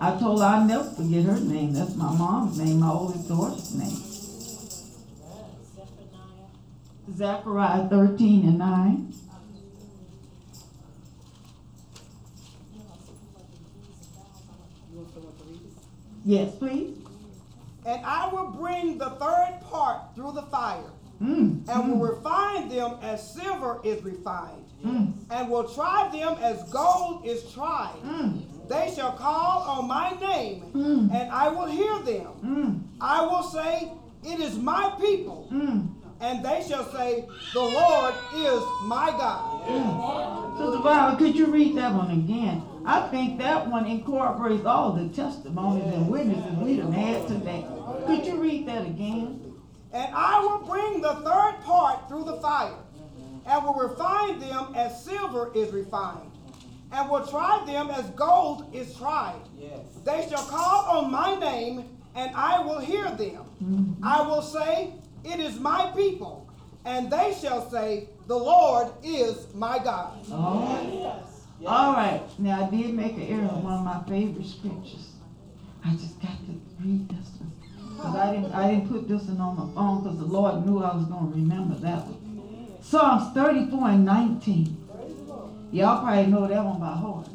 I 0.00 0.16
told 0.18 0.40
her 0.40 0.46
I'll 0.46 0.64
never 0.64 0.88
forget 0.90 1.24
her 1.24 1.38
name. 1.38 1.74
That's 1.74 1.94
my 1.94 2.12
mom's 2.16 2.58
name, 2.58 2.80
my 2.80 2.90
oldest 2.90 3.28
daughter's 3.28 3.74
name. 3.74 3.98
Zechariah 7.14 7.88
13 7.88 8.48
and 8.48 8.58
9. 8.58 9.14
Yes, 16.24 16.54
please. 16.56 16.96
And 17.84 18.04
I 18.04 18.28
will 18.32 18.50
bring 18.50 18.98
the 18.98 19.10
third 19.10 19.58
part 19.70 20.14
through 20.14 20.32
the 20.32 20.42
fire, 20.42 20.90
Mm. 21.20 21.68
and 21.68 21.88
will 21.90 21.98
refine 22.08 22.68
them 22.68 22.94
as 23.02 23.32
silver 23.34 23.80
is 23.84 24.02
refined, 24.04 24.64
Mm. 24.84 25.12
and 25.30 25.50
will 25.50 25.64
try 25.68 26.08
them 26.12 26.36
as 26.42 26.62
gold 26.70 27.24
is 27.24 27.52
tried. 27.52 27.94
Mm. 28.04 28.42
They 28.68 28.92
shall 28.94 29.12
call 29.12 29.62
on 29.62 29.88
my 29.88 30.10
name, 30.20 30.62
Mm. 30.74 31.10
and 31.12 31.30
I 31.32 31.48
will 31.48 31.66
hear 31.66 31.98
them. 32.00 32.32
Mm. 32.44 32.80
I 33.00 33.26
will 33.26 33.42
say, 33.42 33.92
It 34.24 34.38
is 34.38 34.56
my 34.56 34.92
people. 35.00 35.48
And 36.22 36.44
they 36.44 36.64
shall 36.66 36.84
say, 36.92 37.26
The 37.52 37.60
Lord 37.60 38.14
is 38.32 38.62
my 38.84 39.10
God. 39.10 40.56
Sister 40.56 40.78
Violet, 40.80 41.18
could 41.18 41.34
you 41.34 41.46
read 41.46 41.76
that 41.76 41.92
one 41.92 42.12
again? 42.12 42.62
I 42.86 43.08
think 43.08 43.38
that 43.40 43.68
one 43.68 43.86
incorporates 43.86 44.64
all 44.64 44.92
the 44.92 45.08
testimonies 45.08 45.92
and 45.92 46.08
witnesses 46.08 46.56
we 46.58 46.76
have 46.76 46.92
had 46.92 47.26
today. 47.26 47.66
Could 48.06 48.24
you 48.24 48.36
read 48.40 48.66
that 48.68 48.86
again? 48.86 49.52
And 49.92 50.14
I 50.14 50.40
will 50.40 50.66
bring 50.66 51.00
the 51.00 51.14
third 51.16 51.60
part 51.64 52.08
through 52.08 52.24
the 52.24 52.36
fire, 52.36 52.78
and 53.46 53.64
will 53.64 53.74
refine 53.74 54.38
them 54.38 54.72
as 54.76 55.04
silver 55.04 55.50
is 55.54 55.72
refined, 55.72 56.30
and 56.92 57.10
will 57.10 57.26
try 57.26 57.62
them 57.66 57.90
as 57.90 58.08
gold 58.10 58.72
is 58.72 58.94
tried. 58.96 59.40
Yes. 59.58 59.80
They 60.04 60.26
shall 60.30 60.44
call 60.46 60.98
on 60.98 61.10
my 61.10 61.34
name, 61.34 61.98
and 62.14 62.34
I 62.34 62.60
will 62.60 62.78
hear 62.78 63.10
them. 63.10 63.44
Mm-hmm. 63.62 64.04
I 64.04 64.22
will 64.22 64.42
say, 64.42 64.94
It 65.24 65.40
is 65.40 65.58
my 65.58 65.92
people. 65.96 66.48
And 66.84 67.10
they 67.10 67.34
shall 67.40 67.70
say, 67.70 68.08
The 68.26 68.36
Lord 68.36 68.88
is 69.04 69.52
my 69.54 69.78
God. 69.78 70.18
Oh, 70.30 71.22
All 71.66 71.92
right. 71.92 72.22
Now 72.38 72.66
I 72.66 72.70
did 72.70 72.94
make 72.94 73.12
an 73.14 73.22
error 73.22 73.48
on 73.50 73.62
one 73.62 73.74
of 73.74 73.84
my 73.84 74.02
favorite 74.08 74.46
scriptures. 74.46 75.12
I 75.84 75.92
just 75.92 76.20
got 76.20 76.32
to 76.46 76.60
read 76.80 77.08
this 77.08 77.28
one. 77.38 77.52
Because 77.96 78.16
I 78.16 78.32
didn't 78.34 78.52
I 78.52 78.70
didn't 78.70 78.88
put 78.88 79.08
this 79.08 79.22
one 79.22 79.40
on 79.40 79.56
my 79.56 79.74
phone 79.74 80.02
because 80.02 80.18
the 80.18 80.24
Lord 80.24 80.66
knew 80.66 80.82
I 80.82 80.94
was 80.96 81.04
gonna 81.06 81.30
remember 81.30 81.76
that 81.76 82.04
one. 82.06 82.78
Psalms 82.80 83.32
34 83.32 83.88
and 83.90 84.04
19. 84.04 84.76
Y'all 85.70 86.02
probably 86.02 86.26
know 86.26 86.46
that 86.48 86.64
one 86.64 86.80
by 86.80 86.92
heart. 86.92 87.28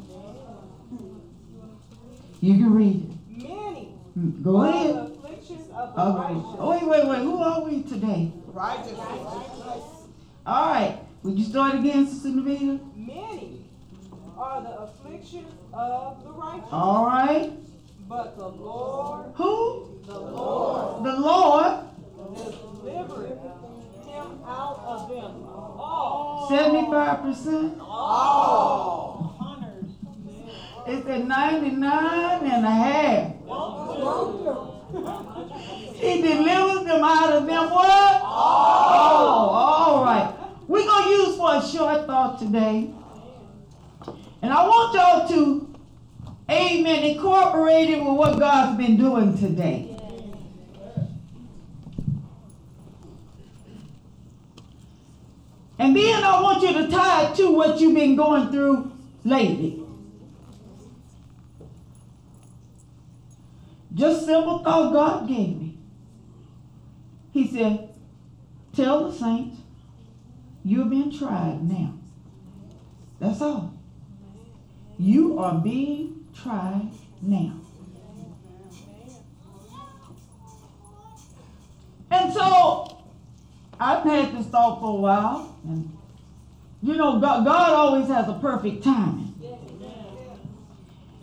You 2.40 2.54
can 2.54 2.72
read 2.74 3.10
it. 3.10 3.42
Many 3.42 3.88
Mm, 4.18 4.42
Go 4.42 4.62
ahead. 4.62 5.17
Of 5.78 5.94
the 5.94 6.00
Okay. 6.02 6.34
righteous. 6.34 6.56
Oh, 6.58 6.70
wait, 6.70 6.86
wait, 6.88 7.06
wait. 7.08 7.18
Who 7.22 7.38
are 7.38 7.60
we 7.62 7.82
today? 7.82 8.32
Righteous. 8.52 8.98
All 10.46 10.66
right. 10.72 10.98
Would 11.22 11.38
you 11.38 11.44
start 11.44 11.74
again, 11.76 12.06
Sister 12.06 12.28
Nevita? 12.30 12.80
Many 12.96 13.64
are 14.36 14.62
the 14.62 14.80
afflictions 14.82 15.52
of 15.72 16.24
the 16.24 16.30
righteous, 16.30 16.68
All 16.72 17.04
right. 17.06 17.52
but 18.08 18.36
the 18.36 18.48
Lord, 18.48 19.26
Who? 19.34 19.86
the 20.06 20.18
Lord, 20.18 21.04
The 21.04 21.16
Lord. 21.20 21.74
delivereth 22.82 23.38
him 24.06 24.26
out 24.46 24.80
of 24.86 25.08
them 25.08 25.44
all. 25.78 26.48
75%. 26.50 27.78
All. 27.80 29.34
It's 30.86 31.06
at 31.06 31.26
99 31.26 32.46
and 32.46 32.64
a 32.64 32.70
half. 32.70 33.32
He 34.90 36.22
delivers 36.22 36.84
them 36.84 37.04
out 37.04 37.32
of 37.32 37.46
them 37.46 37.70
what? 37.70 38.20
Oh, 38.22 39.50
all 39.52 40.04
right. 40.04 40.34
We're 40.66 40.86
going 40.86 41.04
to 41.04 41.10
use 41.10 41.36
for 41.36 41.56
a 41.56 41.62
short 41.62 42.06
thought 42.06 42.38
today. 42.38 42.90
And 44.40 44.52
I 44.52 44.66
want 44.66 44.94
y'all 44.94 45.28
to, 45.28 45.74
amen, 46.50 47.04
incorporate 47.04 47.90
it 47.90 47.98
with 47.98 48.14
what 48.14 48.38
God's 48.38 48.78
been 48.78 48.96
doing 48.96 49.36
today. 49.36 49.94
And 55.78 55.94
then 55.94 56.24
I 56.24 56.40
want 56.40 56.62
you 56.62 56.72
to 56.72 56.88
tie 56.88 57.30
it 57.30 57.36
to 57.36 57.50
what 57.50 57.78
you've 57.80 57.94
been 57.94 58.16
going 58.16 58.50
through 58.50 58.90
lately. 59.24 59.82
Just 63.94 64.26
simple 64.26 64.58
thought 64.62 64.92
God 64.92 65.28
gave 65.28 65.60
me. 65.60 65.78
He 67.32 67.46
said, 67.46 67.88
Tell 68.74 69.10
the 69.10 69.12
saints, 69.16 69.58
you're 70.64 70.84
being 70.84 71.10
tried 71.10 71.62
now. 71.62 71.94
That's 73.18 73.40
all. 73.40 73.74
You 74.98 75.38
are 75.38 75.58
being 75.58 76.26
tried 76.34 76.90
now. 77.22 77.54
And 82.10 82.32
so 82.32 82.98
I've 83.80 84.04
had 84.04 84.36
this 84.36 84.46
thought 84.46 84.80
for 84.80 84.90
a 84.90 85.00
while, 85.00 85.56
and 85.64 85.96
you 86.82 86.94
know, 86.94 87.18
God, 87.18 87.44
God 87.44 87.70
always 87.70 88.08
has 88.08 88.28
a 88.28 88.34
perfect 88.34 88.84
timing. 88.84 89.34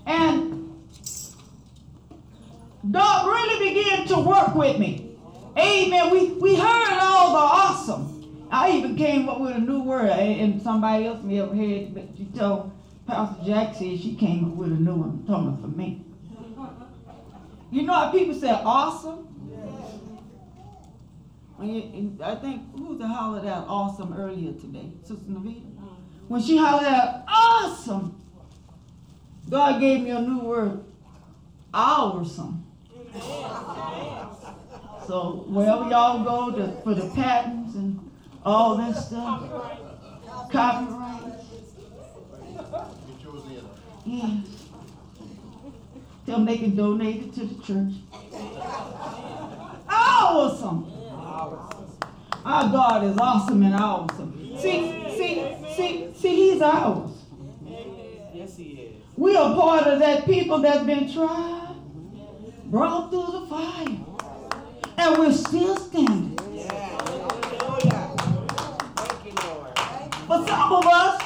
And 0.05 0.64
God 2.91 3.27
really 3.27 3.73
began 3.73 4.07
to 4.07 4.19
work 4.19 4.55
with 4.55 4.77
me. 4.77 5.17
Amen. 5.57 6.11
We 6.11 6.33
we 6.33 6.55
heard 6.55 6.99
all 7.01 7.31
the 7.31 7.39
awesome. 7.39 8.47
I 8.51 8.71
even 8.71 8.95
came 8.95 9.27
up 9.27 9.39
with 9.39 9.55
a 9.55 9.59
new 9.59 9.81
word, 9.81 10.09
and 10.09 10.61
somebody 10.61 11.05
else 11.05 11.23
may 11.23 11.35
have 11.35 11.49
heard, 11.49 11.93
but 11.93 12.17
you 12.17 12.25
told 12.35 12.71
Pastor 13.07 13.43
Jack 13.45 13.73
said 13.73 13.99
she 13.99 14.15
came 14.15 14.45
up 14.45 14.55
with 14.55 14.71
a 14.71 14.75
new 14.75 14.95
one, 14.95 15.25
talking 15.25 15.57
for 15.61 15.67
me. 15.67 16.05
You 17.71 17.83
know 17.83 17.93
how 17.93 18.11
people 18.11 18.35
say 18.35 18.49
awesome? 18.49 19.27
You, 21.61 21.81
and 21.93 22.21
I 22.21 22.35
think 22.35 22.61
who 22.75 22.83
was 22.85 22.97
the 22.99 23.07
hollered 23.07 23.45
out 23.45 23.65
awesome 23.67 24.13
earlier 24.13 24.53
today, 24.53 24.91
Sister 25.01 25.25
Navita. 25.29 25.61
When 26.27 26.41
she 26.41 26.57
hollered 26.57 26.87
out 26.87 27.23
awesome, 27.27 28.21
God 29.49 29.79
gave 29.79 30.01
me 30.01 30.09
a 30.11 30.21
new 30.21 30.39
word, 30.39 30.83
awesome. 31.73 32.64
So 35.07 35.45
wherever 35.47 35.89
y'all 35.89 36.23
go 36.23 36.51
to, 36.57 36.81
for 36.81 36.95
the 36.95 37.07
patents 37.15 37.75
and 37.75 38.11
all 38.43 38.75
that 38.77 38.95
stuff, 38.95 39.43
copyright. 40.51 41.33
Yes. 44.05 44.65
Tell 46.25 46.37
them 46.37 46.45
they 46.45 46.57
can 46.57 46.75
donate 46.75 47.23
it 47.23 47.33
to 47.35 47.45
the 47.45 47.63
church. 47.63 47.93
Awesome. 49.87 50.91
Our 52.45 52.71
God 52.71 53.03
is 53.05 53.17
awesome 53.17 53.63
and 53.63 53.75
awesome. 53.75 54.57
See, 54.59 55.09
see, 55.09 55.55
see, 55.75 56.13
see, 56.15 56.35
He's 56.35 56.61
ours. 56.61 57.11
Yes, 58.33 58.57
he 58.57 58.63
is. 58.63 59.01
We 59.17 59.35
are 59.35 59.55
part 59.55 59.87
of 59.87 59.99
that 59.99 60.25
people 60.25 60.59
that's 60.59 60.85
been 60.85 61.11
tried, 61.11 61.74
brought 62.65 63.09
through 63.09 63.39
the 63.39 63.45
fire, 63.47 63.97
and 64.97 65.17
we're 65.17 65.31
still 65.31 65.77
standing. 65.77 66.35
But 70.27 70.47
some 70.47 70.73
of 70.73 70.85
us, 70.85 71.21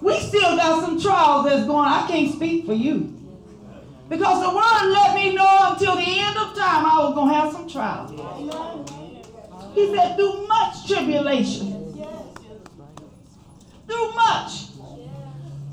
we 0.00 0.18
still 0.20 0.56
got 0.56 0.84
some 0.84 1.00
trials 1.00 1.46
that's 1.46 1.66
going. 1.66 1.88
I 1.88 2.06
can't 2.06 2.32
speak 2.32 2.66
for 2.66 2.74
you. 2.74 3.10
Because 4.08 4.42
the 4.42 4.54
word 4.54 4.92
let 4.92 5.16
me 5.16 5.34
know 5.34 5.58
until 5.72 5.96
the 5.96 6.02
end 6.06 6.36
of 6.36 6.54
time 6.54 6.86
I 6.86 6.98
was 7.00 7.14
going 7.14 7.28
to 7.28 7.34
have 7.34 7.52
some 7.52 7.68
trials. 7.68 8.10
He 9.74 9.94
said, 9.96 10.14
through 10.16 10.46
much 10.46 10.86
tribulation, 10.86 12.04
through 13.88 14.14
much, 14.14 14.64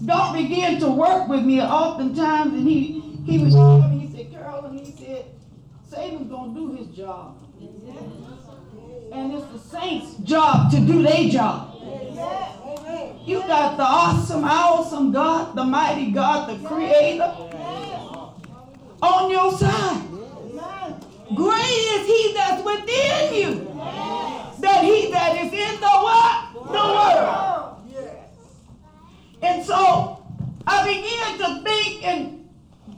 Don't 0.06 0.34
begin 0.34 0.80
to 0.80 0.88
work 0.90 1.28
with 1.28 1.44
me 1.44 1.62
oftentimes, 1.62 2.54
and 2.54 2.68
he, 2.68 3.02
he 3.24 3.38
was 3.38 3.54
said, 4.78 4.86
he 4.86 5.06
said, 5.06 5.26
Satan's 5.90 6.30
going 6.30 6.54
to 6.54 6.60
do 6.60 6.76
his 6.76 6.88
job. 6.96 7.38
And 9.14 9.34
it's 9.34 9.46
the 9.48 9.60
saints' 9.60 10.16
job 10.24 10.72
to 10.72 10.80
do 10.80 11.02
their 11.02 11.30
job. 11.30 11.76
You 13.26 13.40
got 13.40 13.78
the 13.78 13.84
awesome, 13.84 14.44
awesome 14.44 15.12
God, 15.12 15.56
the 15.56 15.64
mighty 15.64 16.12
God, 16.12 16.50
the 16.50 16.68
creator 16.68 17.34
on 19.02 19.30
your 19.30 19.52
side. 19.58 20.08
Great 21.36 21.62
is 21.62 22.08
he 22.08 22.34
that's 22.34 22.64
within 22.64 23.34
you 23.34 23.72
that 24.60 24.84
he 24.84 25.12
that 25.12 25.36
is 25.38 25.52
in 25.52 25.80
the 25.80 25.88
what? 25.88 26.54
The 26.54 26.72
world. 26.72 27.78
And 29.42 29.66
so 29.66 30.24
I 30.68 30.84
began 30.84 31.38
to 31.40 31.64
think, 31.64 32.04
and 32.06 32.41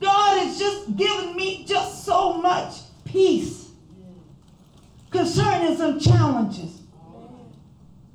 God 0.03 0.39
has 0.39 0.59
just 0.59 0.95
given 0.97 1.35
me 1.35 1.63
just 1.65 2.03
so 2.03 2.33
much 2.33 2.75
peace 3.05 3.71
concerning 5.09 5.77
some 5.77 5.97
challenges. 5.99 6.81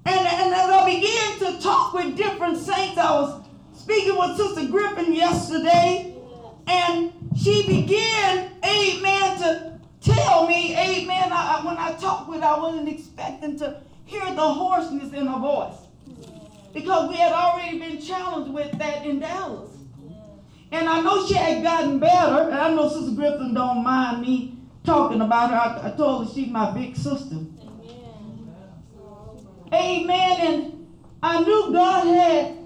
And, 0.05 0.21
and 0.21 0.55
as 0.55 0.71
I 0.71 0.85
began 0.85 1.39
to 1.53 1.63
talk 1.63 1.95
with 1.95 2.17
different 2.17 2.59
saints, 2.59 2.99
I 2.99 3.11
was 3.13 3.43
speaking 3.75 4.19
with 4.19 4.37
Sister 4.37 4.67
Griffin 4.71 5.15
yesterday, 5.15 6.15
and 6.67 7.13
she 7.37 7.67
began, 7.67 8.51
amen, 8.65 9.39
to 9.39 9.81
tell 10.03 10.47
me, 10.47 10.77
amen, 10.77 11.31
I, 11.33 11.63
when 11.65 11.79
I 11.79 11.93
talked 11.93 12.29
with 12.29 12.41
her, 12.41 12.47
I 12.47 12.59
wasn't 12.59 12.89
expecting 12.89 13.59
to 13.61 13.81
hear 14.05 14.25
the 14.35 14.47
hoarseness 14.47 15.13
in 15.15 15.27
her 15.27 15.39
voice. 15.39 15.75
Because 16.75 17.09
we 17.09 17.17
had 17.17 17.33
already 17.33 17.79
been 17.79 18.01
challenged 18.01 18.53
with 18.53 18.79
that 18.79 19.07
in 19.07 19.21
Dallas. 19.21 19.78
And 20.71 20.89
I 20.89 21.01
know 21.01 21.27
she 21.27 21.35
had 21.35 21.63
gotten 21.63 21.99
better, 21.99 22.51
and 22.51 22.55
I 22.55 22.75
know 22.75 22.89
Sister 22.89 23.13
Griffin 23.13 23.55
don't 23.55 23.83
mind 23.83 24.21
me 24.21 24.59
talking 24.85 25.21
about 25.21 25.51
her. 25.51 25.57
I, 25.57 25.89
I 25.89 25.97
told 25.97 26.27
her 26.27 26.35
she's 26.35 26.49
my 26.49 26.71
big 26.71 26.97
sister. 26.97 27.37
Amen. 29.73 30.41
And 30.41 30.87
I 31.23 31.41
knew 31.41 31.73
God 31.73 32.07
had 32.07 32.57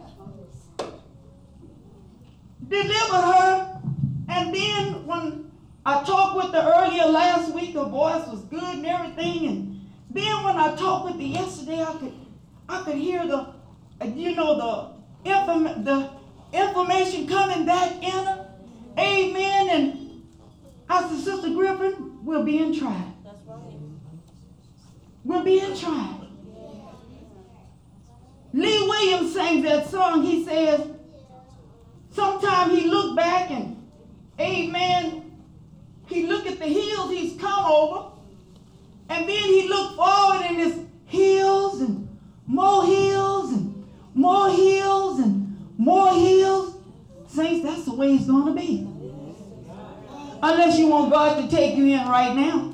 delivered 2.68 3.26
her. 3.34 3.80
And 4.28 4.54
then 4.54 5.06
when 5.06 5.52
I 5.84 6.02
talked 6.04 6.36
with 6.36 6.52
her 6.52 6.72
earlier 6.76 7.06
last 7.06 7.52
week, 7.52 7.74
her 7.74 7.84
voice 7.84 8.26
was 8.28 8.40
good 8.44 8.62
and 8.62 8.86
everything. 8.86 9.46
And 9.46 9.90
then 10.10 10.44
when 10.44 10.56
I 10.56 10.74
talked 10.76 11.06
with 11.06 11.16
her 11.16 11.22
yesterday, 11.26 11.82
I 11.82 11.92
could 11.92 12.14
I 12.68 12.82
could 12.84 12.96
hear 12.96 13.26
the 13.26 13.54
you 14.06 14.34
know 14.34 14.56
the 14.56 15.82
the 15.82 16.10
information 16.52 17.26
coming 17.26 17.64
back 17.64 17.92
in 18.02 18.10
her. 18.10 18.46
Amen. 18.98 19.68
And 19.70 20.22
I 20.88 21.08
said, 21.08 21.18
Sister 21.18 21.50
Griffin, 21.50 22.24
we're 22.24 22.44
being 22.44 22.78
tried. 22.78 23.12
That's 23.24 23.36
right. 23.46 23.58
We're 25.24 25.44
being 25.44 25.76
tried. 25.76 26.18
Lee 28.52 28.86
Williams 28.86 29.32
sang 29.32 29.62
that 29.62 29.88
song. 29.88 30.22
He 30.22 30.44
says, 30.44 30.86
sometimes 32.10 32.78
he 32.78 32.86
looked 32.86 33.16
back 33.16 33.50
and, 33.50 33.88
amen, 34.38 35.32
he 36.06 36.26
looked 36.26 36.46
at 36.46 36.58
the 36.58 36.66
hills 36.66 37.10
he's 37.10 37.40
come 37.40 37.64
over, 37.64 38.10
and 39.08 39.26
then 39.26 39.44
he 39.44 39.68
looked 39.68 39.96
forward 39.96 40.44
and 40.44 40.58
his 40.58 40.78
hills 41.06 41.80
and 41.80 42.08
more 42.46 42.84
hills 42.84 43.52
and 43.52 43.88
more 44.14 44.50
hills 44.50 45.18
and 45.20 45.41
more 45.82 46.14
hills, 46.14 46.76
saints, 47.26 47.64
that's 47.64 47.84
the 47.84 47.94
way 47.94 48.14
it's 48.14 48.26
going 48.26 48.46
to 48.46 48.60
be. 48.60 48.86
Unless 50.40 50.78
you 50.78 50.86
want 50.86 51.12
God 51.12 51.42
to 51.42 51.56
take 51.56 51.76
you 51.76 51.86
in 51.86 52.06
right 52.06 52.34
now. 52.36 52.72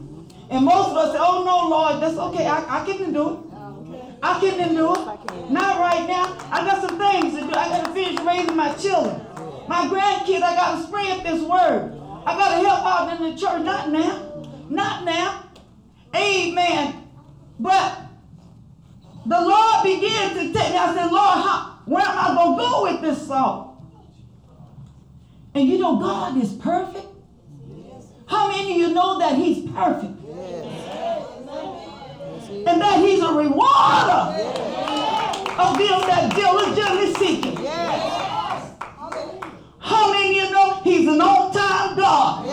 And 0.50 0.64
most 0.64 0.90
of 0.90 0.96
us 0.96 1.12
say, 1.12 1.18
oh 1.20 1.42
no, 1.44 1.68
Lord, 1.68 2.02
that's 2.02 2.16
okay. 2.16 2.46
I, 2.46 2.82
I 2.82 2.84
can 2.84 3.12
do 3.12 3.28
it. 3.32 3.38
I 4.22 4.40
can 4.40 4.74
do 4.74 4.92
it. 4.92 5.50
Not 5.50 5.80
right 5.80 6.06
now. 6.06 6.36
I 6.50 6.66
got 6.66 6.86
some 6.86 6.98
things 6.98 7.34
to 7.34 7.40
do. 7.40 7.50
I 7.50 7.68
got 7.68 7.86
to 7.86 7.92
finish 7.92 8.20
raising 8.20 8.56
my 8.56 8.72
children. 8.74 9.24
My 9.68 9.86
grandkids, 9.86 10.42
I 10.42 10.54
got 10.54 10.76
to 10.76 10.86
spread 10.86 11.24
this 11.24 11.42
word. 11.42 11.94
I 12.26 12.36
got 12.36 12.58
to 12.58 12.68
help 12.68 12.84
out 12.84 13.20
in 13.20 13.30
the 13.30 13.40
church. 13.40 13.62
Not 13.62 13.90
now. 13.90 14.44
Not 14.68 15.04
now. 15.04 15.44
Amen. 16.14 17.08
But 17.58 18.02
the 19.24 19.40
Lord 19.40 19.82
began 19.82 20.34
to 20.34 20.52
take 20.52 20.72
me. 20.72 20.78
I 20.78 20.94
said, 20.94 21.10
Lord, 21.10 21.38
how, 21.44 21.77
where 21.88 22.04
am 22.04 22.18
I 22.18 22.34
going 22.34 22.58
to 22.58 22.62
go 22.62 22.82
with 22.82 23.00
this 23.00 23.26
salt? 23.26 23.82
And 25.54 25.66
you 25.66 25.78
know, 25.78 25.96
God 25.98 26.36
is 26.36 26.52
perfect. 26.52 27.06
How 28.26 28.48
many 28.48 28.72
of 28.72 28.76
you 28.76 28.94
know 28.94 29.18
that 29.18 29.36
He's 29.36 29.66
perfect? 29.70 30.12
And 32.50 32.80
that 32.82 33.00
He's 33.00 33.22
a 33.22 33.32
rewarder 33.32 34.36
of 35.56 35.78
them 35.78 36.00
that 36.08 36.30
diligently 36.36 37.14
seek 37.14 37.44
Him. 37.46 37.56
How 39.78 40.12
many 40.12 40.40
of 40.40 40.44
you 40.44 40.50
know 40.50 40.80
He's 40.84 41.08
an 41.08 41.22
on 41.22 41.52
time 41.54 41.96
God? 41.96 42.46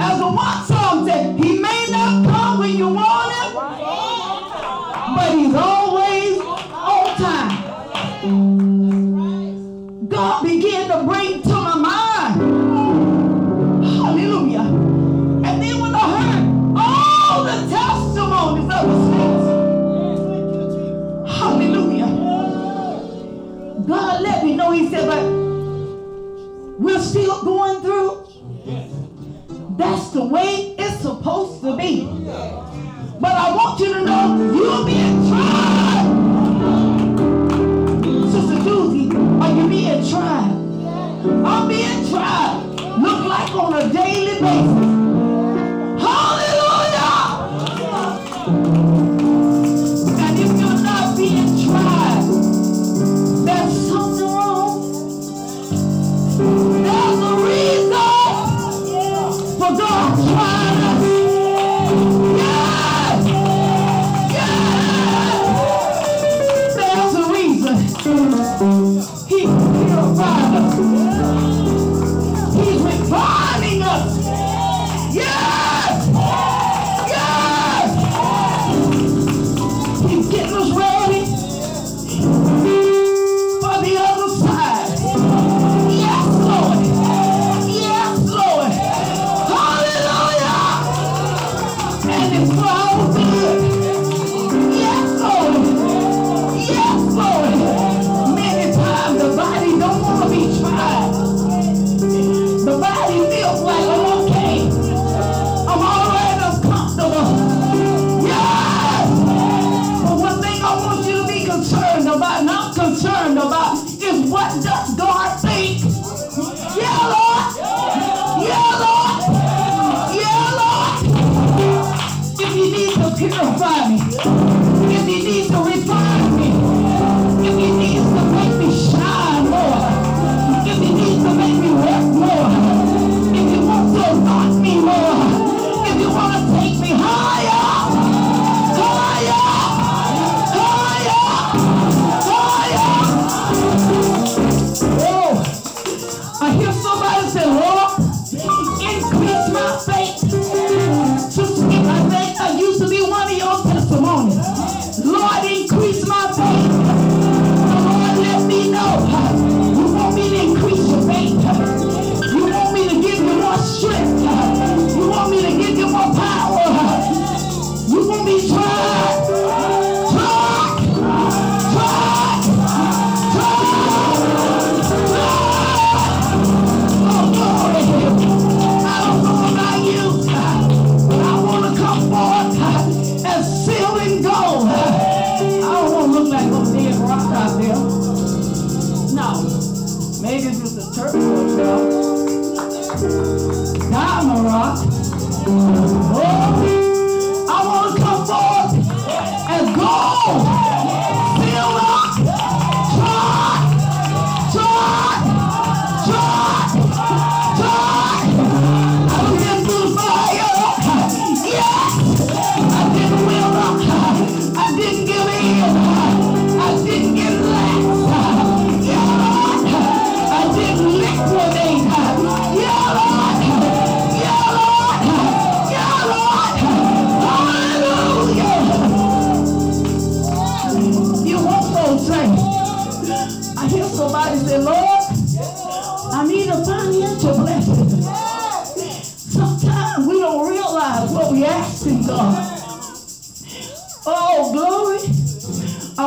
As 0.00 0.18
the 0.18 0.26
one 0.26 0.64
song 0.64 1.06
said, 1.06 1.38
He 1.38 1.55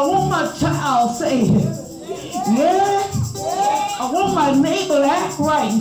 want 0.09 0.29
my 0.29 0.51
child 0.57 1.15
saved. 1.15 1.53
Yeah. 2.57 3.05
I 4.01 4.09
want 4.11 4.33
my 4.33 4.53
neighbor 4.59 4.99
to 4.99 5.05
act 5.05 5.39
right. 5.39 5.71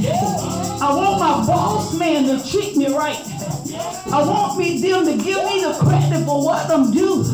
I 0.81 0.95
want 0.95 1.21
my 1.21 1.47
boss 1.47 1.99
man 1.99 2.25
to 2.27 2.51
treat 2.51 2.77
me 2.77 2.89
right. 2.89 3.19
I 4.13 4.25
want 4.27 4.59
me 4.59 4.81
them 4.81 5.07
to 5.07 5.13
give 5.13 5.45
me 5.45 5.63
the 5.63 5.77
credit 5.81 6.25
for 6.25 6.45
what 6.45 6.71
I'm 6.71 6.93
doing. 6.93 7.25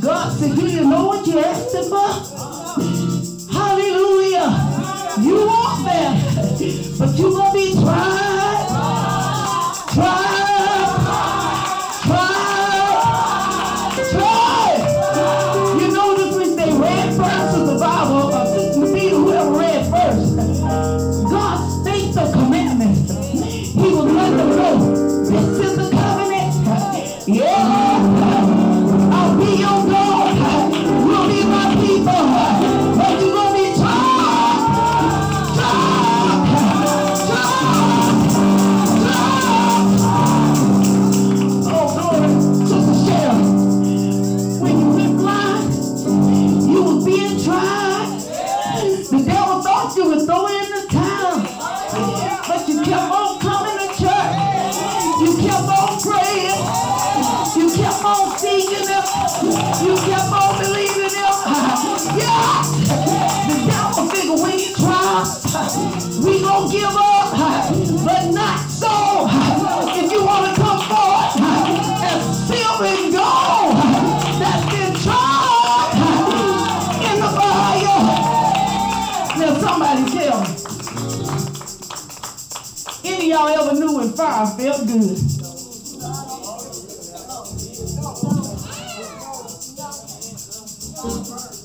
God 0.00 0.36
said, 0.38 0.56
do 0.56 0.66
you 0.66 0.84
know 0.84 1.06
what 1.06 1.26
you're 1.26 1.44
asking 1.44 1.88
for? 1.90 2.08
Hallelujah. 3.52 4.48
You 5.20 5.46
want 5.46 5.84
that, 5.84 6.96
but 6.98 7.18
you're 7.18 7.30
going 7.30 7.52
to 7.52 7.74
be 7.76 7.82
trying 7.82 8.29
five 84.20 84.54
felt 84.58 84.86
good. 84.86 85.16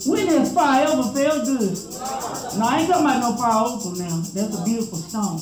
When 0.08 0.28
has 0.28 0.54
fire 0.54 0.88
ever 0.88 1.04
felt 1.12 1.46
good? 1.46 1.78
No, 2.58 2.66
I 2.66 2.80
ain't 2.80 2.90
talking 2.90 3.06
about 3.06 3.20
no 3.20 3.36
fire 3.36 3.66
over 3.68 3.92
now. 4.00 4.22
That's 4.34 4.58
a 4.58 4.64
beautiful 4.64 5.00
song. 5.00 5.40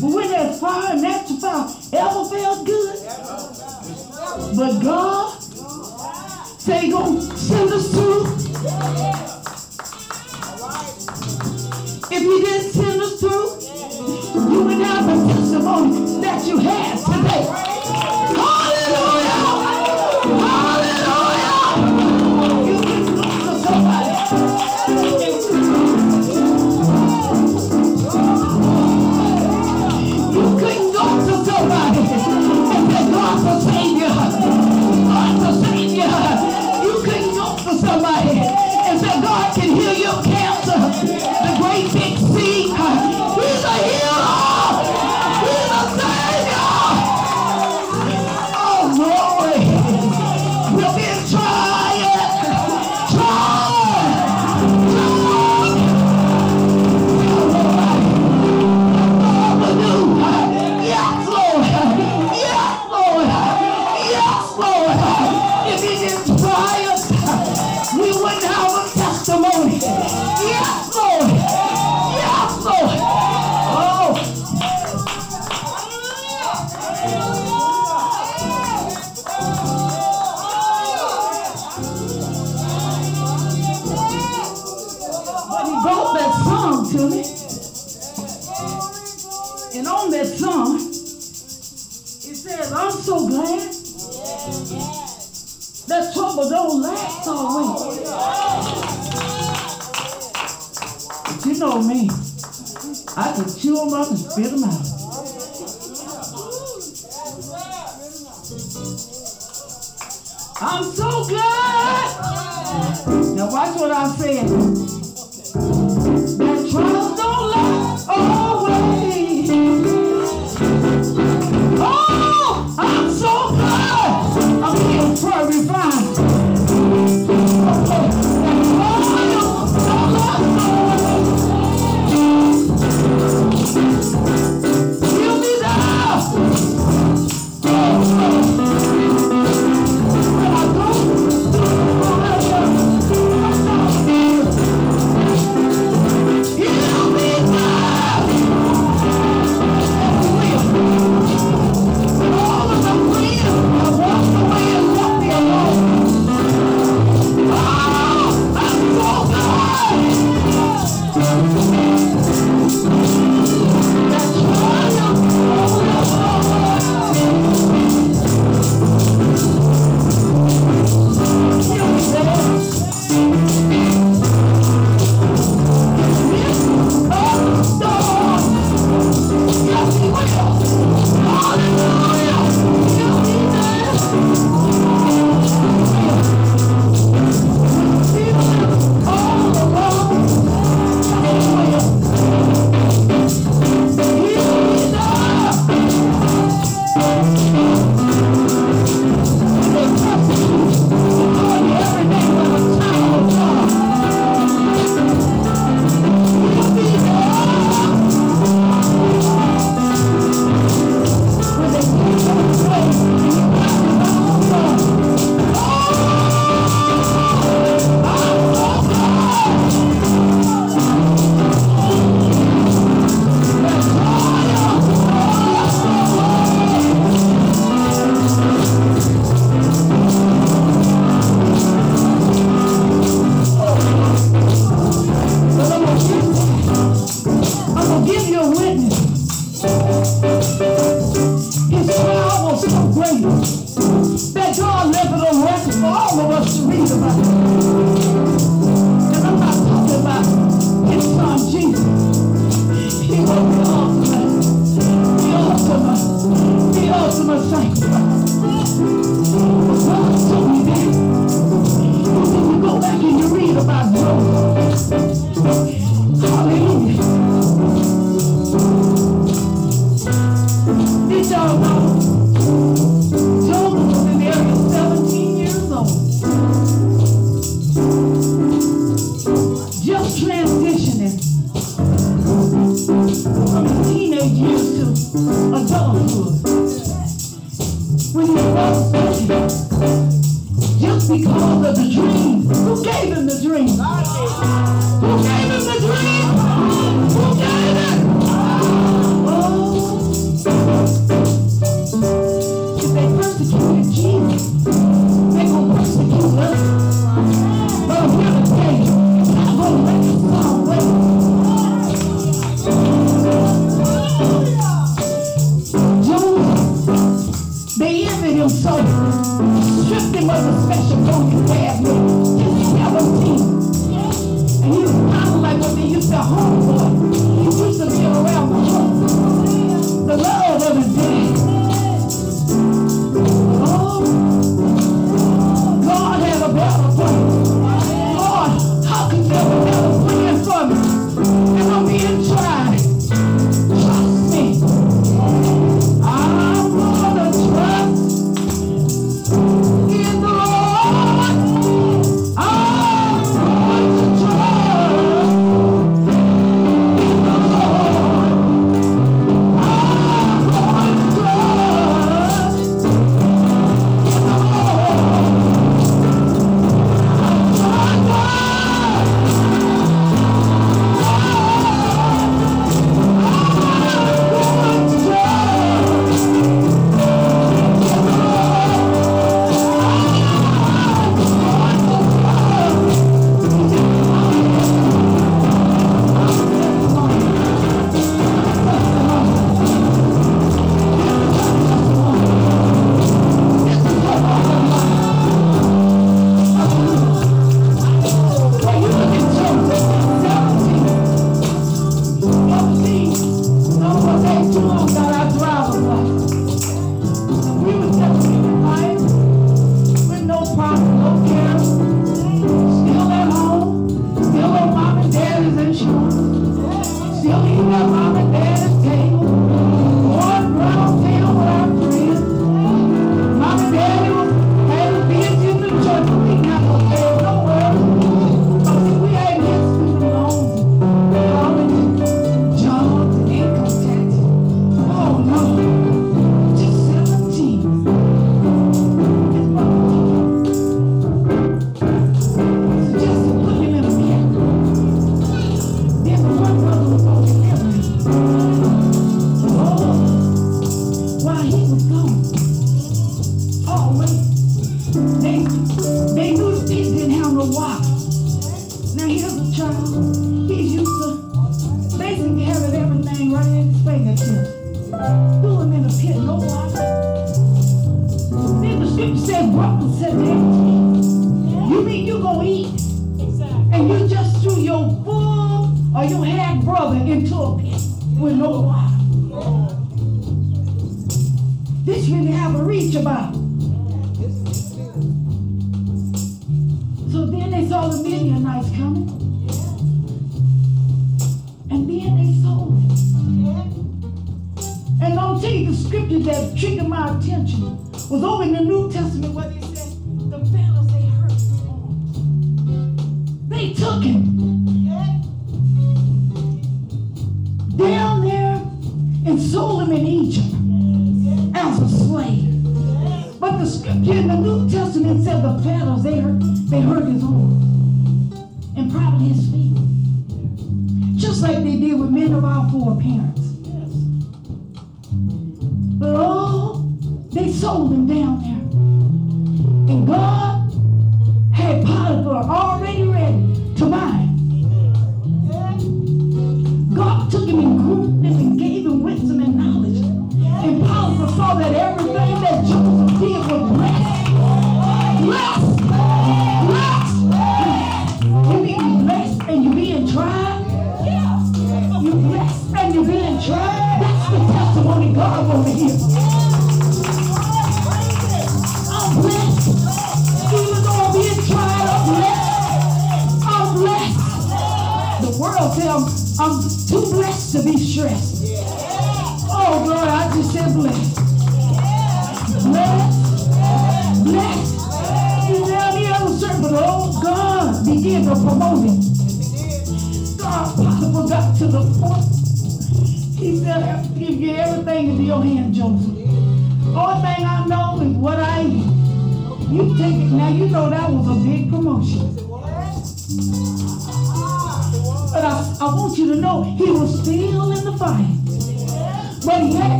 But 0.00 0.10
when 0.14 0.30
that 0.30 0.58
fire 0.58 0.92
and 0.92 1.04
that 1.04 1.28
fire 1.42 1.68
ever 1.92 2.24
felt 2.30 2.64
good? 2.64 2.96
But 4.56 4.80
God, 4.80 5.42
say, 6.60 6.90
go, 6.90 7.20
send 7.20 7.70
us 7.70 7.92
to 7.92 8.03
you 16.46 16.58
have. 16.58 17.03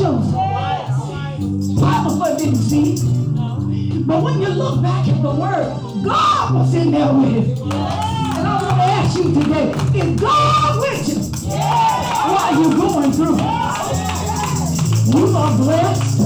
Joseph. 0.00 0.32
Potiphar 1.76 2.38
didn't 2.38 2.56
see 2.56 2.94
it. 2.94 4.06
But 4.06 4.22
when 4.22 4.40
you 4.40 4.48
look 4.48 4.80
back 4.80 5.06
at 5.06 5.20
the 5.20 5.28
word, 5.28 5.68
God 6.02 6.54
was 6.54 6.74
in 6.74 6.90
there 6.90 7.12
with 7.12 7.28
him. 7.28 7.70
And 7.70 8.48
I 8.48 8.62
want 8.62 8.80
to 8.80 8.88
ask 8.96 9.18
you 9.18 9.24
today, 9.24 9.68
is 10.00 10.18
God 10.18 10.80
with 10.80 11.06
you? 11.06 11.20
What 11.52 12.42
are 12.48 12.62
you 12.62 12.70
going 12.80 13.12
through? 13.12 13.36
You 15.12 15.36
are 15.36 15.56
blessed. 15.58 16.16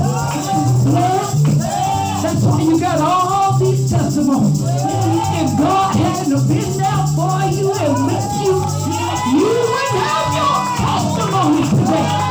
Blessed. 0.87 1.45
That's 2.23 2.45
why 2.45 2.63
you 2.63 2.79
got 2.79 3.01
all 3.01 3.59
these 3.59 3.91
testimonies. 3.91 4.61
If 4.63 5.59
God 5.59 5.97
hadn't 5.97 6.47
been 6.47 6.79
there 6.79 7.07
for 7.19 7.43
you 7.51 7.75
and 7.75 8.07
with 8.07 8.31
you, 8.39 8.55
you 9.35 9.51
wouldn't 9.67 9.99
have 9.99 10.31
your 10.39 10.63
testimony 10.79 11.83
today. 11.83 12.24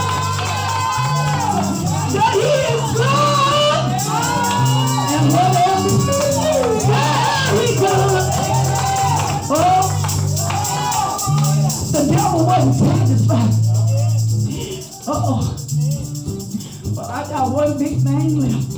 Wasn't 12.65 12.97
satisfied. 12.97 13.53
Uh-oh. 15.07 15.57
But 16.95 17.09
I 17.09 17.23
got 17.27 17.51
one 17.51 17.77
big 17.77 18.01
thing 18.01 18.39
left. 18.39 18.73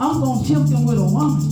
I'm 0.00 0.20
gonna 0.20 0.46
tempt 0.46 0.70
him 0.70 0.86
with 0.86 0.98
a 0.98 1.04
woman. 1.04 1.42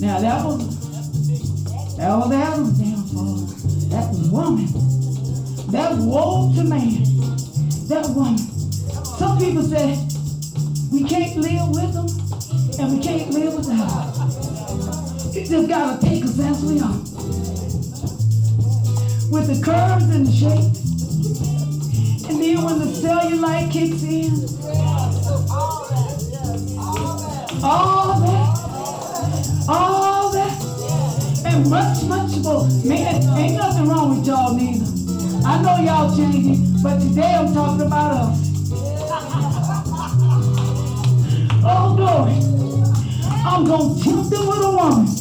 Now 0.00 0.20
that 0.20 0.44
was 0.44 1.96
that 1.96 2.16
was 2.16 2.32
Adam's 2.32 2.78
downfall. 2.78 3.36
That 3.90 4.14
woman. 4.30 4.66
That 5.72 5.96
woe 5.98 6.52
to 6.54 6.64
man. 6.64 7.02
That 7.88 8.06
woman. 8.14 8.38
Some 9.18 9.38
people 9.38 9.62
say 9.62 9.98
we 10.92 11.04
can't 11.08 11.36
live 11.36 11.68
with 11.70 11.92
them 11.94 12.08
and 12.78 12.92
we 12.96 13.02
can't 13.02 13.30
live 13.30 13.54
without 13.54 14.14
them. 14.14 14.28
It 15.34 15.48
just 15.48 15.68
gotta 15.68 16.00
take 16.00 16.24
us 16.24 16.38
as 16.38 16.64
we 16.64 16.80
are. 16.80 17.31
With 19.32 19.46
the 19.48 19.64
curves 19.64 20.04
and 20.14 20.26
the 20.26 20.32
shapes. 20.32 20.80
And 22.28 22.42
then 22.42 22.62
when 22.64 22.78
the 22.80 22.86
cellulite 22.86 23.72
kicks 23.72 24.02
in, 24.02 24.32
all 25.54 25.88
that, 25.88 26.48
all 27.62 28.28
that, 28.28 29.68
All 29.68 30.32
that. 30.32 31.46
and 31.46 31.70
much, 31.70 32.02
much 32.04 32.36
more. 32.44 32.68
Man, 32.84 33.38
ain't 33.38 33.56
nothing 33.56 33.88
wrong 33.88 34.18
with 34.18 34.26
y'all 34.26 34.54
neither. 34.54 34.86
I 35.46 35.62
know 35.62 35.76
y'all 35.82 36.14
changing, 36.16 36.82
but 36.82 36.98
today 37.00 37.34
I'm 37.34 37.54
talking 37.54 37.86
about 37.86 38.12
us. 38.12 38.38
Oh, 41.64 41.94
glory. 41.96 42.34
I'm 43.44 43.64
going 43.64 43.96
to 43.98 44.04
tempt 44.04 44.30
them 44.30 44.46
with 44.46 44.62
a 44.62 44.70
woman. 44.70 45.11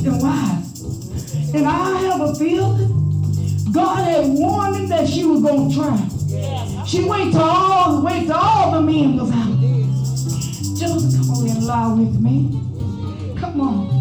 Discreet 0.00 0.12
and 0.12 0.22
wise. 0.22 1.54
And 1.54 1.66
I 1.66 1.98
have 2.02 2.20
a 2.20 2.34
feeling 2.34 3.72
God 3.72 4.04
had 4.04 4.26
warned 4.28 4.76
him 4.76 4.88
that 4.88 5.08
she 5.08 5.24
was 5.24 5.42
going 5.42 5.70
to 5.70 5.76
try. 5.76 6.84
She 6.86 7.04
wait 7.04 7.32
till 7.32 7.40
all, 7.40 8.02
wait 8.02 8.26
till 8.26 8.34
all 8.34 8.72
the 8.72 8.80
men 8.80 9.16
was 9.16 9.30
out. 9.30 9.60
Joseph, 10.78 11.20
come 11.20 11.30
on 11.30 11.48
and 11.48 11.66
lie 11.66 11.92
with 11.92 12.20
me. 12.20 12.50
Come 13.38 13.60
on. 13.60 14.00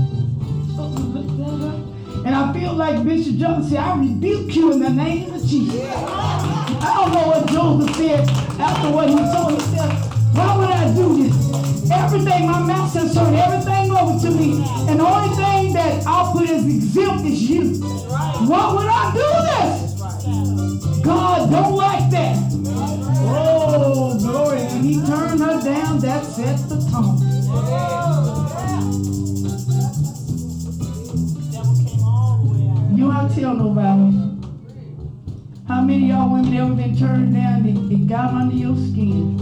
And 2.26 2.36
I 2.36 2.54
feel 2.54 2.74
like 2.74 3.04
Bishop 3.04 3.36
Johnson 3.36 3.70
said, 3.72 3.80
I 3.80 3.98
rebuke 3.98 4.56
you 4.56 4.72
in 4.74 4.80
the 4.80 4.90
name 4.90 5.34
of 5.34 5.46
Jesus. 5.46 5.82
I 5.92 6.94
don't 6.96 7.14
know 7.14 7.28
what 7.28 7.48
Joseph 7.48 7.96
said 7.96 8.30
after 8.60 8.92
what 8.92 9.10
he 9.10 9.16
told. 9.16 9.62
He 9.62 10.09
Everything, 12.11 12.48
my 12.48 12.65
master 12.65 13.02
turned 13.14 13.36
everything 13.36 13.91
over 13.91 14.19
to 14.19 14.31
me. 14.31 14.65
And 14.90 14.99
the 14.99 15.06
only 15.06 15.36
thing 15.36 15.73
that 15.73 16.07
I'll 16.07 16.34
put 16.34 16.49
as 16.49 16.65
exempt 16.65 17.23
is 17.23 17.48
you. 17.48 17.76
Why 18.49 18.73
would 18.73 18.88
I 18.88 19.11
do 19.14 19.30
this? 19.45 21.03
God 21.03 21.52
don't 21.52 21.76
like 21.76 22.10
that. 22.10 22.36
Oh, 23.27 24.18
glory. 24.18 24.57
When 24.57 24.81
he 24.81 24.95
turned 25.06 25.40
her 25.40 25.61
down, 25.61 25.99
that 25.99 26.26
set 26.26 26.57
the 26.68 26.77
tone. 26.90 27.19
You 32.98 33.11
don't 33.11 33.36
tell 33.36 33.53
nobody. 33.53 34.40
How 35.68 35.81
many 35.84 36.07
y'all 36.07 36.34
women 36.34 36.57
ever 36.57 36.73
been 36.73 36.98
turned 36.98 37.36
down? 37.36 37.68
It, 37.68 37.94
it 37.94 38.07
got 38.07 38.34
under 38.34 38.56
your 38.56 38.76
skin. 38.76 39.39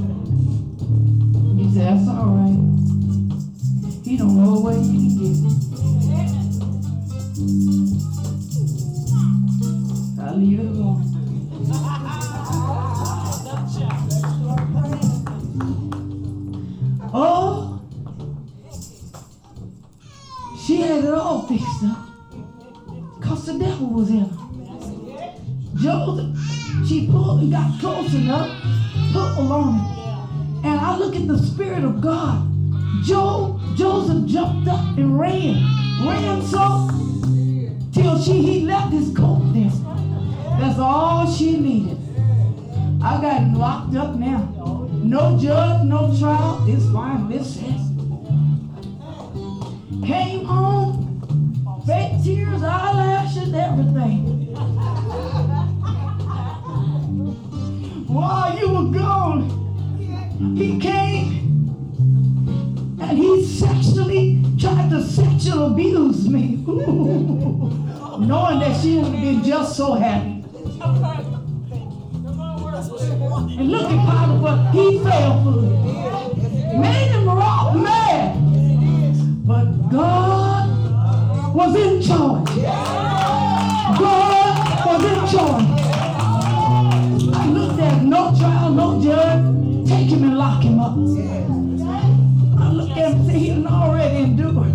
I 90.98 92.72
look 92.72 92.90
at 92.90 92.98
him 92.98 93.20
and 93.20 93.28
say, 93.28 93.38
he's 93.38 93.66
already 93.66 94.24
endured. 94.24 94.74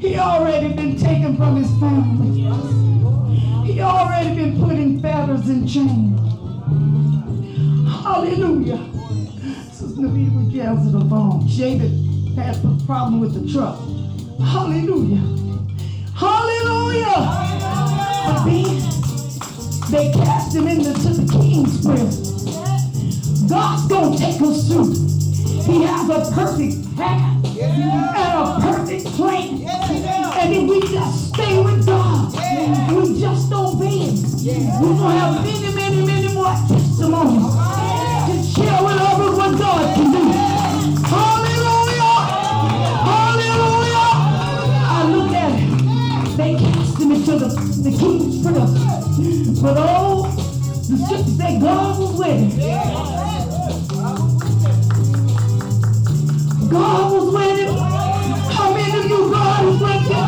He 0.00 0.16
already 0.18 0.72
been 0.74 0.96
taken 0.96 1.36
from 1.36 1.56
his 1.56 1.70
family. 1.80 2.42
He 3.66 3.80
already 3.80 4.34
been 4.36 4.60
put 4.60 4.72
in 4.74 5.00
fetters 5.00 5.48
and 5.48 5.68
chains. 5.68 6.20
Hallelujah. 8.04 8.78
Sister 9.72 10.00
Navita, 10.00 10.46
we 10.46 10.52
get 10.52 10.74
to 10.76 10.90
the 10.90 11.04
phone. 11.10 11.46
David 11.46 11.90
had 12.36 12.56
a 12.64 12.78
problem 12.86 13.20
with 13.20 13.34
the 13.34 13.52
truck. 13.52 13.78
Hallelujah. 14.38 15.22
Hallelujah. 16.14 17.20
But 18.26 18.44
then 18.44 18.80
they 19.90 20.12
cast 20.12 20.54
him 20.54 20.68
into 20.68 20.92
the 20.92 21.32
king's 21.32 21.84
prison. 21.84 22.31
God's 23.48 23.86
gonna 23.88 24.16
take 24.16 24.40
us 24.40 24.68
through. 24.68 24.94
He 25.62 25.82
has 25.82 26.08
a 26.08 26.32
perfect 26.32 26.96
path 26.96 27.44
and 27.58 27.82
a 27.84 28.58
perfect 28.60 29.06
plan. 29.16 29.62
And 29.64 30.54
if 30.54 30.68
we 30.68 30.80
just 30.80 31.28
stay 31.34 31.62
with 31.62 31.86
God, 31.86 32.32
we 32.94 33.20
just 33.20 33.52
obey 33.52 33.98
Him, 33.98 34.80
we're 34.80 34.98
gonna 34.98 35.18
have 35.18 35.44
many, 35.44 35.74
many, 35.74 36.06
many 36.06 36.34
more 36.34 36.54
testimonies 36.68 37.54
to 38.26 38.60
share 38.60 38.82
with 38.82 38.98
others 38.98 39.36
what 39.36 39.58
God 39.58 39.94
can 39.94 40.12
do. 40.12 40.18
Hallelujah! 41.06 42.18
Hallelujah! 43.08 44.10
I 44.88 45.04
look 45.12 45.32
at 45.32 45.52
it. 45.52 46.36
They 46.36 46.54
cast 46.54 46.98
him 46.98 47.12
into 47.12 47.38
the, 47.38 47.48
the 47.48 47.90
king's 47.96 48.42
prison. 48.44 49.62
But 49.62 49.76
oh, 49.78 50.26
the 50.88 50.96
scripture 51.04 51.36
that 51.38 51.60
God 51.60 51.98
was 52.00 52.18
with 52.18 52.52
him. 52.58 53.31
God 56.72 57.12
was 57.12 57.34
with 57.34 57.58
him. 57.58 57.74
How 57.76 58.72
many 58.72 58.98
of 58.98 59.04
you 59.04 59.30
God 59.30 59.66
is 59.66 59.78
with 59.78 60.04
you? 60.08 60.24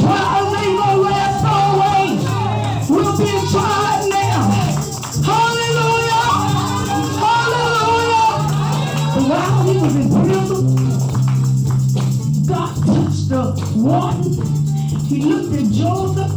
Trials 0.00 0.56
ain't 0.56 0.78
gonna 0.78 1.02
last 1.02 1.44
always. 1.44 2.20
We're 2.88 3.16
being 3.18 3.46
tried 3.52 4.02
now. 4.08 4.40
Hallelujah! 5.28 6.28
Hallelujah! 7.20 8.32
While 9.28 9.62
he 9.68 9.74
was 9.76 9.94
in 9.96 10.08
prison, 10.24 10.62
God 12.46 12.72
touched 12.86 13.28
the 13.28 13.42
one. 13.76 14.22
He 15.04 15.16
looked 15.20 15.52
at 15.54 15.66
Joseph, 15.70 16.32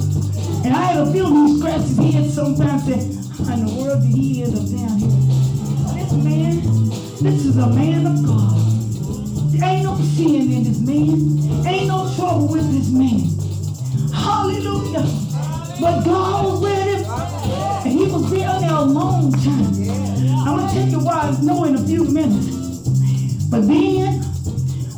and 0.66 0.74
I 0.76 0.82
had 0.82 1.08
a 1.08 1.12
feeling 1.14 1.48
he 1.48 1.58
scratched 1.58 2.34
sometimes 2.34 2.84
How 3.48 3.54
in 3.54 3.66
the 3.66 3.72
world 3.82 4.02
did 4.02 4.12
he 4.12 4.44
end 4.44 4.56
up 4.56 4.66
down 4.66 5.00
here? 5.00 5.10
This 5.96 6.12
man, 6.12 6.56
this 7.22 7.46
is 7.46 7.56
a 7.56 7.68
man 7.70 8.06
of 8.08 8.26
God. 8.26 8.65
There 10.16 10.28
sin 10.28 10.52
in 10.52 10.64
this 10.64 10.80
man. 10.80 11.66
Ain't 11.68 11.88
no 11.88 12.10
trouble 12.16 12.48
with 12.48 12.72
this 12.72 12.90
man. 12.90 13.28
Hallelujah. 14.14 15.04
But 15.82 16.06
God 16.06 16.46
was 16.46 16.62
with 16.62 16.72
him. 16.72 17.12
And 17.84 18.00
he 18.00 18.06
was 18.08 18.32
down 18.32 18.62
there 18.62 18.72
a 18.72 18.82
long 18.82 19.34
time. 19.34 19.76
I'm 20.48 20.56
going 20.56 20.68
to 20.68 20.74
tell 20.74 20.88
you 20.88 21.00
why 21.00 21.16
I 21.16 21.42
know 21.42 21.66
in 21.66 21.76
a 21.76 21.86
few 21.86 22.06
minutes. 22.06 22.48
But 23.50 23.68
then, 23.68 24.22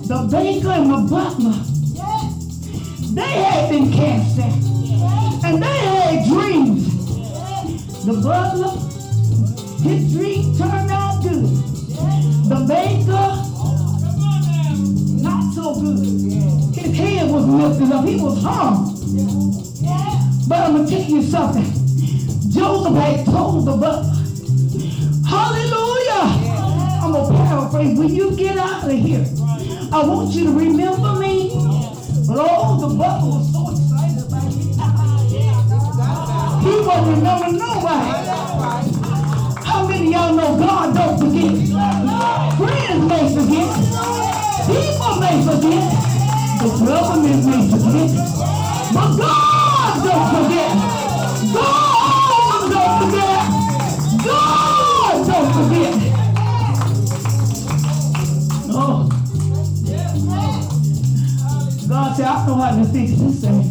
the 0.05 0.27
baker 0.31 0.69
and 0.69 0.91
the 0.91 0.97
butler, 1.09 1.63
they 3.15 3.41
had 3.41 3.69
been 3.71 3.91
cast 3.91 4.39
out. 4.39 5.45
And 5.45 5.63
they 5.63 5.77
had 5.79 6.27
dreams. 6.27 6.85
The 8.05 8.13
butler, 8.21 8.86
was 18.27 18.43
harmed. 18.43 18.91
But 20.49 20.59
I'm 20.59 20.75
going 20.75 20.85
to 20.85 20.91
tell 20.91 21.09
you 21.09 21.21
something. 21.23 21.63
Joseph 22.51 22.93
had 22.95 23.25
told 23.25 23.65
the 23.65 23.77
butler, 23.77 24.13
Hallelujah. 25.25 26.25
I'm 27.01 27.11
going 27.13 27.31
to 27.31 27.37
paraphrase. 27.43 27.97
When 27.97 28.13
you 28.13 28.35
get 28.35 28.57
out 28.57 28.83
of 28.83 28.91
here, 28.91 29.25
I 29.93 30.03
want 30.05 30.33
you 30.33 30.45
to 30.45 30.51
remember 30.51 31.15
me. 31.15 31.51
Oh, 32.29 32.77
the 32.81 32.87
butler 32.95 33.29
was 33.31 33.47
so 33.53 33.71
excited 33.71 34.27
about 34.27 34.51
it. 34.51 34.57
He 36.65 36.73
wasn't 36.85 37.17
remembering 37.17 37.57
nobody. 37.57 38.09
How 39.63 39.87
many 39.87 40.07
of 40.07 40.11
y'all 40.11 40.35
know 40.35 40.57
God 40.59 40.95
don't 40.95 41.17
forget? 41.19 41.53
Friends 42.57 43.03
may 43.07 43.23
forget. 43.35 43.69
People 44.67 45.15
may 45.21 45.37
forget. 45.45 46.06
The 46.57 46.69
government 46.85 47.45
may 47.45 47.69
forget. 47.69 48.09
But 48.93 49.09
God 49.17 49.93
don't 50.03 50.27
forget. 50.33 50.71
God 51.53 52.61
don't 52.71 52.93
forget. 52.99 53.39
God 54.25 55.15
don't 55.27 55.49
forget. 55.53 55.93
Oh. 58.73 59.07
God 61.87 62.15
said, 62.17 62.25
I 62.25 62.47
know 62.47 62.55
how 62.55 62.75
to 62.75 62.85
fix 62.91 63.11
this 63.11 63.41
thing. 63.41 63.61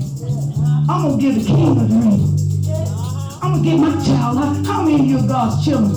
I'm 0.89 1.03
going 1.03 1.19
to 1.19 1.23
give 1.23 1.35
the 1.35 1.45
king 1.45 1.81
a 1.81 1.89
dream. 1.89 2.37
I'm 3.43 3.51
going 3.51 3.65
to 3.65 3.69
give 3.69 3.81
my 3.81 3.91
child. 4.05 4.39
How, 4.39 4.51
how 4.65 4.83
many 4.83 5.01
of 5.01 5.07
you 5.07 5.19
are 5.19 5.27
God's 5.27 5.65
children? 5.65 5.93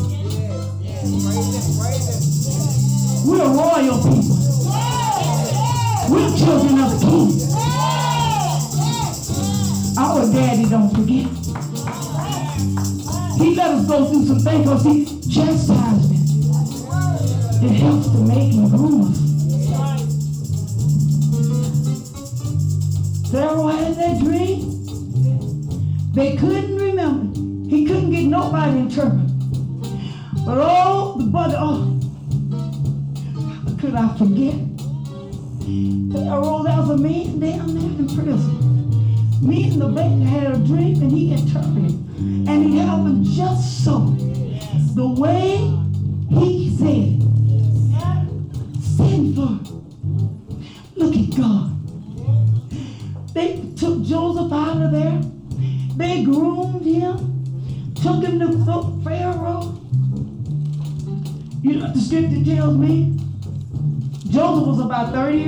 We're 3.26 3.48
royal 3.48 3.98
people. 4.04 4.29
We're 6.10 6.36
children 6.36 6.80
of 6.80 6.90
the 6.92 7.00
king. 7.06 7.30
Our 9.96 10.26
daddy 10.34 10.66
don't 10.68 10.90
forget. 10.90 11.28
He 13.38 13.56
let 13.56 13.70
us 13.76 13.86
go 13.88 14.06
through 14.06 14.26
some 14.26 14.40
things 14.40 14.64
because 14.64 14.84
he 14.86 15.06
chastisement. 15.30 16.20
It 17.62 17.74
helps 17.78 18.08
to 18.08 18.18
make 18.26 18.54
groom 18.72 19.02
us. 19.04 19.20
Pharaoh 23.32 23.68
had 23.68 23.96
that 23.98 24.20
dream. 24.20 24.60
They 26.14 26.36
couldn't 26.38 26.76
remember. 26.76 27.40
He 27.70 27.86
couldn't 27.86 28.10
get 28.10 28.24
nobody 28.24 28.80
in 28.80 28.90
trouble. 28.90 29.28
But 30.44 30.58
oh, 30.58 31.18
the 31.20 31.26
brother, 31.26 31.58
oh, 31.60 32.00
could 33.80 33.94
I 33.94 34.18
forget? 34.18 34.69
Pharaoh, 36.12 36.64
there 36.64 36.78
was 36.78 36.90
a 36.90 36.98
man 36.98 37.40
down 37.40 37.76
there 37.76 37.84
in 37.84 38.08
prison. 38.08 39.46
Me 39.46 39.70
and 39.70 39.82
the 39.82 39.88
baker 39.88 40.26
had 40.26 40.54
a 40.54 40.58
dream 40.58 41.02
and 41.02 41.12
he 41.12 41.34
interpreted. 41.34 41.92
And 42.18 42.66
it 42.66 42.82
happened 42.82 43.26
just 43.26 43.84
so. 43.84 44.00
The 44.96 45.08
way 45.08 45.69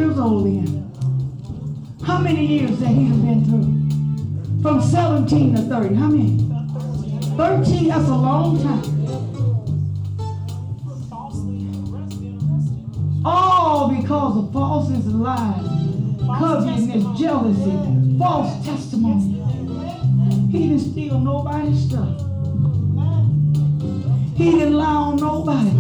years 0.02 0.18
old 0.18 0.45
then. 0.45 0.91
How 2.03 2.18
many 2.18 2.45
years 2.45 2.80
that 2.80 2.88
he 2.88 3.06
have 3.06 3.22
been 3.22 3.45
through? 3.45 4.64
From 4.64 4.82
17 4.82 5.56
to 5.56 5.61
30. 5.61 5.95
How 5.95 6.07
many? 6.07 6.38
13, 7.38 7.88
that's 7.88 8.07
a 8.10 8.15
long 8.15 8.61
time. 8.64 8.82
All 13.23 13.95
because 13.95 14.38
of 14.38 14.52
falseness 14.52 15.06
and 15.06 15.22
lies, 15.22 15.65
covetousness, 16.40 17.19
jealousy, 17.19 18.18
false 18.18 18.65
testimony. 18.65 19.38
He 20.52 20.69
didn't 20.69 20.80
steal 20.80 21.19
nobody's 21.19 21.88
stuff. 21.88 22.19
He 24.36 24.52
didn't 24.52 24.73
lie 24.73 24.86
on 24.86 25.18
nobody. 25.18 25.72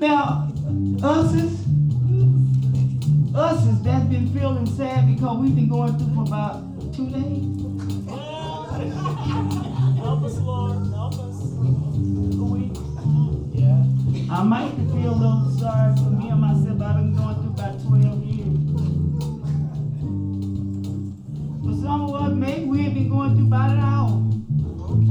Now, 0.00 0.51
us 1.02 1.34
is, 1.34 1.66
us 3.34 3.66
is 3.66 3.82
that's 3.82 4.04
been 4.06 4.32
feeling 4.32 4.66
sad 4.66 5.12
because 5.12 5.38
we've 5.38 5.54
been 5.54 5.68
going 5.68 5.98
through 5.98 6.14
for 6.14 6.22
about 6.22 6.62
two 6.94 7.10
days. 7.10 7.42
Help 9.98 10.22
us, 10.22 10.38
Lord. 10.38 10.86
Help 10.92 11.14
us. 11.14 11.42
A 11.42 12.44
week. 12.44 12.72
Yeah. 13.52 13.82
I 14.32 14.42
might 14.44 14.74
feel 14.76 15.12
a 15.12 15.18
little 15.18 15.50
sorry 15.58 15.96
for 15.96 16.10
me 16.10 16.28
and 16.28 16.40
myself. 16.40 16.80
I've 16.80 16.96
been 16.96 17.14
going 17.16 17.34
through 17.36 17.52
about 17.52 17.82
12 17.82 18.24
years. 18.24 18.58
For 21.64 21.74
some 21.82 22.02
of 22.02 22.14
us, 22.14 22.32
maybe 22.32 22.64
we 22.66 22.82
have 22.84 22.94
been 22.94 23.08
going 23.08 23.36
through 23.36 23.46
about 23.48 23.70
an 23.70 23.78
hour. 23.80 24.22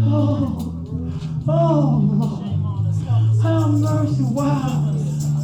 Oh, 0.04 0.86
oh, 1.48 2.00
Lord. 2.12 2.42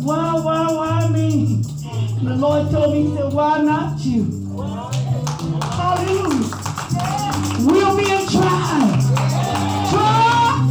Why, 0.07 0.35
why, 0.35 0.71
why 0.71 1.09
me? 1.09 1.61
And 2.17 2.27
the 2.29 2.35
Lord 2.37 2.71
told 2.71 2.93
me, 2.93 3.09
He 3.09 3.15
said, 3.17 3.33
Why 3.33 3.61
not 3.61 3.99
you? 3.99 4.23
Hallelujah. 5.61 6.47
We're 7.67 7.97
being 7.97 8.29
tried. 8.29 9.01
Tried. 9.89 10.69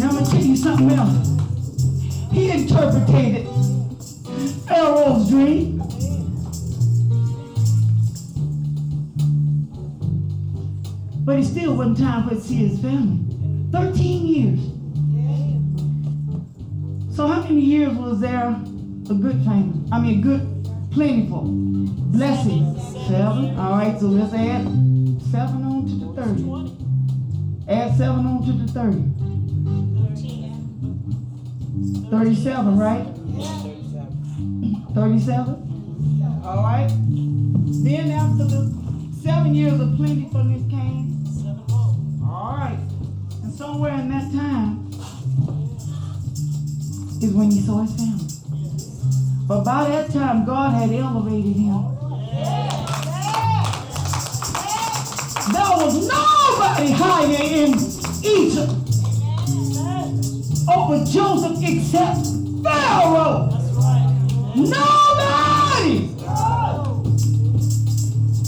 Now 0.00 0.08
I'm 0.08 0.10
going 0.10 0.24
to 0.24 0.30
tell 0.32 0.42
you 0.42 0.56
something 0.56 0.90
else. 0.90 2.32
He 2.32 2.50
interpreted 2.50 3.46
Pharaoh's 4.66 5.30
dream. 5.30 5.78
But 11.24 11.38
it 11.38 11.44
still 11.44 11.76
wasn't 11.76 11.98
time 11.98 12.28
for 12.28 12.34
to 12.34 12.40
see 12.40 12.56
his 12.56 12.80
family. 12.80 13.20
13 13.70 14.26
years. 14.26 14.69
So 17.20 17.26
how 17.26 17.42
many 17.42 17.60
years 17.60 17.92
was 17.92 18.18
there 18.20 18.48
a 18.48 19.14
good 19.14 19.44
family? 19.44 19.86
I 19.92 20.00
mean, 20.00 20.22
good, 20.22 20.40
plentiful, 20.90 21.42
blessings? 21.44 22.80
Seven. 23.08 23.58
All 23.58 23.72
right, 23.72 24.00
so 24.00 24.06
let's 24.06 24.32
add 24.32 24.64
seven 25.30 25.62
on 25.62 25.84
to 25.84 25.96
the 26.00 26.14
30. 26.16 26.72
Add 27.68 27.94
seven 27.98 28.24
on 28.24 28.42
to 28.46 28.52
the 28.52 28.66
30. 28.72 29.02
37, 32.08 32.78
right? 32.78 33.04
37? 34.94 36.40
All 36.42 36.62
right. 36.62 36.88
Then 37.84 38.10
after 38.12 38.44
the 38.44 38.72
seven 39.22 39.54
years 39.54 39.78
of 39.78 39.94
plentifulness 39.96 40.62
came. 40.70 41.22
All 42.24 42.56
right. 42.56 42.80
And 43.42 43.52
somewhere 43.52 43.92
in 43.92 44.08
that 44.08 44.32
time 44.32 44.89
is 47.22 47.32
when 47.32 47.50
he 47.50 47.60
saw 47.60 47.82
his 47.82 47.94
family. 47.96 48.26
But 49.46 49.64
by 49.64 49.88
that 49.88 50.10
time, 50.10 50.44
God 50.44 50.74
had 50.74 50.90
elevated 50.92 51.56
him. 51.56 51.82
There 55.52 55.70
was 55.76 56.08
nobody 56.08 56.90
higher 56.92 57.42
in 57.42 57.74
Egypt 58.24 58.72
over 60.68 61.04
Joseph 61.04 61.58
except 61.62 62.26
Pharaoh. 62.62 63.48
Nobody. 64.54 66.08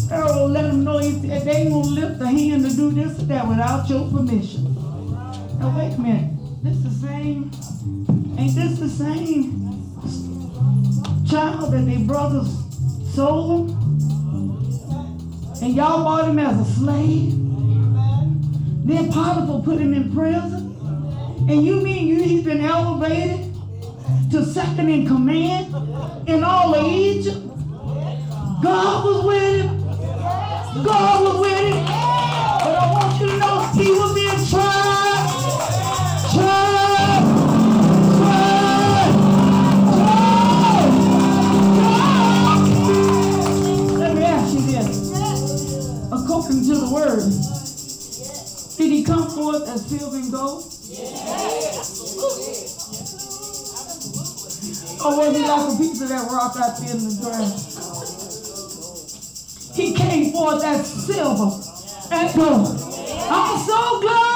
Pharaoh 0.09 0.47
let 0.47 0.67
him 0.67 0.85
know 0.85 0.99
he 0.99 1.11
they 1.13 1.51
ain't 1.51 1.71
gonna 1.71 1.89
lift 1.89 2.21
a 2.21 2.27
hand 2.27 2.69
to 2.69 2.77
do 2.77 2.91
this 2.93 3.19
or 3.19 3.25
that 3.25 3.49
without 3.49 3.89
your 3.89 4.09
permission. 4.11 4.75
Now 5.59 5.77
wait 5.77 5.95
a 5.95 6.01
minute. 6.01 6.31
This 6.63 6.77
is 6.77 7.01
the 7.01 7.09
same, 7.09 7.51
ain't 8.39 8.55
this 8.55 8.79
the 8.79 8.89
same 8.89 9.73
child 11.29 11.73
that 11.73 11.85
they 11.87 11.99
brothers 11.99 12.49
sold? 13.15 13.71
And 15.63 15.75
y'all 15.75 16.03
bought 16.05 16.29
him 16.29 16.39
as 16.39 16.59
a 16.61 16.73
slave? 16.73 17.33
Then 18.85 19.13
Potiphar 19.13 19.63
put 19.63 19.81
him 19.81 19.95
in 19.95 20.13
prison? 20.13 20.77
And 21.49 21.65
you 21.65 21.81
mean 21.81 22.09
you 22.09 22.23
he's 22.23 22.45
been 22.45 22.61
elevated 22.61 23.55
to 24.31 24.45
second 24.45 24.89
in 24.89 25.07
command 25.07 25.75
in 26.29 26.43
all 26.43 26.75
of 26.75 26.87
Egypt? 26.87 27.39
God 28.63 29.05
was 29.05 29.25
with 29.25 29.63
him. 29.63 30.85
God 30.85 31.23
was 31.23 31.41
with 31.41 31.75
him. 31.75 32.02
According 46.53 46.69
to 46.69 46.81
the 46.81 46.93
word, 46.93 47.33
did 48.77 48.93
he 48.93 49.03
come 49.03 49.31
forth 49.31 49.67
as 49.71 49.87
silver 49.87 50.17
and 50.19 50.31
gold? 50.31 50.65
Or 55.01 55.17
was 55.17 55.35
he 55.35 55.43
like 55.43 55.73
a 55.73 55.77
piece 55.79 56.03
of 56.03 56.09
that 56.11 56.31
rock 56.31 56.55
out 56.59 56.77
there 56.77 56.91
in 56.95 57.09
the 57.09 57.15
ground? 57.23 57.55
He 59.75 59.95
came 59.95 60.33
forth 60.33 60.63
as 60.63 60.87
silver 61.07 61.59
and 62.13 62.35
gold. 62.37 62.77
I'm 63.31 63.59
so 63.67 64.01
glad 64.03 64.32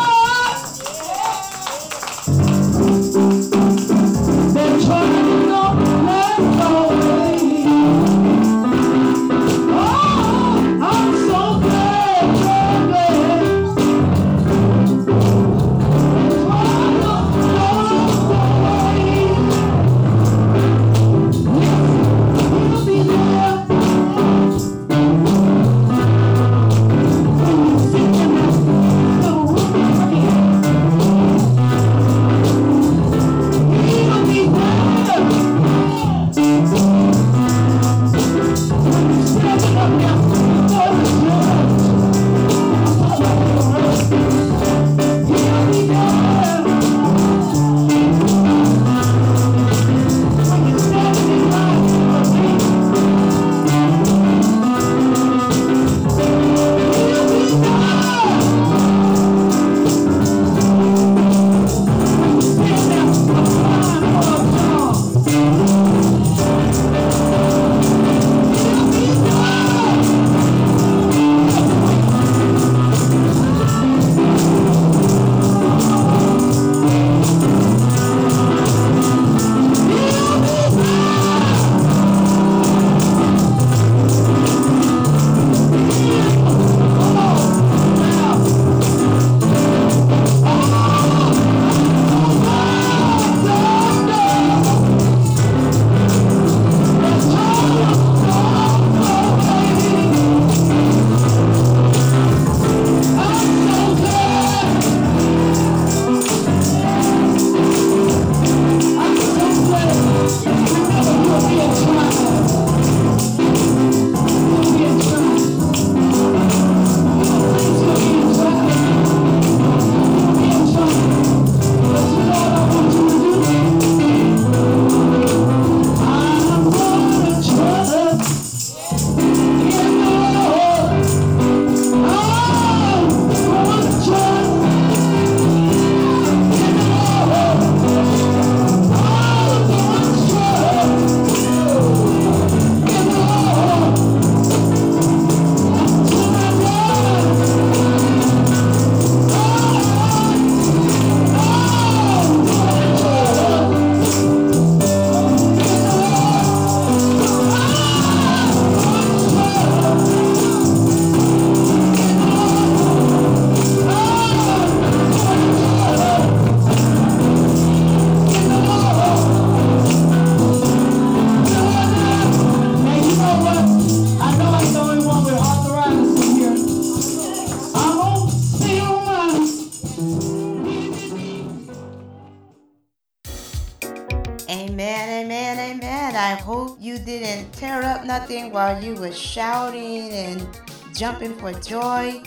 while 188.57 188.83
you 188.83 188.95
were 188.95 189.12
shouting 189.12 190.11
and 190.12 190.49
jumping 190.95 191.35
for 191.35 191.53
joy. 191.61 192.23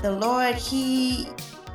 The 0.00 0.12
Lord, 0.12 0.54
He, 0.54 1.28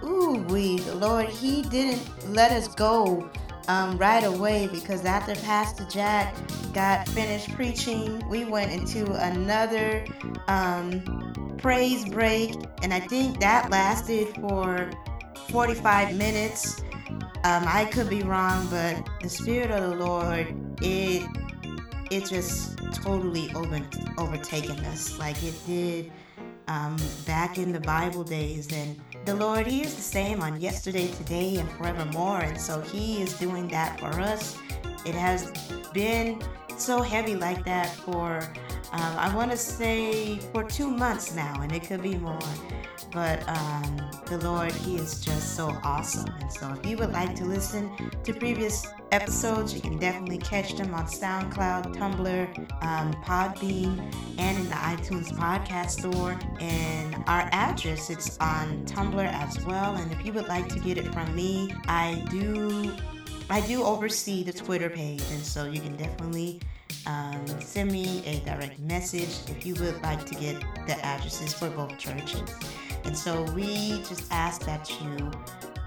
ooh, 0.04 0.44
we, 0.50 0.80
the 0.80 0.96
Lord, 0.96 1.28
He 1.28 1.62
didn't 1.62 2.02
let 2.34 2.52
us 2.52 2.68
go 2.74 3.30
um, 3.68 4.00
right 4.00 4.24
away 4.24 4.66
because 4.66 5.06
after 5.06 5.36
Pastor 5.46 5.86
Jack 5.92 6.36
got 6.74 7.08
finished 7.10 7.54
preaching, 7.54 8.28
we 8.28 8.46
went 8.46 8.72
into 8.72 9.14
another 9.14 10.04
um, 10.48 11.56
praise 11.60 12.04
break, 12.10 12.56
and 12.82 12.92
I 12.92 13.02
think 13.02 13.40
that 13.42 13.70
lasted 13.70 14.30
for 14.42 14.90
45 15.50 16.18
minutes. 16.18 16.82
Um, 17.44 17.64
I 17.68 17.88
could 17.92 18.10
be 18.10 18.24
wrong, 18.24 18.68
but 18.72 19.08
the 19.22 19.30
Spirit 19.30 19.70
of 19.70 19.88
the 19.88 20.04
Lord, 20.04 20.48
it 20.82 21.30
it 22.10 22.26
just 22.26 22.78
totally 22.94 23.52
over, 23.54 23.80
overtaken 24.20 24.78
us 24.86 25.18
like 25.18 25.42
it 25.44 25.56
did 25.66 26.12
um, 26.68 26.98
back 27.26 27.58
in 27.58 27.72
the 27.72 27.80
Bible 27.80 28.24
days. 28.24 28.72
And 28.72 29.00
the 29.26 29.36
Lord, 29.36 29.66
He 29.66 29.82
is 29.82 29.96
the 29.96 30.02
same 30.02 30.42
on 30.42 30.60
yesterday, 30.62 31.08
today, 31.12 31.58
and 31.58 31.70
forevermore. 31.72 32.42
And 32.42 32.60
so 32.60 32.82
He 32.82 33.22
is 33.22 33.34
doing 33.40 33.68
that 33.70 34.00
for 34.00 34.20
us. 34.20 34.58
It 35.06 35.16
has 35.16 35.52
been 35.94 36.42
so 36.78 37.02
heavy 37.02 37.36
like 37.36 37.66
that 37.66 37.94
for, 37.96 38.40
um, 38.92 39.18
I 39.18 39.34
want 39.36 39.52
to 39.52 39.58
say, 39.58 40.38
for 40.52 40.64
two 40.64 40.90
months 40.90 41.36
now, 41.36 41.62
and 41.62 41.72
it 41.72 41.84
could 41.84 42.02
be 42.02 42.16
more. 42.16 42.40
But 43.12 43.48
um, 43.48 44.12
the 44.30 44.38
Lord, 44.38 44.72
He 44.72 44.98
is 44.98 45.20
just 45.20 45.56
so 45.56 45.76
awesome. 45.84 46.32
And 46.40 46.52
so, 46.52 46.72
if 46.72 46.86
you 46.86 46.98
would 46.98 47.12
like 47.12 47.36
to 47.38 47.46
listen 47.46 47.92
to 48.24 48.34
previous 48.34 48.86
episodes, 49.12 49.74
you 49.74 49.82
can 49.82 49.98
definitely 49.98 50.38
catch 50.38 50.76
them 50.76 50.94
on 50.94 51.06
SoundCloud, 51.06 51.96
Tumblr, 51.96 52.84
um, 52.84 53.14
Podbean, 53.24 54.00
and 54.38 54.58
in 54.58 54.70
the 54.70 54.76
iTunes 54.76 55.32
podcast 55.32 55.92
store. 55.92 56.38
And 56.60 57.16
our 57.26 57.50
address, 57.52 58.12
it's 58.12 58.38
on 58.38 58.86
Tumblr 58.86 59.26
as 59.26 59.66
well. 59.66 59.96
And 59.96 60.12
if 60.12 60.24
you 60.24 60.32
would 60.34 60.48
like 60.48 60.70
to 60.70 60.80
get 60.80 61.00
it 61.00 61.12
from 61.12 61.36
me, 61.36 61.74
I 61.88 62.24
do. 62.30 62.96
I 63.52 63.62
do 63.62 63.84
oversee 63.84 64.44
the 64.44 64.54
Twitter 64.54 64.92
page, 64.92 65.24
and 65.32 65.44
so 65.44 65.66
you 65.66 65.82
can 65.82 65.96
definitely 65.96 66.62
um, 67.08 67.44
send 67.62 67.92
me 67.92 68.24
a 68.28 68.40
direct 68.46 68.78
message 68.78 69.40
if 69.48 69.66
you 69.66 69.74
would 69.76 70.00
like 70.04 70.24
to 70.28 70.36
get 70.36 70.62
the 70.86 71.04
addresses 71.04 71.52
for 71.52 71.68
both 71.72 71.98
churches. 71.98 72.44
And 73.04 73.18
so 73.18 73.44
we 73.54 74.04
just 74.08 74.32
ask 74.32 74.66
that 74.66 74.92
you 75.02 75.32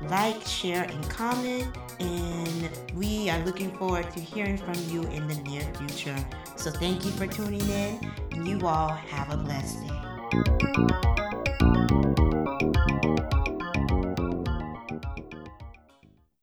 like, 0.09 0.45
share, 0.47 0.85
and 0.85 1.11
comment. 1.11 1.77
And 2.01 2.71
we 2.95 3.31
are 3.31 3.39
looking 3.45 3.71
forward 3.77 4.11
to 4.13 4.21
hearing 4.21 4.57
from 4.57 4.75
you 4.89 5.03
in 5.05 5.29
the 5.29 5.37
near 5.43 5.63
future. 5.75 6.17
So 6.57 6.71
thank 6.71 7.05
you 7.05 7.11
for 7.13 7.27
tuning 7.27 7.69
in, 7.69 8.13
you 8.45 8.67
all 8.67 8.89
have 8.89 9.33
a 9.33 9.37
blessed 9.37 9.81
day. 9.87 11.32